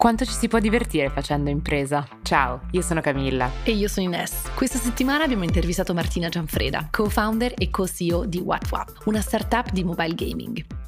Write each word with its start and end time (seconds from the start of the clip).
Quanto 0.00 0.24
ci 0.24 0.32
si 0.32 0.48
può 0.48 0.60
divertire 0.60 1.10
facendo 1.10 1.50
impresa? 1.50 2.08
Ciao, 2.22 2.62
io 2.70 2.80
sono 2.80 3.02
Camilla. 3.02 3.50
E 3.64 3.72
io 3.72 3.86
sono 3.86 4.06
Ines. 4.06 4.50
Questa 4.54 4.78
settimana 4.78 5.24
abbiamo 5.24 5.44
intervistato 5.44 5.92
Martina 5.92 6.30
Gianfreda, 6.30 6.88
co-founder 6.90 7.52
e 7.58 7.68
co-CEO 7.68 8.24
di 8.24 8.38
WhatWap, 8.38 9.02
una 9.04 9.20
startup 9.20 9.70
di 9.72 9.84
mobile 9.84 10.14
gaming. 10.14 10.79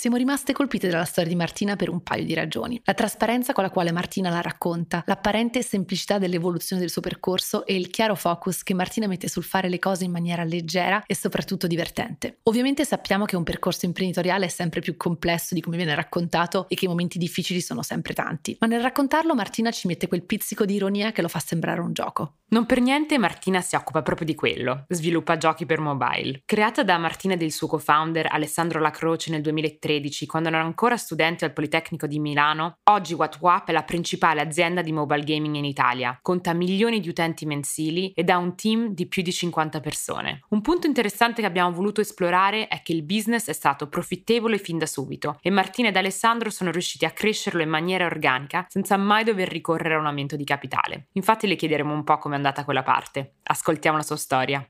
Siamo 0.00 0.16
rimaste 0.16 0.54
colpite 0.54 0.88
dalla 0.88 1.04
storia 1.04 1.28
di 1.28 1.36
Martina 1.36 1.76
per 1.76 1.90
un 1.90 2.02
paio 2.02 2.24
di 2.24 2.32
ragioni. 2.32 2.80
La 2.86 2.94
trasparenza 2.94 3.52
con 3.52 3.64
la 3.64 3.68
quale 3.68 3.92
Martina 3.92 4.30
la 4.30 4.40
racconta, 4.40 5.02
l'apparente 5.04 5.62
semplicità 5.62 6.16
dell'evoluzione 6.16 6.80
del 6.80 6.90
suo 6.90 7.02
percorso 7.02 7.66
e 7.66 7.76
il 7.76 7.90
chiaro 7.90 8.14
focus 8.14 8.62
che 8.62 8.72
Martina 8.72 9.06
mette 9.06 9.28
sul 9.28 9.44
fare 9.44 9.68
le 9.68 9.78
cose 9.78 10.04
in 10.04 10.10
maniera 10.10 10.42
leggera 10.42 11.02
e 11.04 11.14
soprattutto 11.14 11.66
divertente. 11.66 12.38
Ovviamente 12.44 12.86
sappiamo 12.86 13.26
che 13.26 13.36
un 13.36 13.42
percorso 13.42 13.84
imprenditoriale 13.84 14.46
è 14.46 14.48
sempre 14.48 14.80
più 14.80 14.96
complesso 14.96 15.52
di 15.52 15.60
come 15.60 15.76
viene 15.76 15.94
raccontato 15.94 16.64
e 16.70 16.76
che 16.76 16.86
i 16.86 16.88
momenti 16.88 17.18
difficili 17.18 17.60
sono 17.60 17.82
sempre 17.82 18.14
tanti, 18.14 18.56
ma 18.58 18.66
nel 18.66 18.80
raccontarlo 18.80 19.34
Martina 19.34 19.70
ci 19.70 19.86
mette 19.86 20.08
quel 20.08 20.24
pizzico 20.24 20.64
di 20.64 20.76
ironia 20.76 21.12
che 21.12 21.20
lo 21.20 21.28
fa 21.28 21.40
sembrare 21.40 21.82
un 21.82 21.92
gioco. 21.92 22.36
Non 22.52 22.66
per 22.66 22.80
niente 22.80 23.16
Martina 23.16 23.60
si 23.60 23.76
occupa 23.76 24.02
proprio 24.02 24.26
di 24.26 24.34
quello, 24.34 24.86
sviluppa 24.88 25.36
giochi 25.36 25.66
per 25.66 25.78
mobile. 25.78 26.42
Creata 26.44 26.82
da 26.82 26.98
Martina 26.98 27.34
e 27.34 27.36
del 27.36 27.52
suo 27.52 27.68
co-founder 27.68 28.26
Alessandro 28.28 28.80
Lacroce 28.80 29.30
nel 29.30 29.40
2013, 29.90 30.26
quando 30.26 30.48
erano 30.48 30.66
ancora 30.66 30.96
studenti 30.96 31.44
al 31.44 31.52
Politecnico 31.52 32.06
di 32.06 32.20
Milano, 32.20 32.78
oggi 32.90 33.14
WhatWap 33.14 33.68
è 33.68 33.72
la 33.72 33.82
principale 33.82 34.40
azienda 34.40 34.82
di 34.82 34.92
mobile 34.92 35.24
gaming 35.24 35.56
in 35.56 35.64
Italia, 35.64 36.16
conta 36.22 36.52
milioni 36.52 37.00
di 37.00 37.08
utenti 37.08 37.46
mensili 37.46 38.12
ed 38.14 38.30
ha 38.30 38.36
un 38.36 38.54
team 38.54 38.94
di 38.94 39.06
più 39.06 39.22
di 39.22 39.32
50 39.32 39.80
persone. 39.80 40.40
Un 40.50 40.60
punto 40.60 40.86
interessante 40.86 41.40
che 41.40 41.46
abbiamo 41.46 41.72
voluto 41.72 42.00
esplorare 42.00 42.68
è 42.68 42.82
che 42.82 42.92
il 42.92 43.02
business 43.02 43.48
è 43.48 43.52
stato 43.52 43.88
profittevole 43.88 44.58
fin 44.58 44.78
da 44.78 44.86
subito 44.86 45.38
e 45.42 45.50
Martina 45.50 45.88
ed 45.88 45.96
Alessandro 45.96 46.50
sono 46.50 46.70
riusciti 46.70 47.04
a 47.04 47.10
crescerlo 47.10 47.62
in 47.62 47.68
maniera 47.68 48.06
organica 48.06 48.66
senza 48.68 48.96
mai 48.96 49.24
dover 49.24 49.48
ricorrere 49.48 49.94
a 49.94 49.98
un 49.98 50.06
aumento 50.06 50.36
di 50.36 50.44
capitale. 50.44 51.08
Infatti 51.12 51.46
le 51.46 51.56
chiederemo 51.56 51.92
un 51.92 52.04
po' 52.04 52.18
come 52.18 52.36
andata 52.36 52.64
quella 52.64 52.82
parte. 52.82 53.34
Ascoltiamo 53.42 53.96
la 53.96 54.02
sua 54.02 54.16
storia. 54.16 54.64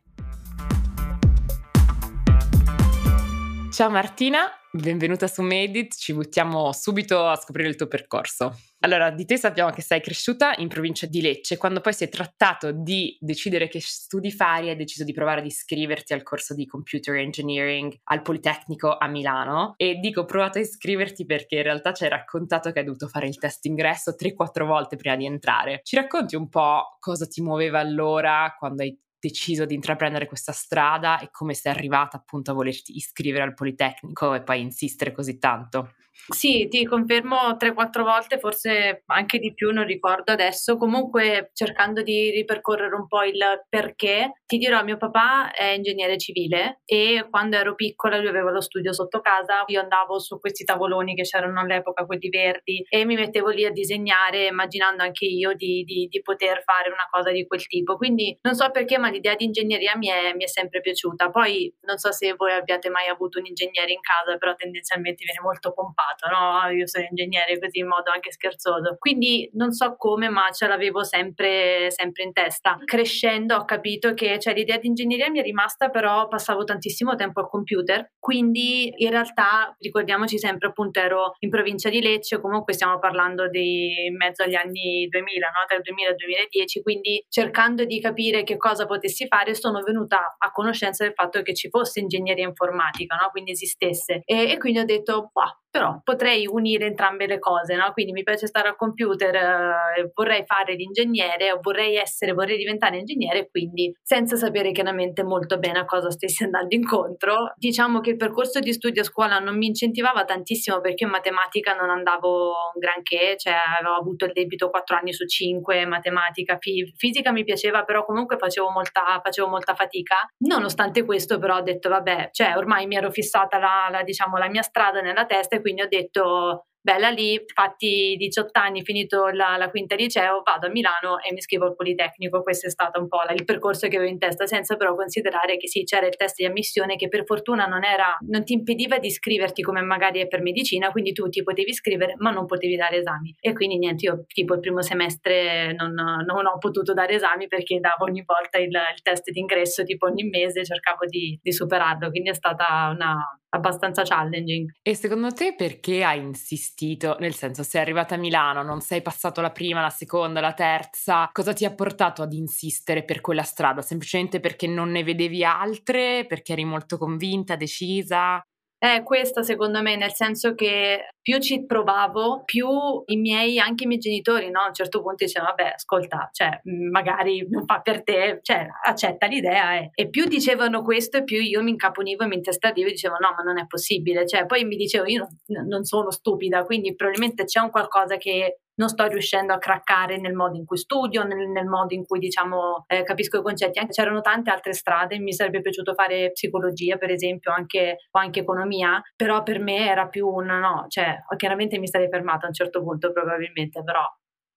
Ciao 3.70 3.88
Martina, 3.88 4.50
benvenuta 4.72 5.28
su 5.28 5.42
Medit, 5.42 5.94
ci 5.94 6.12
buttiamo 6.12 6.72
subito 6.72 7.28
a 7.28 7.36
scoprire 7.36 7.68
il 7.68 7.77
tuo 7.77 7.86
percorso. 7.86 8.58
Allora, 8.80 9.10
di 9.10 9.24
te 9.24 9.36
sappiamo 9.36 9.70
che 9.70 9.80
sei 9.80 10.00
cresciuta 10.00 10.54
in 10.56 10.66
provincia 10.66 11.06
di 11.06 11.20
Lecce, 11.20 11.56
quando 11.56 11.80
poi 11.80 11.92
si 11.92 12.02
è 12.02 12.08
trattato 12.08 12.72
di 12.72 13.16
decidere 13.20 13.68
che 13.68 13.80
studi 13.80 14.32
fare, 14.32 14.70
hai 14.70 14.77
deciso 14.77 15.04
di 15.04 15.12
provare 15.12 15.38
ad 15.38 15.46
iscriverti 15.46 16.12
al 16.12 16.24
corso 16.24 16.52
di 16.52 16.66
computer 16.66 17.14
engineering 17.14 17.94
al 18.04 18.22
Politecnico 18.22 18.96
a 18.98 19.06
Milano 19.06 19.74
e 19.77 20.00
dico 20.00 20.24
provato 20.24 20.58
a 20.58 20.62
iscriverti 20.62 21.24
perché 21.24 21.56
in 21.56 21.62
realtà 21.62 21.92
ci 21.92 22.02
hai 22.02 22.10
raccontato 22.10 22.72
che 22.72 22.80
hai 22.80 22.84
dovuto 22.84 23.06
fare 23.06 23.28
il 23.28 23.38
test 23.38 23.64
ingresso 23.66 24.16
3-4 24.18 24.64
volte 24.64 24.96
prima 24.96 25.14
di 25.14 25.27
entrare. 25.27 25.80
Ci 25.84 25.94
racconti 25.94 26.34
un 26.34 26.48
po' 26.48 26.96
cosa 26.98 27.24
ti 27.27 27.40
muoveva 27.40 27.78
allora 27.78 28.52
quando 28.58 28.82
hai 28.82 28.98
deciso 29.20 29.64
di 29.66 29.74
intraprendere 29.74 30.26
questa 30.26 30.52
strada 30.52 31.20
e 31.20 31.30
come 31.30 31.54
sei 31.54 31.72
arrivata 31.72 32.16
appunto 32.16 32.50
a 32.50 32.54
volerti 32.54 32.96
iscrivere 32.96 33.44
al 33.44 33.54
Politecnico 33.54 34.34
e 34.34 34.42
poi 34.42 34.60
insistere 34.60 35.12
così 35.12 35.38
tanto? 35.38 35.92
Sì, 36.28 36.68
ti 36.68 36.84
confermo 36.84 37.56
3-4 37.56 38.02
volte, 38.04 38.38
forse 38.38 39.02
anche 39.06 39.38
di 39.38 39.52
più, 39.52 39.72
non 39.72 39.84
ricordo 39.84 40.30
adesso. 40.32 40.77
Comunque, 40.77 41.50
cercando 41.54 42.02
di 42.02 42.30
ripercorrere 42.30 42.94
un 42.94 43.06
po' 43.08 43.22
il 43.24 43.38
perché, 43.68 44.40
ti 44.46 44.58
dirò, 44.58 44.82
mio 44.84 44.96
papà 44.96 45.50
è 45.52 45.64
ingegnere 45.72 46.18
civile 46.18 46.80
e 46.84 47.27
quando 47.30 47.56
ero 47.56 47.74
piccola 47.74 48.18
lui 48.18 48.28
aveva 48.28 48.50
lo 48.50 48.60
studio 48.60 48.92
sotto 48.92 49.20
casa, 49.20 49.64
io 49.66 49.80
andavo 49.80 50.18
su 50.20 50.38
questi 50.38 50.64
tavoloni 50.64 51.14
che 51.14 51.22
c'erano 51.22 51.60
all'epoca, 51.60 52.04
quelli 52.06 52.28
verdi, 52.28 52.84
e 52.88 53.05
mi 53.05 53.16
mettevo 53.16 53.48
lì 53.48 53.64
a 53.64 53.70
disegnare, 53.70 54.46
immaginando 54.46 55.02
anche 55.02 55.24
io 55.24 55.55
di, 55.55 55.82
di, 55.84 56.06
di 56.08 56.22
poter 56.22 56.62
fare 56.62 56.90
una 56.90 57.08
cosa 57.10 57.30
di 57.32 57.46
quel 57.46 57.66
tipo. 57.66 57.96
Quindi 57.96 58.38
non 58.42 58.55
so 58.55 58.70
perché, 58.70 58.98
ma 58.98 59.08
l'idea 59.11 59.34
di 59.34 59.46
ingegneria 59.46 59.96
mi 59.96 60.08
è, 60.08 60.33
mi 60.34 60.45
è 60.45 60.48
sempre 60.48 60.80
piaciuta. 60.80 61.30
Poi 61.30 61.72
non 61.83 61.98
so 61.98 62.12
se 62.12 62.34
voi 62.34 62.52
abbiate 62.52 62.89
mai 62.89 63.08
avuto 63.08 63.39
un 63.40 63.46
ingegnere 63.46 63.90
in 63.90 64.00
casa, 64.00 64.36
però 64.36 64.55
tendenzialmente 64.55 65.24
viene 65.24 65.40
molto 65.42 65.72
pompato 65.72 66.09
fatto, 66.10 66.28
no? 66.28 66.70
Io 66.70 66.86
sono 66.86 67.06
ingegnere 67.08 67.58
così 67.58 67.78
in 67.80 67.86
modo 67.86 68.10
anche 68.10 68.32
scherzoso. 68.32 68.96
Quindi 68.98 69.48
non 69.54 69.72
so 69.72 69.94
come, 69.96 70.28
ma 70.28 70.50
ce 70.50 70.66
l'avevo 70.66 71.04
sempre, 71.04 71.90
sempre 71.90 72.24
in 72.24 72.32
testa. 72.32 72.78
Crescendo 72.84 73.56
ho 73.56 73.64
capito 73.64 74.14
che 74.14 74.38
cioè, 74.38 74.54
l'idea 74.54 74.78
di 74.78 74.88
ingegneria 74.88 75.30
mi 75.30 75.40
è 75.40 75.42
rimasta, 75.42 75.88
però 75.88 76.28
passavo 76.28 76.64
tantissimo 76.64 77.14
tempo 77.14 77.40
al 77.40 77.48
computer. 77.48 78.12
Quindi 78.18 78.92
in 78.96 79.10
realtà 79.10 79.74
ricordiamoci 79.78 80.38
sempre, 80.38 80.68
appunto, 80.68 81.00
ero 81.00 81.34
in 81.40 81.50
provincia 81.50 81.88
di 81.88 82.00
Lecce, 82.00 82.40
comunque 82.40 82.72
stiamo 82.72 82.98
parlando 82.98 83.48
di 83.48 84.10
mezzo 84.16 84.42
agli 84.42 84.54
anni 84.54 85.06
2000, 85.08 85.46
no? 85.46 85.66
tra 85.66 85.77
il 85.77 85.82
2000 85.82 86.08
e 86.08 86.10
il 86.10 86.16
2010. 86.16 86.82
Quindi 86.82 87.24
cercando 87.28 87.84
di 87.84 88.00
capire 88.00 88.42
che 88.42 88.56
cosa 88.56 88.86
potessi 88.86 89.27
fare, 89.27 89.54
sono 89.54 89.82
venuta 89.82 90.36
a 90.38 90.50
conoscenza 90.50 91.04
del 91.04 91.14
fatto 91.14 91.42
che 91.42 91.54
ci 91.54 91.68
fosse 91.68 92.00
ingegneria 92.00 92.46
informatica, 92.46 93.16
no? 93.16 93.28
quindi 93.30 93.52
esistesse. 93.52 94.22
E, 94.24 94.50
e 94.50 94.58
quindi 94.58 94.78
ho 94.80 94.84
detto, 94.84 95.30
bah, 95.32 95.60
però 95.70 95.99
potrei 96.02 96.46
unire 96.46 96.86
entrambe 96.86 97.27
le 97.27 97.38
cose, 97.38 97.74
no? 97.77 97.92
Quindi 97.92 98.12
mi 98.12 98.22
piace 98.22 98.46
stare 98.46 98.68
al 98.68 98.77
computer, 98.77 99.34
eh, 99.34 100.11
vorrei 100.14 100.44
fare 100.44 100.74
l'ingegnere, 100.74 101.58
vorrei 101.61 101.96
essere, 101.96 102.33
vorrei 102.33 102.56
diventare 102.56 102.98
ingegnere, 102.98 103.48
quindi 103.50 103.94
senza 104.02 104.36
sapere 104.36 104.72
chiaramente 104.72 105.22
molto 105.22 105.58
bene 105.58 105.78
a 105.78 105.84
cosa 105.84 106.10
stessi 106.10 106.42
andando 106.44 106.74
incontro. 106.74 107.52
Diciamo 107.56 108.00
che 108.00 108.10
il 108.10 108.16
percorso 108.16 108.58
di 108.58 108.72
studio 108.72 109.02
a 109.02 109.05
scuola 109.05 109.39
non 109.39 109.56
mi 109.56 109.66
incentivava 109.66 110.24
tantissimo 110.24 110.80
perché 110.80 111.05
in 111.05 111.10
matematica 111.10 111.74
non 111.74 111.90
andavo 111.90 112.72
granché, 112.78 113.36
cioè 113.36 113.55
avevo 113.78 113.94
avuto 113.94 114.24
il 114.24 114.33
debito 114.33 114.70
4 114.70 114.96
anni 114.96 115.12
su 115.12 115.27
5, 115.27 115.86
matematica, 115.86 116.56
fi- 116.58 116.92
fisica 116.96 117.33
mi 117.33 117.44
piaceva, 117.44 117.84
però 117.84 118.05
comunque 118.05 118.36
facevo 118.39 118.70
molta, 118.70 119.20
facevo 119.22 119.48
molta 119.48 119.74
fatica. 119.74 120.16
Nonostante 120.39 121.05
questo 121.05 121.39
però 121.39 121.56
ho 121.56 121.62
detto 121.62 121.89
vabbè, 121.89 122.30
cioè 122.33 122.56
ormai 122.56 122.86
mi 122.86 122.96
ero 122.96 123.10
fissata 123.10 123.58
la, 123.58 123.89
la, 123.90 124.02
diciamo, 124.02 124.36
la 124.36 124.48
mia 124.48 124.62
strada 124.62 125.00
nella 125.00 125.27
testa 125.27 125.58
quindi 125.60 125.80
ho 125.80 125.89
detto 125.89 126.67
bella 126.80 127.11
lì, 127.11 127.41
fatti 127.52 128.17
18 128.17 128.58
anni, 128.58 128.82
finito 128.82 129.29
la, 129.29 129.56
la, 129.56 129.70
quinta 129.70 129.94
liceo, 129.94 130.43
vado 130.44 130.67
a 130.67 130.70
Milano 130.70 131.19
e 131.20 131.32
mi 131.32 131.38
iscrivo 131.38 131.67
al 131.67 131.75
Politecnico. 131.75 132.43
Questo 132.43 132.67
è 132.67 132.70
stato 132.70 133.00
un 133.00 133.08
po' 133.08 133.23
la, 133.23 133.32
il 133.32 133.44
percorso 133.44 133.88
che 133.88 133.96
avevo 133.96 134.11
in 134.11 134.19
testa, 134.19 134.46
senza 134.46 134.76
però 134.76 134.94
considerare 134.94 135.56
che 135.56 135.69
sì, 135.69 135.85
c'era 135.85 136.06
il 136.06 136.17
test 136.17 136.37
di 136.37 136.46
ammissione 136.46 136.96
che 136.96 137.08
per 137.08 137.25
fortuna 137.25 137.67
non, 137.67 137.85
era, 137.85 138.17
non 138.29 138.44
ti 138.44 138.55
impediva 138.55 138.99
di 138.99 139.08
iscriverti 139.08 139.62
come 139.62 139.82
magari 139.82 140.20
è 140.20 140.26
per 140.26 140.43
medicina, 140.43 140.90
quindi 140.90 141.12
tu 141.12 141.29
ti 141.29 141.43
potevi 141.43 141.70
iscrivere 141.70 142.14
ma 142.19 142.31
non 142.31 142.46
potevi 142.46 142.76
dare 142.76 142.99
esami. 142.99 143.35
E 143.38 143.52
quindi 143.52 143.79
niente, 143.79 144.06
io 144.06 144.25
tipo 144.26 144.55
il 144.55 144.61
primo 144.61 144.82
semestre 144.82 145.75
non, 145.75 145.93
non 145.93 146.46
ho 146.46 146.58
potuto 146.58 146.93
dare 146.94 147.14
esami 147.14 147.46
perché 147.46 147.79
davo 147.79 148.05
ogni 148.05 148.23
volta 148.25 148.58
il, 148.58 148.67
il 148.69 149.02
test 149.02 149.31
d'ingresso, 149.31 149.85
tipo 149.85 150.06
ogni 150.06 150.25
mese 150.25 150.64
cercavo 150.64 151.05
di, 151.06 151.38
di 151.43 151.52
superarlo, 151.52 152.11
quindi 152.11 152.31
è 152.31 152.35
stata 152.35 152.90
una, 152.94 153.17
abbastanza 153.50 154.02
challenging. 154.02 154.70
E 154.82 154.94
secondo 154.94 155.32
te 155.32 155.55
perché 155.55 156.05
hai 156.05 156.20
insistito? 156.20 156.69
Nel 157.19 157.35
senso, 157.35 157.62
sei 157.62 157.81
arrivata 157.82 158.14
a 158.14 158.19
Milano, 158.19 158.62
non 158.62 158.81
sei 158.81 159.03
passato 159.03 159.41
la 159.41 159.50
prima, 159.50 159.81
la 159.82 159.91
seconda, 159.91 160.41
la 160.41 160.53
terza, 160.55 161.29
cosa 161.32 161.53
ti 161.53 161.64
ha 161.64 161.75
portato 161.75 162.23
ad 162.23 162.32
insistere 162.32 163.05
per 163.05 163.20
quella 163.20 163.43
strada? 163.43 163.82
Semplicemente 163.82 164.41
perché 164.41 164.67
non 164.67 164.91
ne 164.91 165.03
vedevi 165.05 165.44
altre, 165.44 166.25
perché 166.26 166.53
eri 166.53 166.64
molto 166.64 166.97
convinta, 166.99 167.56
decisa? 167.56 168.43
È 168.82 169.02
questa 169.02 169.43
secondo 169.43 169.82
me, 169.82 169.94
nel 169.94 170.14
senso 170.14 170.55
che 170.55 171.12
più 171.20 171.38
ci 171.38 171.67
provavo, 171.67 172.44
più 172.46 172.67
i 173.05 173.17
miei, 173.19 173.58
anche 173.58 173.85
i 173.85 173.87
miei 173.87 174.00
genitori, 174.00 174.49
no? 174.49 174.61
a 174.62 174.69
un 174.69 174.73
certo 174.73 175.02
punto 175.02 175.23
dicevano, 175.26 175.52
vabbè, 175.55 175.73
ascolta, 175.75 176.31
cioè, 176.32 176.62
magari 176.90 177.46
non 177.50 177.67
fa 177.67 177.82
per 177.82 178.02
te, 178.02 178.38
cioè, 178.40 178.67
accetta 178.87 179.26
l'idea. 179.26 179.76
Eh. 179.76 179.90
E 179.94 180.08
più 180.08 180.25
dicevano 180.25 180.81
questo 180.81 181.25
più 181.25 181.43
io 181.43 181.62
mi 181.62 181.73
incaponivo 181.73 182.25
e 182.25 182.26
mi 182.26 182.37
intestativo 182.37 182.88
e 182.88 182.93
dicevo, 182.93 183.17
no, 183.20 183.35
ma 183.37 183.43
non 183.43 183.58
è 183.58 183.67
possibile. 183.67 184.26
Cioè, 184.26 184.46
poi 184.46 184.64
mi 184.64 184.76
dicevo, 184.76 185.05
io 185.05 185.29
non 185.69 185.85
sono 185.85 186.11
stupida, 186.11 186.64
quindi 186.64 186.94
probabilmente 186.94 187.44
c'è 187.44 187.60
un 187.60 187.69
qualcosa 187.69 188.16
che 188.16 188.60
non 188.80 188.88
sto 188.88 189.06
riuscendo 189.06 189.52
a 189.52 189.58
craccare 189.58 190.18
nel 190.18 190.32
modo 190.32 190.56
in 190.56 190.64
cui 190.64 190.78
studio, 190.78 191.22
nel, 191.22 191.48
nel 191.50 191.66
modo 191.66 191.92
in 191.92 192.06
cui 192.06 192.18
diciamo 192.18 192.84
eh, 192.86 193.02
capisco 193.02 193.38
i 193.38 193.42
concetti. 193.42 193.78
Anche, 193.78 193.92
c'erano 193.92 194.22
tante 194.22 194.50
altre 194.50 194.72
strade, 194.72 195.18
mi 195.18 195.34
sarebbe 195.34 195.60
piaciuto 195.60 195.92
fare 195.92 196.32
psicologia 196.32 196.96
per 196.96 197.10
esempio, 197.10 197.52
anche, 197.52 197.96
o 198.10 198.18
anche 198.18 198.40
economia, 198.40 199.00
però 199.14 199.42
per 199.42 199.60
me 199.60 199.86
era 199.86 200.08
più 200.08 200.26
un 200.26 200.46
no, 200.46 200.86
cioè 200.88 201.18
chiaramente 201.36 201.78
mi 201.78 201.88
sarei 201.88 202.08
fermata 202.08 202.46
a 202.46 202.48
un 202.48 202.54
certo 202.54 202.82
punto 202.82 203.12
probabilmente, 203.12 203.82
però 203.84 204.02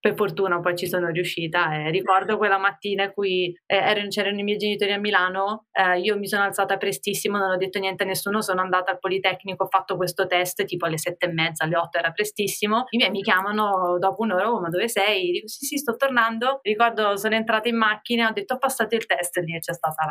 per 0.03 0.15
fortuna 0.15 0.59
poi 0.59 0.75
ci 0.75 0.85
sono 0.85 1.07
riuscita 1.07 1.73
e 1.75 1.89
ricordo 1.89 2.35
quella 2.35 2.57
mattina 2.57 3.05
in 3.05 3.13
cui 3.13 3.57
eh, 3.65 3.77
erano, 3.77 4.09
c'erano 4.09 4.38
i 4.38 4.44
miei 4.44 4.57
genitori 4.57 4.91
a 4.91 5.00
Milano, 5.00 5.67
eh, 5.71 5.97
io 6.00 6.17
mi 6.17 6.27
sono 6.27 6.44
alzata 6.44 6.75
prestissimo, 6.75 7.38
non 7.38 7.51
ho 7.51 7.55
detto 7.55 7.79
niente 7.79 8.03
a 8.03 8.05
nessuno, 8.05 8.41
sono 8.41 8.59
andata 8.59 8.91
al 8.91 9.00
Politecnico, 9.00 9.63
ho 9.63 9.67
fatto 9.69 9.95
questo 9.95 10.27
test 10.27 10.65
tipo 10.65 10.88
alle 10.88 10.97
sette 10.97 11.27
e 11.27 11.31
mezza, 11.31 11.63
alle 11.63 11.77
otto 11.77 12.00
era 12.00 12.11
prestissimo, 12.11 12.83
i 12.89 12.97
miei 12.97 13.11
mi 13.11 13.21
chiamano 13.21 13.97
dopo 13.97 14.23
un'ora, 14.23 14.51
oh 14.51 14.59
ma 14.59 14.67
dove 14.67 14.89
sei? 14.89 15.31
Dico 15.31 15.47
sì 15.47 15.65
sì 15.67 15.77
sto 15.77 15.95
tornando, 15.95 16.59
ricordo 16.63 17.15
sono 17.15 17.35
entrata 17.35 17.69
in 17.69 17.77
macchina, 17.77 18.27
ho 18.27 18.33
detto 18.33 18.56
ho 18.56 18.57
passato 18.57 18.95
il 18.95 19.06
test 19.06 19.38
lì 19.38 19.57
c'è 19.57 19.73
stata 19.73 20.03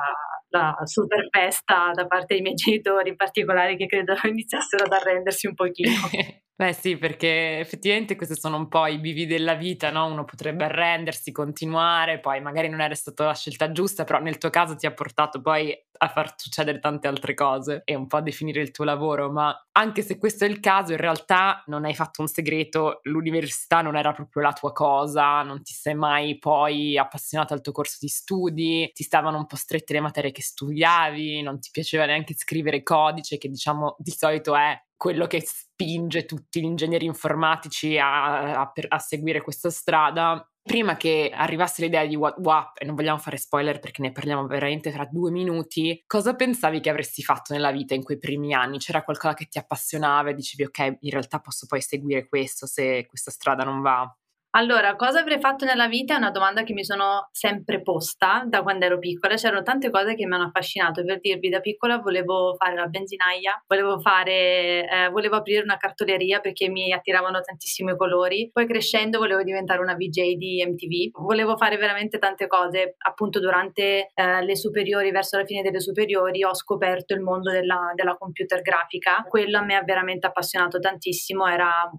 la, 0.48 0.58
la 0.58 0.86
super 0.86 1.28
festa 1.28 1.90
da 1.92 2.06
parte 2.06 2.32
dei 2.32 2.40
miei 2.40 2.54
genitori 2.54 3.10
in 3.10 3.16
particolare 3.16 3.76
che 3.76 3.84
credo 3.84 4.14
iniziassero 4.24 4.84
ad 4.84 4.92
arrendersi 4.92 5.46
un 5.46 5.54
pochino. 5.54 5.90
Beh 6.58 6.74
sì, 6.74 6.98
perché 6.98 7.58
effettivamente 7.60 8.14
questi 8.14 8.38
sono 8.38 8.56
un 8.58 8.68
po' 8.68 8.86
i 8.86 8.98
bivi 8.98 9.24
della 9.26 9.54
vita, 9.54 9.90
no? 9.90 10.06
Uno 10.06 10.24
potrebbe 10.24 10.64
arrendersi, 10.64 11.32
continuare, 11.32 12.20
poi 12.20 12.42
magari 12.42 12.68
non 12.68 12.82
era 12.82 12.94
stata 12.94 13.24
la 13.24 13.34
scelta 13.34 13.72
giusta, 13.72 14.04
però 14.04 14.20
nel 14.20 14.36
tuo 14.36 14.50
caso 14.50 14.76
ti 14.76 14.84
ha 14.86 14.92
portato 14.92 15.40
poi 15.40 15.74
a 16.02 16.08
far 16.08 16.34
succedere 16.36 16.78
tante 16.78 17.08
altre 17.08 17.32
cose 17.34 17.82
e 17.84 17.94
un 17.94 18.06
po' 18.06 18.18
a 18.18 18.20
definire 18.22 18.60
il 18.60 18.70
tuo 18.70 18.84
lavoro, 18.84 19.30
ma 19.30 19.66
anche 19.72 20.02
se 20.02 20.18
questo 20.18 20.44
è 20.44 20.48
il 20.48 20.60
caso, 20.60 20.92
in 20.92 20.98
realtà 20.98 21.62
non 21.66 21.84
hai 21.86 21.94
fatto 21.94 22.20
un 22.20 22.28
segreto, 22.28 23.00
l'università 23.04 23.80
non 23.80 23.96
era 23.96 24.12
proprio 24.12 24.42
la 24.42 24.52
tua 24.52 24.72
cosa, 24.72 25.42
non 25.42 25.62
ti 25.62 25.72
sei 25.72 25.94
mai 25.94 26.38
poi 26.38 26.98
appassionato 26.98 27.54
al 27.54 27.60
tuo 27.62 27.72
corso 27.72 27.96
di 28.00 28.08
studi, 28.08 28.90
ti 28.92 29.02
stavano 29.04 29.38
un 29.38 29.46
po' 29.46 29.56
strette 29.56 29.94
le 29.94 30.00
materie 30.00 30.32
che 30.32 30.42
studiavi, 30.42 31.40
non 31.40 31.58
ti 31.60 31.70
piaceva 31.72 32.04
neanche 32.04 32.34
scrivere 32.34 32.82
codice, 32.82 33.38
che 33.38 33.48
diciamo 33.48 33.94
di 33.98 34.10
solito 34.10 34.54
è 34.56 34.76
quello 35.02 35.26
che 35.26 35.42
spinge 35.44 36.26
tutti 36.26 36.60
gli 36.60 36.64
ingegneri 36.64 37.06
informatici 37.06 37.98
a, 37.98 38.60
a, 38.60 38.72
a 38.88 38.98
seguire 39.00 39.42
questa 39.42 39.68
strada. 39.68 40.48
Prima 40.62 40.96
che 40.96 41.32
arrivasse 41.34 41.82
l'idea 41.82 42.06
di 42.06 42.14
WhatsApp, 42.14 42.76
e 42.78 42.84
non 42.84 42.94
vogliamo 42.94 43.18
fare 43.18 43.36
spoiler 43.36 43.80
perché 43.80 44.00
ne 44.00 44.12
parliamo 44.12 44.46
veramente 44.46 44.92
fra 44.92 45.04
due 45.10 45.32
minuti, 45.32 46.00
cosa 46.06 46.36
pensavi 46.36 46.78
che 46.78 46.88
avresti 46.88 47.20
fatto 47.24 47.52
nella 47.52 47.72
vita 47.72 47.94
in 47.94 48.04
quei 48.04 48.18
primi 48.18 48.54
anni? 48.54 48.78
C'era 48.78 49.02
qualcosa 49.02 49.34
che 49.34 49.46
ti 49.46 49.58
appassionava 49.58 50.30
e 50.30 50.34
dicevi 50.34 50.62
ok, 50.68 50.98
in 51.00 51.10
realtà 51.10 51.40
posso 51.40 51.66
poi 51.66 51.80
seguire 51.82 52.28
questo 52.28 52.68
se 52.68 53.04
questa 53.08 53.32
strada 53.32 53.64
non 53.64 53.80
va? 53.80 54.08
Allora, 54.54 54.96
cosa 54.96 55.20
avrei 55.20 55.40
fatto 55.40 55.64
nella 55.64 55.88
vita 55.88 56.12
è 56.12 56.18
una 56.18 56.30
domanda 56.30 56.62
che 56.62 56.74
mi 56.74 56.84
sono 56.84 57.28
sempre 57.32 57.80
posta 57.80 58.44
da 58.46 58.62
quando 58.62 58.84
ero 58.84 58.98
piccola. 58.98 59.36
C'erano 59.36 59.62
tante 59.62 59.88
cose 59.88 60.14
che 60.14 60.26
mi 60.26 60.34
hanno 60.34 60.44
affascinato. 60.44 61.02
Per 61.04 61.20
dirvi, 61.20 61.48
da 61.48 61.60
piccola 61.60 61.96
volevo 62.00 62.54
fare 62.58 62.74
la 62.74 62.84
benzinaia, 62.86 63.64
volevo, 63.66 63.98
fare, 64.00 64.86
eh, 64.86 65.08
volevo 65.10 65.36
aprire 65.36 65.62
una 65.62 65.78
cartoleria 65.78 66.40
perché 66.40 66.68
mi 66.68 66.92
attiravano 66.92 67.40
tantissimo 67.40 67.92
i 67.92 67.96
colori. 67.96 68.50
Poi 68.52 68.66
crescendo 68.66 69.18
volevo 69.18 69.42
diventare 69.42 69.80
una 69.80 69.94
VJ 69.94 70.34
di 70.36 70.62
MTV. 70.68 71.22
Volevo 71.22 71.56
fare 71.56 71.78
veramente 71.78 72.18
tante 72.18 72.46
cose. 72.46 72.96
Appunto, 72.98 73.40
durante 73.40 74.10
eh, 74.12 74.44
le 74.44 74.54
superiori, 74.56 75.10
verso 75.12 75.38
la 75.38 75.46
fine 75.46 75.62
delle 75.62 75.80
superiori, 75.80 76.44
ho 76.44 76.54
scoperto 76.54 77.14
il 77.14 77.22
mondo 77.22 77.50
della, 77.50 77.92
della 77.94 78.16
computer 78.18 78.60
grafica. 78.60 79.24
Quello 79.26 79.64
mi 79.64 79.74
ha 79.74 79.82
veramente 79.82 80.26
appassionato 80.26 80.78
tantissimo. 80.78 81.46
Era 81.46 81.90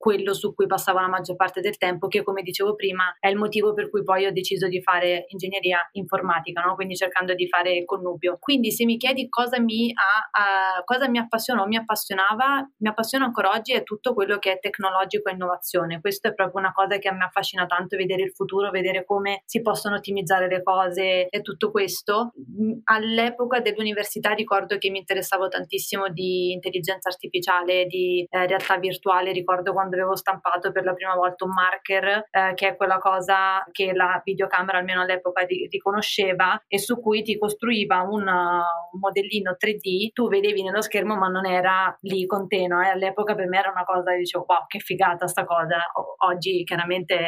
quello 0.00 0.32
su 0.32 0.54
cui 0.54 0.66
passavo 0.66 0.98
la 0.98 1.08
maggior 1.08 1.36
parte 1.36 1.60
del 1.60 1.76
tempo, 1.76 2.08
che 2.08 2.22
come 2.22 2.40
dicevo 2.40 2.74
prima 2.74 3.14
è 3.20 3.28
il 3.28 3.36
motivo 3.36 3.74
per 3.74 3.90
cui 3.90 4.02
poi 4.02 4.24
ho 4.24 4.32
deciso 4.32 4.66
di 4.66 4.80
fare 4.80 5.26
ingegneria 5.28 5.90
informatica, 5.92 6.62
no? 6.62 6.74
quindi 6.74 6.96
cercando 6.96 7.34
di 7.34 7.46
fare 7.46 7.84
connubio. 7.84 8.38
Quindi 8.40 8.72
se 8.72 8.86
mi 8.86 8.96
chiedi 8.96 9.28
cosa 9.28 9.60
mi, 9.60 9.92
ha, 9.92 10.78
uh, 10.78 10.84
cosa 10.84 11.06
mi 11.06 11.18
appassiona 11.18 11.60
o 11.60 11.66
mi 11.66 11.76
appassionava, 11.76 12.66
mi 12.78 12.88
appassiona 12.88 13.26
ancora 13.26 13.50
oggi 13.50 13.74
è 13.74 13.82
tutto 13.82 14.14
quello 14.14 14.38
che 14.38 14.52
è 14.52 14.58
tecnologico 14.58 15.28
e 15.28 15.34
innovazione. 15.34 16.00
Questo 16.00 16.28
è 16.28 16.32
proprio 16.32 16.60
una 16.60 16.72
cosa 16.72 16.96
che 16.96 17.12
mi 17.12 17.22
affascina 17.22 17.66
tanto, 17.66 17.98
vedere 17.98 18.22
il 18.22 18.32
futuro, 18.32 18.70
vedere 18.70 19.04
come 19.04 19.42
si 19.44 19.60
possono 19.60 19.96
ottimizzare 19.96 20.48
le 20.48 20.62
cose 20.62 21.28
e 21.28 21.42
tutto 21.42 21.70
questo. 21.70 22.32
All'epoca 22.84 23.60
dell'università 23.60 24.32
ricordo 24.32 24.78
che 24.78 24.88
mi 24.88 25.00
interessavo 25.00 25.48
tantissimo 25.48 26.08
di 26.08 26.52
intelligenza 26.52 27.10
artificiale, 27.10 27.84
di 27.84 28.26
eh, 28.30 28.46
realtà 28.46 28.78
virtuale, 28.78 29.32
ricordo 29.32 29.74
quando 29.74 29.88
quando 29.90 29.96
avevo 29.96 30.16
stampato 30.16 30.70
per 30.70 30.84
la 30.84 30.94
prima 30.94 31.14
volta 31.14 31.44
un 31.44 31.50
marker, 31.52 32.28
eh, 32.30 32.54
che 32.54 32.68
è 32.68 32.76
quella 32.76 32.98
cosa 32.98 33.64
che 33.72 33.92
la 33.92 34.20
videocamera 34.24 34.78
almeno 34.78 35.02
all'epoca 35.02 35.44
riconosceva 35.44 36.62
e 36.66 36.78
su 36.78 37.00
cui 37.00 37.22
ti 37.22 37.36
costruiva 37.36 38.02
un, 38.02 38.26
un 38.26 38.98
modellino 39.00 39.56
3D, 39.58 40.12
tu 40.12 40.28
vedevi 40.28 40.62
nello 40.62 40.80
schermo 40.82 41.16
ma 41.16 41.26
non 41.28 41.46
era 41.46 41.96
lì 42.02 42.24
con 42.26 42.46
te, 42.46 42.66
no? 42.66 42.80
E 42.82 42.88
all'epoca 42.88 43.34
per 43.34 43.48
me 43.48 43.58
era 43.58 43.70
una 43.70 43.84
cosa, 43.84 44.14
dicevo, 44.14 44.44
wow, 44.46 44.66
che 44.66 44.78
figata 44.78 45.26
sta 45.26 45.44
cosa. 45.44 45.78
O- 45.94 46.14
oggi 46.28 46.62
chiaramente 46.64 47.18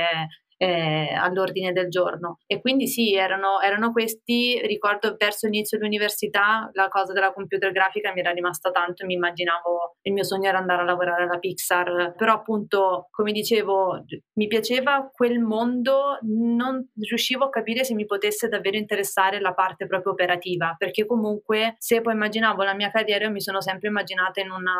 eh, 0.63 1.13
all'ordine 1.13 1.73
del 1.73 1.89
giorno. 1.89 2.39
E 2.47 2.61
quindi 2.61 2.87
sì, 2.87 3.17
erano, 3.17 3.61
erano, 3.61 3.91
questi, 3.91 4.61
ricordo 4.65 5.17
verso 5.19 5.49
l'inizio 5.49 5.77
dell'università 5.77 6.71
la 6.75 6.87
cosa 6.87 7.13
della 7.13 7.33
computer 7.33 7.73
grafica 7.73 8.13
mi 8.13 8.21
era 8.21 8.31
rimasta 8.31 8.71
tanto, 8.71 9.05
mi 9.05 9.15
immaginavo, 9.15 9.97
il 10.03 10.13
mio 10.13 10.23
sogno 10.23 10.49
era 10.49 10.59
andare 10.59 10.83
a 10.83 10.85
lavorare 10.85 11.25
alla 11.25 11.41
Pixar, 11.41 12.15
però 12.17 12.35
appunto, 12.35 13.09
come 13.11 13.33
dicevo, 13.33 14.05
mi 14.35 14.47
piaceva 14.47 15.11
quel 15.13 15.41
mondo, 15.41 16.19
non 16.23 16.89
riuscivo 16.95 17.47
a 17.47 17.51
capire 17.51 17.83
se 17.83 17.95
mi 17.95 18.07
potesse 18.07 18.47
davvero 18.47 18.77
interessare 18.77 19.41
la 19.41 19.55
parte 19.55 19.89
proprio 19.89 20.13
operativa, 20.13 20.77
perché 20.79 21.07
comunque 21.07 21.75
se 21.79 22.01
poi 22.03 22.13
immaginavo 22.15 22.63
la 22.63 22.75
mia 22.75 22.93
carriera 22.93 23.29
mi 23.31 23.41
sono 23.41 23.61
sempre 23.61 23.89
immaginata 23.89 24.41
in, 24.41 24.51
una, 24.51 24.79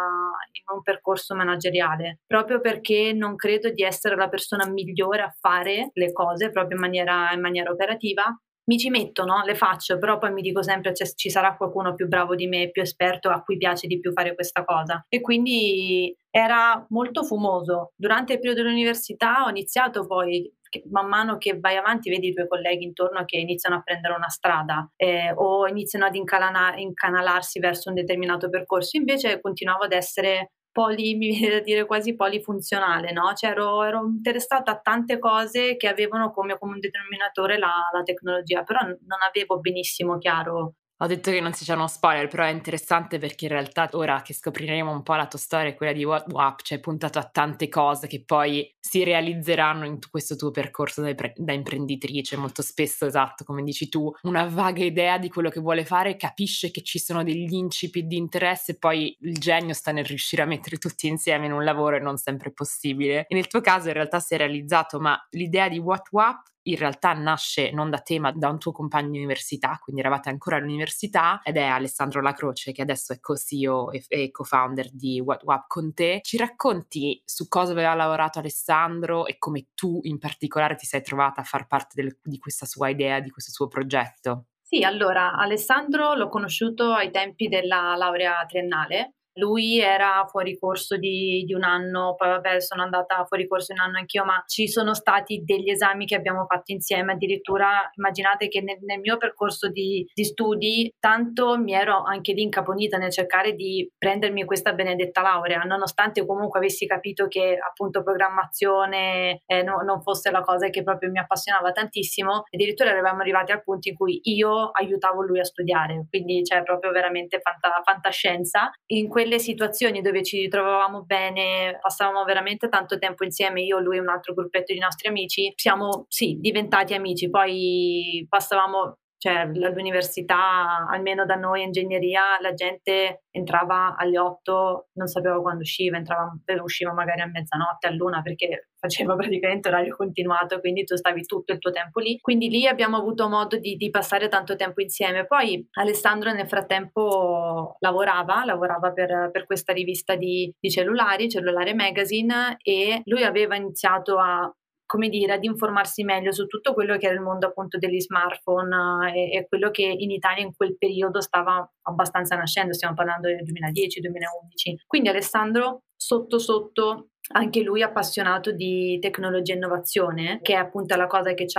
in 0.53 0.77
un 0.77 0.83
percorso 0.83 1.35
manageriale, 1.35 2.21
proprio 2.25 2.61
perché 2.61 3.13
non 3.13 3.35
credo 3.35 3.71
di 3.71 3.83
essere 3.83 4.15
la 4.15 4.29
persona 4.29 4.69
migliore 4.69 5.23
a 5.23 5.35
fare 5.41 5.72
fare 5.73 5.91
le 5.95 6.13
cose 6.13 6.51
proprio 6.51 6.77
in 6.77 6.83
maniera, 6.83 7.33
in 7.33 7.41
maniera 7.41 7.71
operativa. 7.71 8.25
Mi 8.65 8.79
ci 8.79 8.91
metto, 8.91 9.25
no? 9.25 9.43
le 9.45 9.57
faccio, 9.57 9.99
però 9.99 10.19
poi 10.19 10.33
mi 10.33 10.41
dico 10.41 10.63
sempre 10.63 10.95
cioè, 10.95 11.09
ci 11.17 11.31
sarà 11.31 11.57
qualcuno 11.57 11.95
più 11.95 12.07
bravo 12.07 12.37
di 12.37 12.47
me, 12.47 12.71
più 12.71 12.81
esperto, 12.81 13.29
a 13.29 13.43
cui 13.43 13.57
piace 13.57 13.89
di 13.89 13.99
più 13.99 14.13
fare 14.13 14.37
questa 14.37 14.65
cosa. 14.65 15.05
E 15.09 15.21
quindi 15.21 16.17
era 16.31 16.85
molto 16.91 17.25
fumoso. 17.25 17.91
Durante 17.97 18.35
il 18.35 18.39
periodo 18.39 18.63
dell'università 18.63 19.45
ho 19.45 19.49
iniziato 19.49 20.07
poi 20.07 20.49
man 20.91 21.07
mano 21.07 21.37
che 21.37 21.59
vai 21.59 21.77
avanti 21.77 22.09
vedi 22.09 22.29
i 22.29 22.33
tuoi 22.33 22.49
colleghi 22.49 22.85
intorno 22.85 23.27
che 23.27 23.37
iniziano 23.37 23.77
a 23.77 23.83
prendere 23.83 24.15
una 24.15 24.31
strada 24.31 24.91
eh, 24.97 25.31
o 25.35 25.69
iniziano 25.69 26.07
ad 26.07 26.15
incanalarsi 26.15 27.59
verso 27.59 27.91
un 27.91 27.97
determinato 27.97 28.49
percorso, 28.49 28.97
invece 28.97 29.41
continuavo 29.41 29.85
ad 29.85 29.93
essere 29.93 30.53
poli, 30.73 31.15
mi 31.17 31.29
viene 31.37 31.57
da 31.57 31.61
dire 31.61 31.87
quasi 31.87 32.15
polifunzionale, 32.17 33.13
no? 33.13 33.33
Cioè 33.35 33.51
ero, 33.51 33.83
ero, 33.85 34.05
interessata 34.05 34.73
a 34.73 34.81
tante 34.81 35.19
cose 35.19 35.77
che 35.77 35.89
avevano 35.89 36.33
come 36.33 36.59
comune 36.59 36.81
denominatore 36.81 37.59
la, 37.59 37.89
la 37.93 38.03
tecnologia, 38.03 38.65
però 38.65 38.81
non 38.83 39.21
avevo 39.29 39.61
benissimo 39.61 40.19
chiaro 40.19 40.75
ho 41.03 41.07
detto 41.07 41.33
che 41.33 41.41
non 41.41 41.53
si 41.53 41.65
c'è 41.65 41.75
uno 41.75 41.89
spoiler, 41.89 42.29
però 42.29 42.45
è 42.45 42.51
interessante 42.51 43.19
perché 43.19 43.47
in 43.47 43.51
realtà 43.51 43.89
ora 43.95 44.23
che 44.23 44.33
scopriremo 44.33 44.89
un 44.89 45.03
po' 45.03 45.15
la 45.15 45.27
tua 45.27 45.39
storia 45.41 45.71
e 45.71 45.75
quella 45.75 45.93
di 45.93 46.05
WhatsApp, 46.05 46.61
cioè 46.63 46.79
puntato 46.79 47.19
a 47.19 47.25
tante 47.25 47.69
cose 47.69 48.07
che 48.07 48.23
poi 48.25 48.73
si 48.79 49.03
realizzeranno 49.03 49.85
in 49.85 49.99
questo 50.09 50.37
tuo 50.37 50.53
percorso 50.53 51.03
da, 51.03 51.13
da, 51.35 51.53
imprenditrice. 51.53 52.37
Molto 52.37 52.63
spesso, 52.63 53.05
esatto, 53.05 53.43
come 53.43 53.65
dici 53.65 53.89
tu, 53.89 54.13
una 54.23 54.45
vaga 54.45 54.85
idea 54.85 55.19
di 55.19 55.29
quello 55.29 55.51
che 55.51 55.59
vuole 55.59 55.85
fare, 55.85 56.15
capisce 56.15 56.71
che 56.71 56.83
ci 56.83 57.01
sono 57.01 57.25
degli 57.25 57.53
incipit 57.53 58.07
di 58.07 58.17
interesse 58.17 58.73
e 58.73 58.79
poi 58.79 59.17
il 59.23 59.39
genio 59.39 59.75
sta 59.75 59.91
nel 59.91 60.05
riuscire 60.05 60.43
a 60.43 60.47
mettere 60.47 60.77
tutti 60.79 61.09
insieme 61.09 61.47
in 61.47 61.53
un 61.53 61.65
lavoro 61.65 61.97
e 61.97 62.01
non 62.01 62.17
sempre 62.17 62.51
è 62.51 62.53
possibile. 62.53 63.27
E 63.27 63.35
nel 63.35 63.49
tuo 63.49 63.61
caso 63.61 63.89
in 63.89 63.95
realtà 63.95 64.21
si 64.21 64.35
è 64.35 64.37
realizzato, 64.37 65.01
ma 65.01 65.21
l'idea 65.31 65.69
di 65.69 65.79
WhatsApp 65.79 66.51
in 66.65 66.77
realtà 66.77 67.13
nasce 67.13 67.71
non 67.73 67.91
da 67.91 67.99
te 67.99 68.19
ma 68.19 68.33
da 68.33 68.49
un 68.49 68.59
tuo 68.59 68.73
compagno 68.73 69.11
di 69.11 69.19
università, 69.19 69.79
quindi 69.81 70.03
eravate 70.03 70.29
ancora 70.29 70.57
all'università 70.57 71.41
ed 71.43 71.57
è 71.57 71.65
Alessandro 71.65 72.21
Lacroce 72.21 72.73
che 72.73 72.83
adesso 72.83 73.13
è 73.13 73.21
co-CEO 73.21 73.91
e, 73.91 74.31
co-founder 74.31 74.91
di 74.93 75.21
WhatWap 75.21 75.67
con 75.67 75.95
te. 75.95 76.21
Ci 76.23 76.37
racconti 76.37 77.23
su 77.25 77.49
cosa 77.49 77.73
aveva 77.73 77.95
lavorato 77.95 78.39
Alessandro 78.39 79.27
e 79.27 79.39
come 79.39 79.69
tu 79.75 80.01
in 80.03 80.19
particolare 80.19 80.77
ti 80.77 80.87
sei 80.87 81.03
trovata 81.03 81.41
a 81.41 81.45
far 81.45 81.67
parte 81.67 82.01
del, 82.01 82.19
di 82.23 82.39
questa 82.39 82.67
sua 82.67 82.89
idea, 82.89 83.21
di 83.21 83.31
questo 83.31 83.51
suo 83.53 83.69
progetto? 83.69 84.47
Sì, 84.63 84.85
allora 84.85 85.33
Alessandro 85.33 86.15
l'ho 86.15 86.29
conosciuto 86.29 86.93
ai 86.93 87.11
tempi 87.11 87.49
della 87.49 87.95
laurea 87.95 88.45
triennale 88.47 89.17
lui 89.35 89.79
era 89.79 90.27
fuori 90.29 90.59
corso 90.59 90.97
di, 90.97 91.45
di, 91.47 91.55
un 91.55 91.65
anno, 91.65 92.15
poi 92.17 92.29
vabbè 92.29 92.61
sono 92.61 92.83
andata 92.83 93.25
fuori 93.25 93.47
corso 93.47 93.73
un 93.73 93.81
anno 93.81 93.99
anch'io, 93.99 94.25
ma 94.25 94.43
ci 94.47 94.69
sono 94.69 94.95
stati 94.95 95.43
degli 95.45 95.71
esami 95.71 96.07
che 96.07 96.15
abbiamo 96.15 96.45
fatto 96.47 96.73
insieme, 96.73 97.13
addirittura 97.13 97.91
immaginate 97.95 98.49
che 98.49 98.61
nel, 98.61 98.79
nel 98.83 99.01
mio 99.01 99.17
percorso 99.17 99.69
di, 99.69 100.07
di, 100.13 100.25
studi 100.25 100.93
tanto 100.99 101.59
mi 101.59 101.73
ero 101.73 102.03
anche 102.03 102.33
lì 102.33 102.43
incaponita 102.43 102.99
nel 102.99 103.11
cercare 103.11 103.55
di 103.55 103.89
prendermi 103.97 104.45
questa 104.45 104.73
benedetta 104.73 105.23
laurea, 105.23 105.63
nonostante 105.63 106.27
comunque 106.27 106.59
avessi 106.59 106.87
capito 106.87 107.27
che 107.29 107.59
appunto 107.59 108.03
programmazione 108.03 109.43
eh, 109.47 109.63
no, 109.63 109.83
non 109.83 110.03
fosse 110.03 110.31
la 110.31 110.41
cosa 110.41 110.69
che 110.69 110.83
proprio 110.83 111.11
mi 111.11 111.19
appassionava 111.19 111.73
tantissimo, 111.73 112.45
addirittura 112.51 112.91
eravamo 112.91 113.21
arrivati 113.21 113.53
al 113.53 113.63
punto 113.63 113.89
in 113.89 113.95
cui 113.95 114.21
io 114.25 114.71
aiutavo 114.71 115.23
lui 115.23 115.41
a 115.41 115.45
studiare, 115.45 116.07
quindi 116.09 116.43
c'è 116.43 116.63
proprio 116.63 116.91
veramente 116.91 117.41
fanta, 117.41 117.81
fantascienza. 117.85 118.71
In 118.87 119.09
quelle 119.23 119.39
situazioni 119.39 120.01
dove 120.01 120.23
ci 120.25 120.39
ritrovavamo 120.41 121.05
bene, 121.05 121.79
passavamo 121.81 122.25
veramente 122.25 122.69
tanto 122.69 122.99
tempo 122.99 123.25
insieme, 123.25 123.63
io, 123.63 123.79
lui 123.79 123.97
e 123.97 124.01
un 124.01 124.09
altro 124.09 124.35
gruppetto 124.35 124.73
di 124.73 124.81
nostri 124.81 125.09
amici, 125.09 125.53
siamo 125.55 126.07
sì 126.09 126.39
diventati 126.41 126.95
amici, 126.95 127.31
poi 127.31 128.27
passavamo 128.29 128.99
cioè 129.23 129.35
all'università, 129.35 130.85
almeno 130.91 131.25
da 131.25 131.37
noi 131.37 131.63
ingegneria, 131.63 132.41
la 132.41 132.55
gente 132.55 133.23
entrava 133.31 133.95
alle 133.97 134.19
8, 134.19 134.89
non 134.95 135.07
sapeva 135.07 135.41
quando 135.41 135.61
usciva, 135.61 135.97
entrava, 135.97 136.37
usciva 136.61 136.93
magari 136.93 137.21
a 137.21 137.27
mezzanotte, 137.27 137.87
a 137.87 137.93
luna 137.93 138.21
perché 138.21 138.71
faceva 138.77 139.15
praticamente 139.15 139.69
orario 139.69 139.95
continuato, 139.95 140.59
quindi 140.59 140.83
tu 140.83 140.97
stavi 140.97 141.23
tutto 141.23 141.53
il 141.53 141.61
tuo 141.61 141.71
tempo 141.71 142.01
lì. 142.01 142.19
Quindi 142.21 142.49
lì 142.49 142.67
abbiamo 142.67 142.97
avuto 142.97 143.29
modo 143.29 143.59
di, 143.59 143.77
di 143.77 143.91
passare 143.91 144.27
tanto 144.27 144.57
tempo 144.57 144.81
insieme. 144.81 145.25
Poi 145.25 145.69
Alessandro 145.75 146.33
nel 146.33 146.49
frattempo 146.49 147.77
lavorava, 147.79 148.45
lavorava 148.45 148.91
per, 148.91 149.31
per 149.31 149.47
questa 149.47 149.73
rivista 149.73 150.17
di, 150.17 150.53
di 150.59 150.69
cellulari, 150.69 151.31
Cellulare 151.31 151.75
Magazine, 151.75 152.57
e 152.61 153.03
lui 153.05 153.23
aveva 153.23 153.55
iniziato 153.55 154.19
a 154.19 154.53
come 154.93 155.09
dire, 155.09 155.33
ad 155.33 155.43
informarsi 155.43 156.05
meglio 156.05 156.33
su 156.33 156.45
tutto 156.45 156.75
quello 156.75 156.99
che 156.99 157.07
era 157.07 157.15
il 157.15 157.23
mondo 157.23 157.47
appunto 157.47 157.79
degli 157.79 157.99
smartphone 157.99 159.11
eh, 159.11 159.21
e, 159.21 159.37
e 159.39 159.49
quello 159.49 159.71
che 159.71 159.85
in 159.85 160.11
Italia 160.11 160.45
in 160.45 160.55
quel 160.55 160.77
periodo 160.77 161.23
stava 161.23 161.67
abbastanza 161.85 162.37
nascendo, 162.37 162.75
stiamo 162.75 162.93
parlando 162.95 163.29
del 163.29 163.43
2010-2011. 163.43 164.83
Quindi 164.87 165.09
Alessandro 165.09 165.85
sotto 165.97 166.39
sotto 166.39 167.12
anche 167.31 167.63
lui 167.63 167.83
appassionato 167.83 168.53
di 168.53 168.99
tecnologia 169.01 169.53
e 169.53 169.57
innovazione, 169.57 170.41
che 170.43 170.55
è 170.55 170.57
appunto 170.57 170.97
la 170.97 171.07
cosa 171.07 171.35
che 171.35 171.47
ci, 171.47 171.59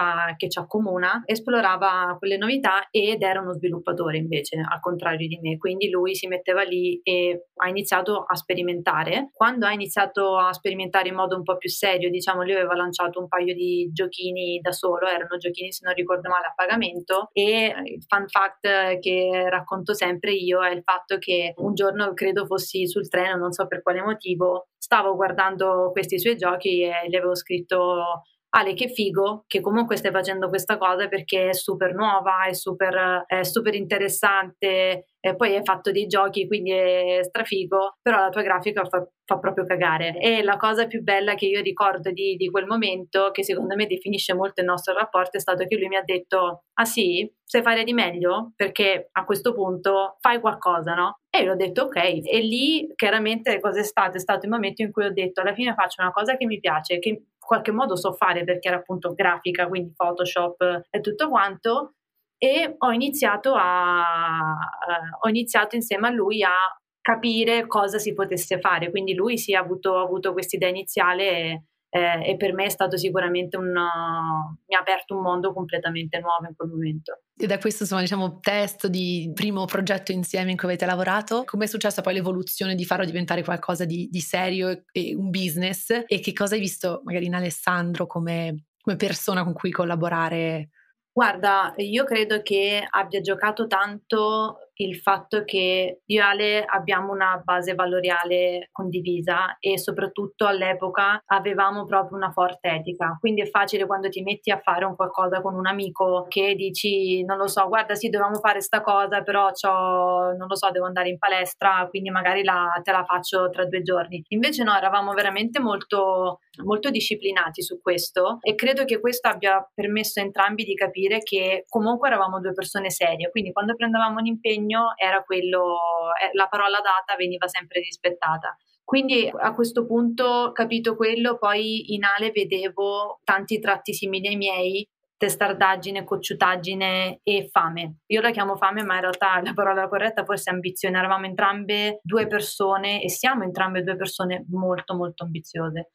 accomuna, 0.59 1.23
esplorava 1.25 2.15
quelle 2.19 2.37
novità 2.37 2.87
ed 2.91 3.21
era 3.21 3.41
uno 3.41 3.53
sviluppatore 3.53 4.17
invece, 4.17 4.57
al 4.57 4.79
contrario 4.79 5.27
di 5.27 5.39
me. 5.41 5.57
Quindi 5.57 5.89
lui 5.89 6.15
si 6.15 6.27
metteva 6.27 6.63
lì 6.63 6.99
e 7.03 7.47
ha 7.55 7.69
iniziato 7.69 8.23
a 8.27 8.35
sperimentare. 8.35 9.29
Quando 9.33 9.65
ha 9.65 9.71
iniziato 9.71 10.37
a 10.37 10.51
sperimentare 10.53 11.09
in 11.09 11.15
modo 11.15 11.35
un 11.35 11.43
po' 11.43 11.57
più 11.57 11.69
serio, 11.69 12.09
diciamo, 12.09 12.43
lui 12.43 12.53
aveva 12.53 12.75
lanciato 12.75 13.19
un 13.19 13.27
paio 13.27 13.53
di 13.53 13.89
giochini 13.91 14.59
da 14.61 14.71
solo, 14.71 15.07
erano 15.07 15.37
giochini 15.37 15.71
se 15.71 15.85
non 15.85 15.93
ricordo 15.93 16.29
male 16.29 16.47
a 16.47 16.53
pagamento 16.55 17.29
e 17.31 17.73
il 17.85 18.03
fun 18.07 18.27
fact 18.27 18.99
che 18.99 19.49
racconto 19.49 19.93
sempre 19.93 20.31
io 20.33 20.61
è 20.63 20.71
il 20.71 20.83
fatto 20.83 21.17
che 21.17 21.53
un 21.57 21.73
giorno 21.73 22.13
credo 22.13 22.45
fossi 22.45 22.87
sul 22.87 23.07
treno, 23.07 23.37
non 23.37 23.51
so 23.51 23.67
per 23.67 23.81
quale 23.81 24.01
motivo, 24.01 24.67
stavo 24.83 25.15
guardando 25.15 25.91
questi 25.93 26.19
suoi 26.19 26.35
giochi 26.35 26.81
e 26.81 27.07
gli 27.07 27.15
avevo 27.15 27.35
scritto 27.35 28.23
Ale 28.55 28.73
che 28.75 28.89
figo 28.89 29.45
che 29.47 29.61
comunque 29.61 29.95
stai 29.95 30.11
facendo 30.11 30.47
questa 30.47 30.77
cosa 30.77 31.07
perché 31.07 31.49
è 31.49 31.53
super 31.53 31.93
nuova, 31.95 32.45
è 32.47 32.53
super, 32.53 33.23
è 33.25 33.43
super 33.43 33.73
interessante 33.73 35.07
e 35.19 35.35
poi 35.35 35.55
hai 35.55 35.63
fatto 35.63 35.91
dei 35.91 36.05
giochi 36.05 36.45
quindi 36.45 36.71
è 36.71 37.19
strafigo, 37.23 37.95
però 38.01 38.19
la 38.19 38.29
tua 38.29 38.41
grafica 38.41 38.83
fa, 38.85 39.07
fa 39.25 39.39
proprio 39.39 39.65
cagare. 39.65 40.19
E 40.19 40.43
la 40.43 40.57
cosa 40.57 40.85
più 40.85 41.01
bella 41.01 41.33
che 41.33 41.45
io 41.45 41.61
ricordo 41.61 42.11
di, 42.11 42.35
di, 42.35 42.49
quel 42.49 42.65
momento, 42.65 43.31
che 43.31 43.43
secondo 43.43 43.75
me 43.75 43.87
definisce 43.87 44.33
molto 44.33 44.61
il 44.61 44.67
nostro 44.67 44.93
rapporto, 44.93 45.37
è 45.37 45.39
stato 45.39 45.65
che 45.65 45.77
lui 45.77 45.87
mi 45.87 45.95
ha 45.95 46.03
detto, 46.03 46.65
ah 46.73 46.85
sì, 46.85 47.31
sai 47.43 47.61
fare 47.61 47.83
di 47.83 47.93
meglio? 47.93 48.51
Perché 48.55 49.09
a 49.11 49.23
questo 49.23 49.53
punto 49.53 50.17
fai 50.19 50.39
qualcosa, 50.39 50.93
no? 50.93 51.19
E 51.29 51.43
io 51.43 51.53
ho 51.53 51.55
detto 51.55 51.83
ok, 51.83 51.95
e 51.95 52.39
lì 52.41 52.91
chiaramente 52.95 53.59
cosa 53.59 53.79
è 53.79 53.83
stato? 53.83 54.17
È 54.17 54.19
stato 54.19 54.45
il 54.45 54.51
momento 54.51 54.81
in 54.81 54.91
cui 54.91 55.05
ho 55.05 55.13
detto 55.13 55.41
alla 55.41 55.53
fine 55.53 55.73
faccio 55.73 56.01
una 56.01 56.11
cosa 56.11 56.35
che 56.35 56.45
mi 56.45 56.59
piace, 56.59 56.99
che 56.99 57.23
qualche 57.45 57.71
modo 57.71 57.95
so 57.95 58.13
fare 58.13 58.43
perché 58.43 58.67
era 58.67 58.77
appunto 58.77 59.13
grafica, 59.13 59.67
quindi 59.67 59.93
Photoshop 59.95 60.87
e 60.89 60.99
tutto 61.01 61.29
quanto, 61.29 61.93
e 62.37 62.75
ho 62.77 62.91
iniziato, 62.91 63.53
a, 63.55 64.53
eh, 64.89 65.17
ho 65.21 65.29
iniziato 65.29 65.75
insieme 65.75 66.07
a 66.07 66.11
lui 66.11 66.43
a 66.43 66.53
capire 67.01 67.67
cosa 67.67 67.99
si 67.99 68.13
potesse 68.13 68.59
fare. 68.59 68.89
Quindi 68.89 69.13
lui 69.13 69.37
si 69.37 69.53
è 69.53 69.55
avuto, 69.55 69.97
avuto 69.97 70.33
questa 70.33 70.55
idea 70.55 70.69
iniziale 70.69 71.65
eh, 71.95 72.31
e, 72.31 72.37
per 72.37 72.53
me 72.53 72.65
è 72.65 72.69
stato 72.69 72.97
sicuramente 72.97 73.55
un, 73.55 73.67
mi 73.67 74.75
ha 74.75 74.79
aperto 74.79 75.15
un 75.15 75.21
mondo 75.21 75.53
completamente 75.53 76.19
nuovo 76.19 76.47
in 76.47 76.55
quel 76.55 76.69
momento. 76.69 77.19
E 77.37 77.45
da 77.45 77.59
questo 77.59 77.83
insomma 77.83 78.01
diciamo 78.01 78.39
testo 78.39 78.87
di 78.87 79.31
primo 79.35 79.65
progetto 79.65 80.11
insieme 80.11 80.49
in 80.49 80.57
cui 80.57 80.69
avete 80.69 80.87
lavorato, 80.87 81.43
come 81.45 81.65
è 81.65 81.67
successa 81.67 82.01
poi 82.01 82.15
l'evoluzione 82.15 82.73
di 82.73 82.83
farlo 82.83 83.05
diventare 83.05 83.43
qualcosa 83.43 83.85
di, 83.85 84.07
di 84.09 84.21
serio 84.21 84.69
e, 84.69 84.85
e, 84.91 85.15
un 85.15 85.29
business 85.29 86.03
e 86.07 86.19
che 86.19 86.33
cosa 86.33 86.55
hai 86.55 86.61
visto 86.61 87.01
magari 87.03 87.27
in 87.27 87.35
Alessandro 87.35 88.07
come, 88.07 88.65
come 88.81 88.95
persona 88.95 89.43
con 89.43 89.53
cui 89.53 89.69
collaborare? 89.69 90.69
Guarda, 91.11 91.73
io 91.77 92.05
credo 92.05 92.41
che 92.41 92.83
abbia 92.89 93.21
giocato 93.21 93.67
tanto 93.67 94.71
il 94.75 94.97
fatto 94.97 95.43
che 95.43 96.01
io 96.03 96.21
e 96.21 96.23
Ale 96.23 96.65
abbiamo 96.65 97.11
una 97.11 97.41
base 97.43 97.75
valoriale 97.75 98.69
condivisa 98.71 99.57
e 99.59 99.77
soprattutto 99.77 100.45
all'epoca 100.45 101.21
avevamo 101.25 101.85
proprio 101.85 102.17
una 102.17 102.31
forte 102.31 102.69
etica. 102.69 103.17
Quindi 103.19 103.41
è 103.41 103.49
facile 103.49 103.85
quando 103.85 104.09
ti 104.09 104.21
metti 104.23 104.51
a 104.51 104.59
fare 104.59 104.85
un 104.85 104.95
qualcosa 104.95 105.41
con 105.41 105.55
un 105.55 105.67
amico 105.67 106.25
che 106.27 106.55
dici, 106.55 107.23
non 107.23 107.37
lo 107.37 107.47
so, 107.47 107.67
guarda 107.67 107.93
sì, 107.95 108.09
dovevamo 108.09 108.39
fare 108.39 108.61
sta 108.61 108.81
cosa, 108.81 109.21
però 109.21 109.51
non 109.63 110.47
lo 110.47 110.55
so, 110.55 110.71
devo 110.71 110.85
andare 110.85 111.09
in 111.09 111.17
palestra, 111.17 111.87
quindi 111.89 112.09
magari 112.09 112.43
la, 112.43 112.79
te 112.83 112.91
la 112.91 113.03
faccio 113.03 113.49
tra 113.49 113.65
due 113.65 113.81
giorni. 113.81 114.23
Invece 114.29 114.63
no, 114.63 114.75
eravamo 114.75 115.13
veramente 115.13 115.59
molto, 115.59 116.39
molto 116.63 116.89
disciplinati 116.89 117.61
su 117.61 117.79
questo 117.81 118.39
e 118.41 118.55
credo 118.55 118.85
che 118.85 118.99
questo 118.99 119.27
abbia 119.27 119.67
permesso 119.73 120.19
a 120.19 120.23
entrambi 120.23 120.63
di 120.63 120.73
capire 120.73 121.19
che 121.19 121.65
comunque 121.67 122.07
eravamo 122.07 122.39
due 122.39 122.53
persone 122.53 122.89
serie, 122.89 123.29
quindi 123.29 123.51
quando 123.51 123.75
prendevamo 123.75 124.19
un 124.19 124.25
impegno 124.25 124.62
impegno 124.63 124.93
era 124.95 125.21
quello, 125.23 125.77
eh, 126.21 126.29
la 126.33 126.47
parola 126.47 126.79
data 126.79 127.15
veniva 127.17 127.47
sempre 127.47 127.81
rispettata. 127.81 128.57
Quindi 128.83 129.31
a 129.33 129.53
questo 129.53 129.85
punto, 129.85 130.51
capito 130.53 130.95
quello, 130.95 131.37
poi 131.37 131.93
in 131.93 132.03
Ale 132.03 132.31
vedevo 132.31 133.21
tanti 133.23 133.59
tratti 133.59 133.93
simili 133.93 134.27
ai 134.27 134.35
miei, 134.35 134.87
testardaggine, 135.15 136.03
cocciutaggine 136.03 137.21
e 137.23 137.47
fame. 137.49 137.99
Io 138.07 138.19
la 138.19 138.31
chiamo 138.31 138.57
fame, 138.57 138.83
ma 138.83 138.95
in 138.95 139.01
realtà 139.01 139.41
la 139.41 139.53
parola 139.53 139.87
corretta 139.87 140.25
forse 140.25 140.51
è 140.51 140.53
ambizione. 140.53 140.97
Eravamo 140.97 141.25
entrambe 141.25 142.01
due 142.03 142.27
persone 142.27 143.01
e 143.01 143.09
siamo 143.09 143.43
entrambe 143.43 143.83
due 143.83 143.95
persone 143.95 144.45
molto 144.49 144.95
molto 144.95 145.23
ambiziose. 145.23 145.91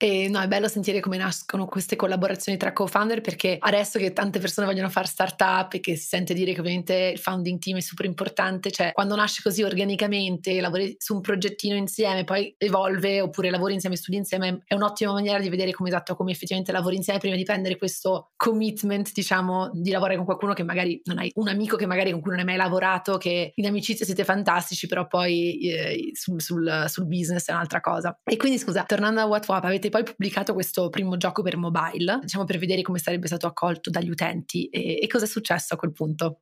E 0.00 0.28
no, 0.28 0.40
è 0.40 0.46
bello 0.46 0.68
sentire 0.68 1.00
come 1.00 1.16
nascono 1.16 1.66
queste 1.66 1.96
collaborazioni 1.96 2.56
tra 2.56 2.72
co-founder 2.72 3.20
perché 3.20 3.56
adesso 3.58 3.98
che 3.98 4.12
tante 4.12 4.38
persone 4.38 4.68
vogliono 4.68 4.88
fare 4.88 5.08
startup 5.08 5.72
e 5.72 5.80
che 5.80 5.96
si 5.96 6.06
sente 6.06 6.34
dire 6.34 6.52
che 6.52 6.60
ovviamente 6.60 7.10
il 7.14 7.18
founding 7.18 7.58
team 7.58 7.78
è 7.78 7.80
super 7.80 8.06
importante, 8.06 8.70
cioè 8.70 8.92
quando 8.92 9.16
nasce 9.16 9.42
così 9.42 9.64
organicamente, 9.64 10.60
lavori 10.60 10.94
su 10.98 11.14
un 11.14 11.20
progettino 11.20 11.74
insieme, 11.74 12.22
poi 12.22 12.54
evolve 12.58 13.20
oppure 13.20 13.50
lavori 13.50 13.74
insieme, 13.74 13.96
studi 13.96 14.18
insieme, 14.18 14.62
è 14.68 14.74
un'ottima 14.74 15.10
maniera 15.10 15.40
di 15.40 15.48
vedere 15.48 15.72
come 15.72 15.88
esatto, 15.88 16.14
come 16.14 16.30
effettivamente 16.30 16.70
lavori 16.70 16.94
insieme 16.94 17.18
prima 17.18 17.34
di 17.34 17.42
prendere 17.42 17.76
questo 17.76 18.30
commitment, 18.36 19.10
diciamo, 19.12 19.68
di 19.72 19.90
lavorare 19.90 20.14
con 20.14 20.26
qualcuno 20.26 20.52
che 20.52 20.62
magari 20.62 21.00
non 21.06 21.18
hai 21.18 21.32
un 21.34 21.48
amico 21.48 21.74
che 21.74 21.86
magari 21.86 22.12
con 22.12 22.20
cui 22.20 22.30
non 22.30 22.38
hai 22.38 22.46
mai 22.46 22.56
lavorato, 22.56 23.16
che 23.16 23.50
in 23.52 23.66
amicizia 23.66 24.06
siete 24.06 24.22
fantastici, 24.22 24.86
però 24.86 25.08
poi 25.08 25.58
eh, 25.72 26.10
sul, 26.12 26.40
sul, 26.40 26.84
sul 26.86 27.06
business 27.08 27.48
è 27.48 27.52
un'altra 27.52 27.80
cosa. 27.80 28.16
E 28.22 28.36
quindi 28.36 28.58
scusa, 28.58 28.84
tornando 28.84 29.20
a 29.20 29.26
WhatsApp, 29.26 29.64
avete 29.64 29.86
avete 29.88 29.90
poi 29.90 30.02
pubblicato 30.04 30.52
questo 30.52 30.88
primo 30.90 31.16
gioco 31.16 31.42
per 31.42 31.56
mobile, 31.56 32.18
diciamo 32.20 32.44
per 32.44 32.58
vedere 32.58 32.82
come 32.82 32.98
sarebbe 32.98 33.26
stato 33.26 33.46
accolto 33.46 33.90
dagli 33.90 34.10
utenti 34.10 34.68
e, 34.68 34.98
e 35.02 35.06
cosa 35.06 35.24
è 35.24 35.28
successo 35.28 35.74
a 35.74 35.76
quel 35.76 35.92
punto? 35.92 36.40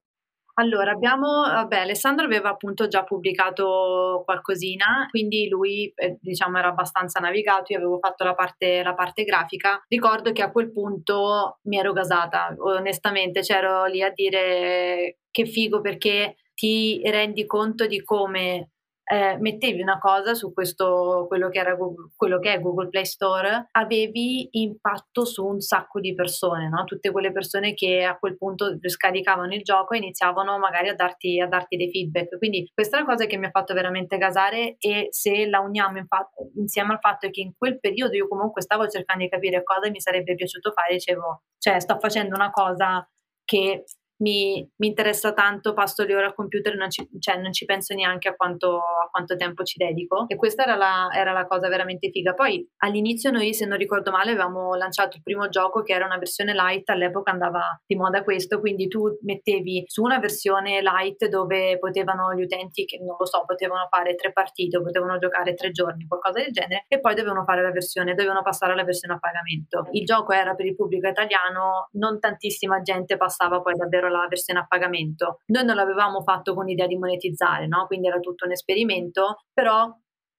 Allora, 0.59 0.93
abbiamo, 0.93 1.43
vabbè, 1.43 1.81
Alessandro 1.81 2.25
aveva 2.25 2.49
appunto 2.49 2.89
già 2.89 3.05
pubblicato 3.05 4.23
qualcosina, 4.25 5.07
quindi 5.11 5.49
lui, 5.49 5.93
eh, 5.95 6.17
diciamo, 6.19 6.57
era 6.57 6.69
abbastanza 6.69 7.21
navigato, 7.21 7.73
io 7.75 7.79
avevo 7.79 7.99
fatto 7.99 8.25
la 8.25 8.35
parte, 8.35 8.83
la 8.83 8.95
parte 8.95 9.25
grafica. 9.25 9.85
Ricordo 9.87 10.33
che 10.33 10.41
a 10.41 10.51
quel 10.51 10.73
punto 10.73 11.59
mi 11.65 11.77
ero 11.77 11.93
gasata, 11.93 12.55
onestamente, 12.59 13.41
c'ero 13.41 13.85
lì 13.85 14.03
a 14.03 14.11
dire 14.11 15.19
che 15.31 15.45
figo 15.45 15.83
perché 15.83 16.37
ti 16.55 17.03
rendi 17.05 17.45
conto 17.45 17.87
di 17.87 18.03
come 18.03 18.71
eh, 19.09 19.37
mettevi 19.39 19.81
una 19.81 19.99
cosa 20.01 20.35
su 20.35 20.53
questo, 20.53 21.27
quello 21.29 21.49
che, 21.49 21.61
era 21.61 21.75
Google, 21.77 22.11
quello 22.17 22.41
che 22.41 22.55
è 22.55 22.61
Google 22.61 22.89
Play 22.89 23.05
Store, 23.05 23.69
avevi 23.71 24.49
impatto 24.53 25.25
su 25.25 25.47
un 25.47 25.61
sacco 25.61 26.01
di 26.01 26.13
persone, 26.13 26.69
no? 26.69 26.83
tutte 26.85 27.13
quelle 27.13 27.31
persone 27.31 27.75
che 27.75 28.03
a 28.03 28.19
quel 28.19 28.37
punto 28.37 28.77
scaricavano 28.83 29.55
il 29.55 29.63
gioco 29.63 29.95
e 29.95 29.99
iniziavano 29.99 30.59
magari 30.59 30.89
a 30.89 30.95
darti, 30.95 31.41
a 31.41 31.47
darti 31.47 31.77
dei 31.77 31.91
feedback. 31.91 32.37
Quindi 32.37 32.69
questa 32.75 32.97
è 32.97 33.01
la 33.01 33.07
cosa 33.07 33.27
che 33.27 33.37
mi 33.37 33.47
ha 33.47 33.51
fatto 33.51 33.75
veramente 33.75 34.19
gasare 34.19 34.75
e 34.79 35.07
se 35.11 35.47
la 35.47 35.61
uniamo 35.61 35.99
infatti, 35.99 36.43
insieme 36.57 36.95
al 36.95 37.01
fatto 37.01 37.31
che 37.31 37.41
in 37.41 37.53
quel 37.57 37.79
periodo 37.79 38.17
io 38.17 38.27
comunque 38.27 38.61
stavo 38.63 38.89
cercando 38.89 39.23
di 39.23 39.31
capire 39.31 39.63
cosa 39.63 39.89
mi 39.89 40.01
sarebbe 40.01 40.35
piaciuto 40.35 40.73
fare, 40.73 40.95
dicevo, 40.95 41.43
cioè 41.59 41.79
sto 41.79 41.97
facendo 42.01 42.35
una 42.35 42.51
cosa 42.51 43.09
che 43.45 43.85
mi, 44.19 44.67
mi, 44.77 44.87
interessa 44.87 45.33
tanto, 45.33 45.75
passo 45.75 46.05
le 46.05 46.15
ore 46.15 46.27
al 46.27 46.35
computer 46.35 46.73
e 46.73 46.77
non 46.77 46.91
ci, 46.91 47.09
cioè, 47.19 47.37
non 47.39 47.53
ci 47.53 47.65
penso 47.65 47.95
neanche 47.95 48.29
a 48.29 48.35
quanto, 48.35 48.77
a 48.79 49.09
quanto, 49.11 49.37
tempo 49.37 49.63
ci 49.65 49.79
dedico. 49.79 50.25
E 50.29 50.37
questa 50.37 50.63
era 50.63 50.77
la, 50.77 51.09
era 51.13 51.33
la, 51.33 51.47
cosa 51.47 51.69
veramente 51.69 52.11
figa. 52.11 52.35
Poi 52.35 52.67
all'inizio 52.79 53.31
noi, 53.31 53.53
se 53.55 53.67
non 53.67 53.77
ricordo 53.79 54.11
male, 54.11 54.31
avevamo 54.31 54.75
lanciato 54.75 55.17
il 55.17 55.23
primo 55.23 55.49
gioco 55.49 55.83
che 55.83 55.93
era 55.93 56.07
una 56.07 56.19
versione 56.19 56.55
light, 56.55 56.89
all'epoca 56.91 57.31
andava 57.31 57.81
di 57.87 57.97
moda 57.97 58.23
questo, 58.23 58.61
quindi 58.61 58.89
tu 58.89 59.19
mettevi 59.23 59.85
su 59.87 60.03
una 60.03 60.19
versione 60.19 60.81
light 60.81 61.27
dove 61.29 61.79
potevano 61.79 62.35
gli 62.35 62.43
utenti, 62.43 62.85
che 62.85 62.99
non 62.99 63.17
lo 63.19 63.27
so, 63.27 63.45
potevano 63.45 63.87
fare 63.91 64.15
tre 64.15 64.33
partite, 64.33 64.81
potevano 64.81 65.19
giocare 65.19 65.55
tre 65.55 65.71
giorni, 65.71 66.07
qualcosa 66.07 66.41
del 66.41 66.53
genere, 66.53 66.85
e 66.89 67.01
poi 67.01 67.15
dovevano 67.15 67.45
fare 67.45 67.63
la 67.63 67.71
versione, 67.71 68.15
dovevano 68.15 68.43
passare 68.43 68.73
alla 68.73 68.85
versione 68.85 69.15
a 69.15 69.19
pagamento. 69.19 69.89
Il 69.93 70.05
gioco 70.05 70.33
era 70.33 70.55
per 70.55 70.67
il 70.67 70.75
pubblico 70.75 71.09
italiano, 71.09 71.89
non 71.93 72.19
tantissima 72.19 72.81
gente 72.81 73.17
passava 73.17 73.61
poi 73.61 73.75
davvero 73.75 74.06
avessero 74.07 74.23
la 74.23 74.27
versione 74.29 74.61
a 74.61 74.67
pagamento. 74.67 75.41
Noi 75.47 75.65
non 75.65 75.77
l'avevamo 75.77 76.23
fatto 76.23 76.55
con 76.55 76.65
l'idea 76.65 76.87
di 76.87 76.97
monetizzare, 76.97 77.67
no? 77.67 77.87
quindi 77.87 78.09
era 78.09 78.21
tutto 78.21 78.45
un 78.47 78.53
esperimento, 78.53 79.43
però 79.53 79.93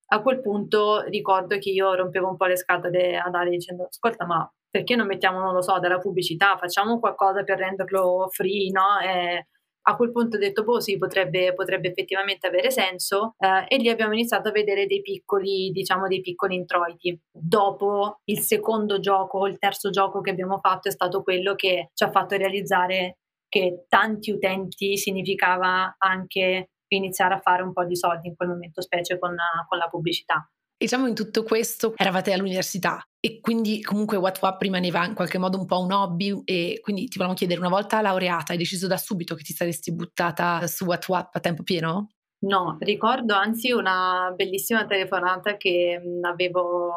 a 0.09 0.21
quel 0.21 0.41
punto 0.41 1.01
ricordo 1.01 1.57
che 1.57 1.69
io 1.69 1.93
rompevo 1.93 2.29
un 2.29 2.37
po' 2.37 2.45
le 2.45 2.55
scatole 2.55 3.17
ad 3.17 3.35
Ale 3.35 3.49
dicendo 3.49 3.87
ascolta 3.89 4.25
ma 4.25 4.49
perché 4.69 4.95
non 4.95 5.07
mettiamo, 5.07 5.39
non 5.39 5.53
lo 5.53 5.61
so, 5.61 5.79
della 5.79 5.97
pubblicità, 5.97 6.57
facciamo 6.57 6.99
qualcosa 6.99 7.43
per 7.43 7.57
renderlo 7.57 8.27
free, 8.29 8.69
no? 8.69 8.99
E 8.99 9.47
a 9.89 9.95
quel 9.95 10.11
punto 10.11 10.35
ho 10.35 10.39
detto, 10.39 10.63
boh 10.63 10.81
sì, 10.81 10.97
potrebbe, 10.97 11.53
potrebbe 11.53 11.87
effettivamente 11.87 12.47
avere 12.47 12.69
senso 12.71 13.35
eh, 13.39 13.65
e 13.73 13.77
lì 13.77 13.89
abbiamo 13.89 14.13
iniziato 14.13 14.49
a 14.49 14.51
vedere 14.51 14.85
dei 14.85 15.01
piccoli, 15.01 15.71
diciamo, 15.71 16.07
dei 16.07 16.19
piccoli 16.19 16.55
introiti. 16.55 17.17
Dopo 17.31 18.19
il 18.25 18.39
secondo 18.39 18.99
gioco, 18.99 19.47
il 19.47 19.57
terzo 19.57 19.89
gioco 19.89 20.19
che 20.19 20.31
abbiamo 20.31 20.59
fatto 20.59 20.89
è 20.89 20.91
stato 20.91 21.23
quello 21.23 21.55
che 21.55 21.91
ci 21.93 22.03
ha 22.03 22.11
fatto 22.11 22.35
realizzare 22.35 23.19
che 23.49 23.85
tanti 23.87 24.31
utenti 24.31 24.97
significava 24.97 25.95
anche 25.97 26.69
iniziare 26.89 27.33
a 27.35 27.39
fare 27.39 27.63
un 27.63 27.73
po' 27.73 27.85
di 27.85 27.95
soldi 27.95 28.27
in 28.29 28.35
quel 28.35 28.49
momento, 28.49 28.81
specie 28.81 29.19
con, 29.19 29.35
con 29.67 29.77
la 29.77 29.87
pubblicità. 29.87 30.49
Diciamo 30.79 31.07
in 31.07 31.15
tutto 31.15 31.41
questo 31.41 31.93
eravate 31.95 32.31
all'università 32.31 33.01
e 33.19 33.39
quindi 33.39 33.81
comunque 33.81 34.15
WhatsApp 34.17 34.61
rimaneva 34.61 35.05
in 35.05 35.15
qualche 35.15 35.39
modo 35.39 35.57
un 35.57 35.65
po' 35.65 35.79
un 35.79 35.91
hobby 35.91 36.39
e 36.45 36.79
quindi 36.83 37.05
ti 37.05 37.17
volevamo 37.17 37.35
chiedere 37.35 37.59
una 37.59 37.69
volta 37.69 37.99
laureata 37.99 38.51
hai 38.51 38.59
deciso 38.59 38.85
da 38.85 38.97
subito 38.97 39.33
che 39.33 39.41
ti 39.41 39.53
saresti 39.53 39.91
buttata 39.91 40.67
su 40.67 40.85
WhatsApp 40.85 41.33
a 41.33 41.39
tempo 41.39 41.63
pieno? 41.63 42.09
No, 42.45 42.77
ricordo 42.81 43.33
anzi 43.33 43.71
una 43.71 44.31
bellissima 44.35 44.85
telefonata 44.85 45.57
che 45.57 45.99
avevo 46.21 46.93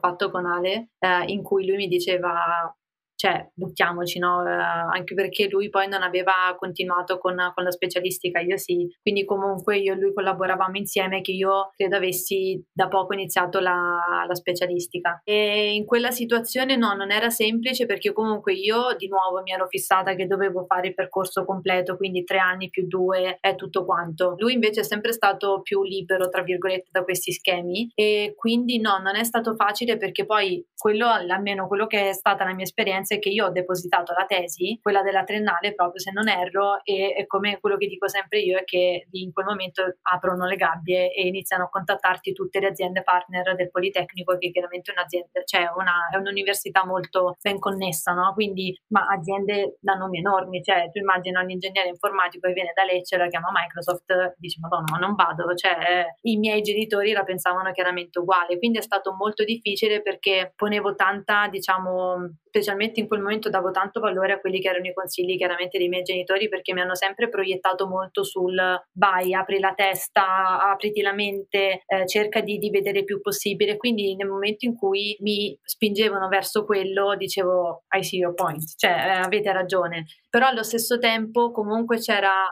fatto 0.00 0.30
con 0.30 0.46
Ale 0.46 0.90
eh, 0.98 1.24
in 1.26 1.42
cui 1.42 1.66
lui 1.66 1.76
mi 1.76 1.86
diceva 1.86 2.74
cioè 3.20 3.50
buttiamoci, 3.52 4.18
no? 4.18 4.48
Eh, 4.48 4.50
anche 4.50 5.12
perché 5.12 5.46
lui 5.50 5.68
poi 5.68 5.86
non 5.88 6.00
aveva 6.00 6.56
continuato 6.58 7.18
con, 7.18 7.36
con, 7.54 7.64
la 7.64 7.70
specialistica, 7.70 8.40
io 8.40 8.56
sì, 8.56 8.88
quindi 9.02 9.26
comunque 9.26 9.76
io 9.76 9.92
e 9.92 9.96
lui 9.96 10.14
collaboravamo 10.14 10.78
insieme 10.78 11.20
che 11.20 11.32
io 11.32 11.68
credo 11.76 11.96
avessi 11.96 12.64
da 12.72 12.88
poco 12.88 13.12
iniziato 13.12 13.60
la, 13.60 14.24
la 14.26 14.34
specialistica 14.34 15.20
e 15.22 15.74
in 15.74 15.84
quella 15.84 16.10
situazione 16.10 16.76
no, 16.76 16.94
non 16.94 17.10
era 17.10 17.28
semplice 17.28 17.84
perché 17.84 18.14
comunque 18.14 18.54
io 18.54 18.94
di 18.96 19.08
nuovo 19.08 19.42
mi 19.42 19.52
ero 19.52 19.66
fissata 19.66 20.14
che 20.14 20.26
dovevo 20.26 20.64
fare 20.64 20.88
il 20.88 20.94
percorso 20.94 21.44
completo, 21.44 21.98
quindi 21.98 22.24
tre 22.24 22.38
anni 22.38 22.70
più 22.70 22.86
due 22.86 23.36
è 23.38 23.54
tutto 23.54 23.84
quanto. 23.84 24.34
Lui 24.38 24.54
invece 24.54 24.80
è 24.80 24.84
sempre 24.84 25.12
stato 25.12 25.60
più 25.60 25.82
libero, 25.82 26.30
tra 26.30 26.40
virgolette, 26.40 26.88
da 26.90 27.04
questi 27.04 27.32
schemi 27.32 27.90
e 27.94 28.32
quindi 28.34 28.80
no, 28.80 28.96
non 28.96 29.14
è 29.14 29.24
stato 29.24 29.54
facile 29.56 29.98
perché 29.98 30.24
poi 30.24 30.64
quello, 30.74 31.06
almeno 31.06 31.68
quello 31.68 31.86
che 31.86 32.08
è 32.08 32.12
stata 32.14 32.44
la 32.44 32.54
mia 32.54 32.64
esperienza, 32.64 33.08
è 33.14 33.18
che 33.18 33.28
io 33.28 33.46
ho 33.46 33.50
depositato 33.50 34.12
la 34.12 34.24
tesi, 34.26 34.78
quella 34.82 35.02
della 35.02 35.24
triennale 35.24 35.74
proprio 35.74 36.00
se 36.00 36.10
non 36.12 36.28
erro, 36.28 36.80
e, 36.84 37.14
e 37.16 37.26
come 37.26 37.58
quello 37.60 37.76
che 37.76 37.86
dico 37.86 38.08
sempre 38.08 38.40
io 38.40 38.58
è 38.58 38.64
che 38.64 39.06
in 39.10 39.32
quel 39.32 39.46
momento 39.46 39.82
aprono 40.02 40.46
le 40.46 40.56
gabbie 40.56 41.12
e 41.12 41.26
iniziano 41.26 41.64
a 41.64 41.68
contattarti 41.68 42.32
tutte 42.32 42.60
le 42.60 42.68
aziende 42.68 43.02
partner 43.02 43.54
del 43.54 43.70
Politecnico, 43.70 44.36
che 44.38 44.50
chiaramente 44.50 44.90
è 44.90 44.94
un'azienda, 44.94 45.42
cioè 45.44 45.70
una, 45.76 46.08
è 46.12 46.16
un'università 46.16 46.84
molto 46.84 47.36
ben 47.40 47.58
connessa, 47.58 48.12
no? 48.12 48.32
Quindi, 48.34 48.76
ma 48.88 49.06
aziende 49.06 49.76
da 49.80 49.94
nomi 49.94 50.18
enormi, 50.18 50.62
cioè 50.62 50.90
tu 50.90 50.98
immagina 50.98 51.40
un 51.40 51.50
ingegnere 51.50 51.88
informatico 51.88 52.46
che 52.48 52.54
viene 52.54 52.72
da 52.74 52.84
Lecce, 52.84 53.16
la 53.16 53.28
chiama 53.28 53.50
Microsoft, 53.52 54.34
dici 54.38 54.60
madonna, 54.60 54.86
ma 54.92 54.98
non 54.98 55.14
vado, 55.14 55.54
cioè 55.54 56.06
i 56.22 56.36
miei 56.36 56.62
genitori 56.62 57.12
la 57.12 57.24
pensavano 57.24 57.72
chiaramente 57.72 58.18
uguale, 58.18 58.58
quindi 58.58 58.78
è 58.78 58.82
stato 58.82 59.14
molto 59.14 59.44
difficile 59.44 60.02
perché 60.02 60.52
ponevo 60.54 60.94
tanta, 60.94 61.48
diciamo, 61.48 62.36
specialmente 62.44 62.99
in 63.00 63.08
quel 63.08 63.20
momento 63.20 63.50
davo 63.50 63.70
tanto 63.70 64.00
valore 64.00 64.34
a 64.34 64.40
quelli 64.40 64.60
che 64.60 64.68
erano 64.68 64.86
i 64.86 64.94
consigli 64.94 65.36
chiaramente 65.36 65.78
dei 65.78 65.88
miei 65.88 66.02
genitori 66.02 66.48
perché 66.48 66.72
mi 66.72 66.80
hanno 66.80 66.94
sempre 66.94 67.28
proiettato 67.28 67.86
molto 67.86 68.22
sul 68.22 68.56
vai, 68.92 69.34
apri 69.34 69.58
la 69.58 69.74
testa, 69.74 70.60
apriti 70.70 71.00
la 71.02 71.12
mente, 71.12 71.82
eh, 71.86 72.06
cerca 72.06 72.40
di, 72.40 72.58
di 72.58 72.70
vedere 72.70 73.04
più 73.04 73.20
possibile. 73.20 73.76
Quindi 73.76 74.14
nel 74.16 74.28
momento 74.28 74.66
in 74.66 74.76
cui 74.76 75.16
mi 75.20 75.58
spingevano 75.62 76.28
verso 76.28 76.64
quello 76.64 77.16
dicevo 77.16 77.84
I 77.96 78.02
see 78.02 78.20
your 78.20 78.34
point, 78.34 78.62
cioè 78.76 78.90
eh, 78.90 79.10
avete 79.24 79.52
ragione. 79.52 80.06
Però 80.28 80.46
allo 80.46 80.62
stesso 80.62 80.98
tempo 80.98 81.50
comunque 81.50 81.98
c'era 81.98 82.44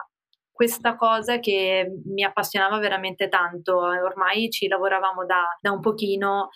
questa 0.51 0.97
cosa 0.97 1.39
che 1.39 1.89
mi 2.07 2.21
appassionava 2.21 2.79
veramente 2.79 3.29
tanto. 3.29 3.77
Ormai 3.77 4.49
ci 4.49 4.67
lavoravamo 4.67 5.25
da, 5.25 5.43
da 5.61 5.71
un 5.71 5.79
pochino 5.79 6.49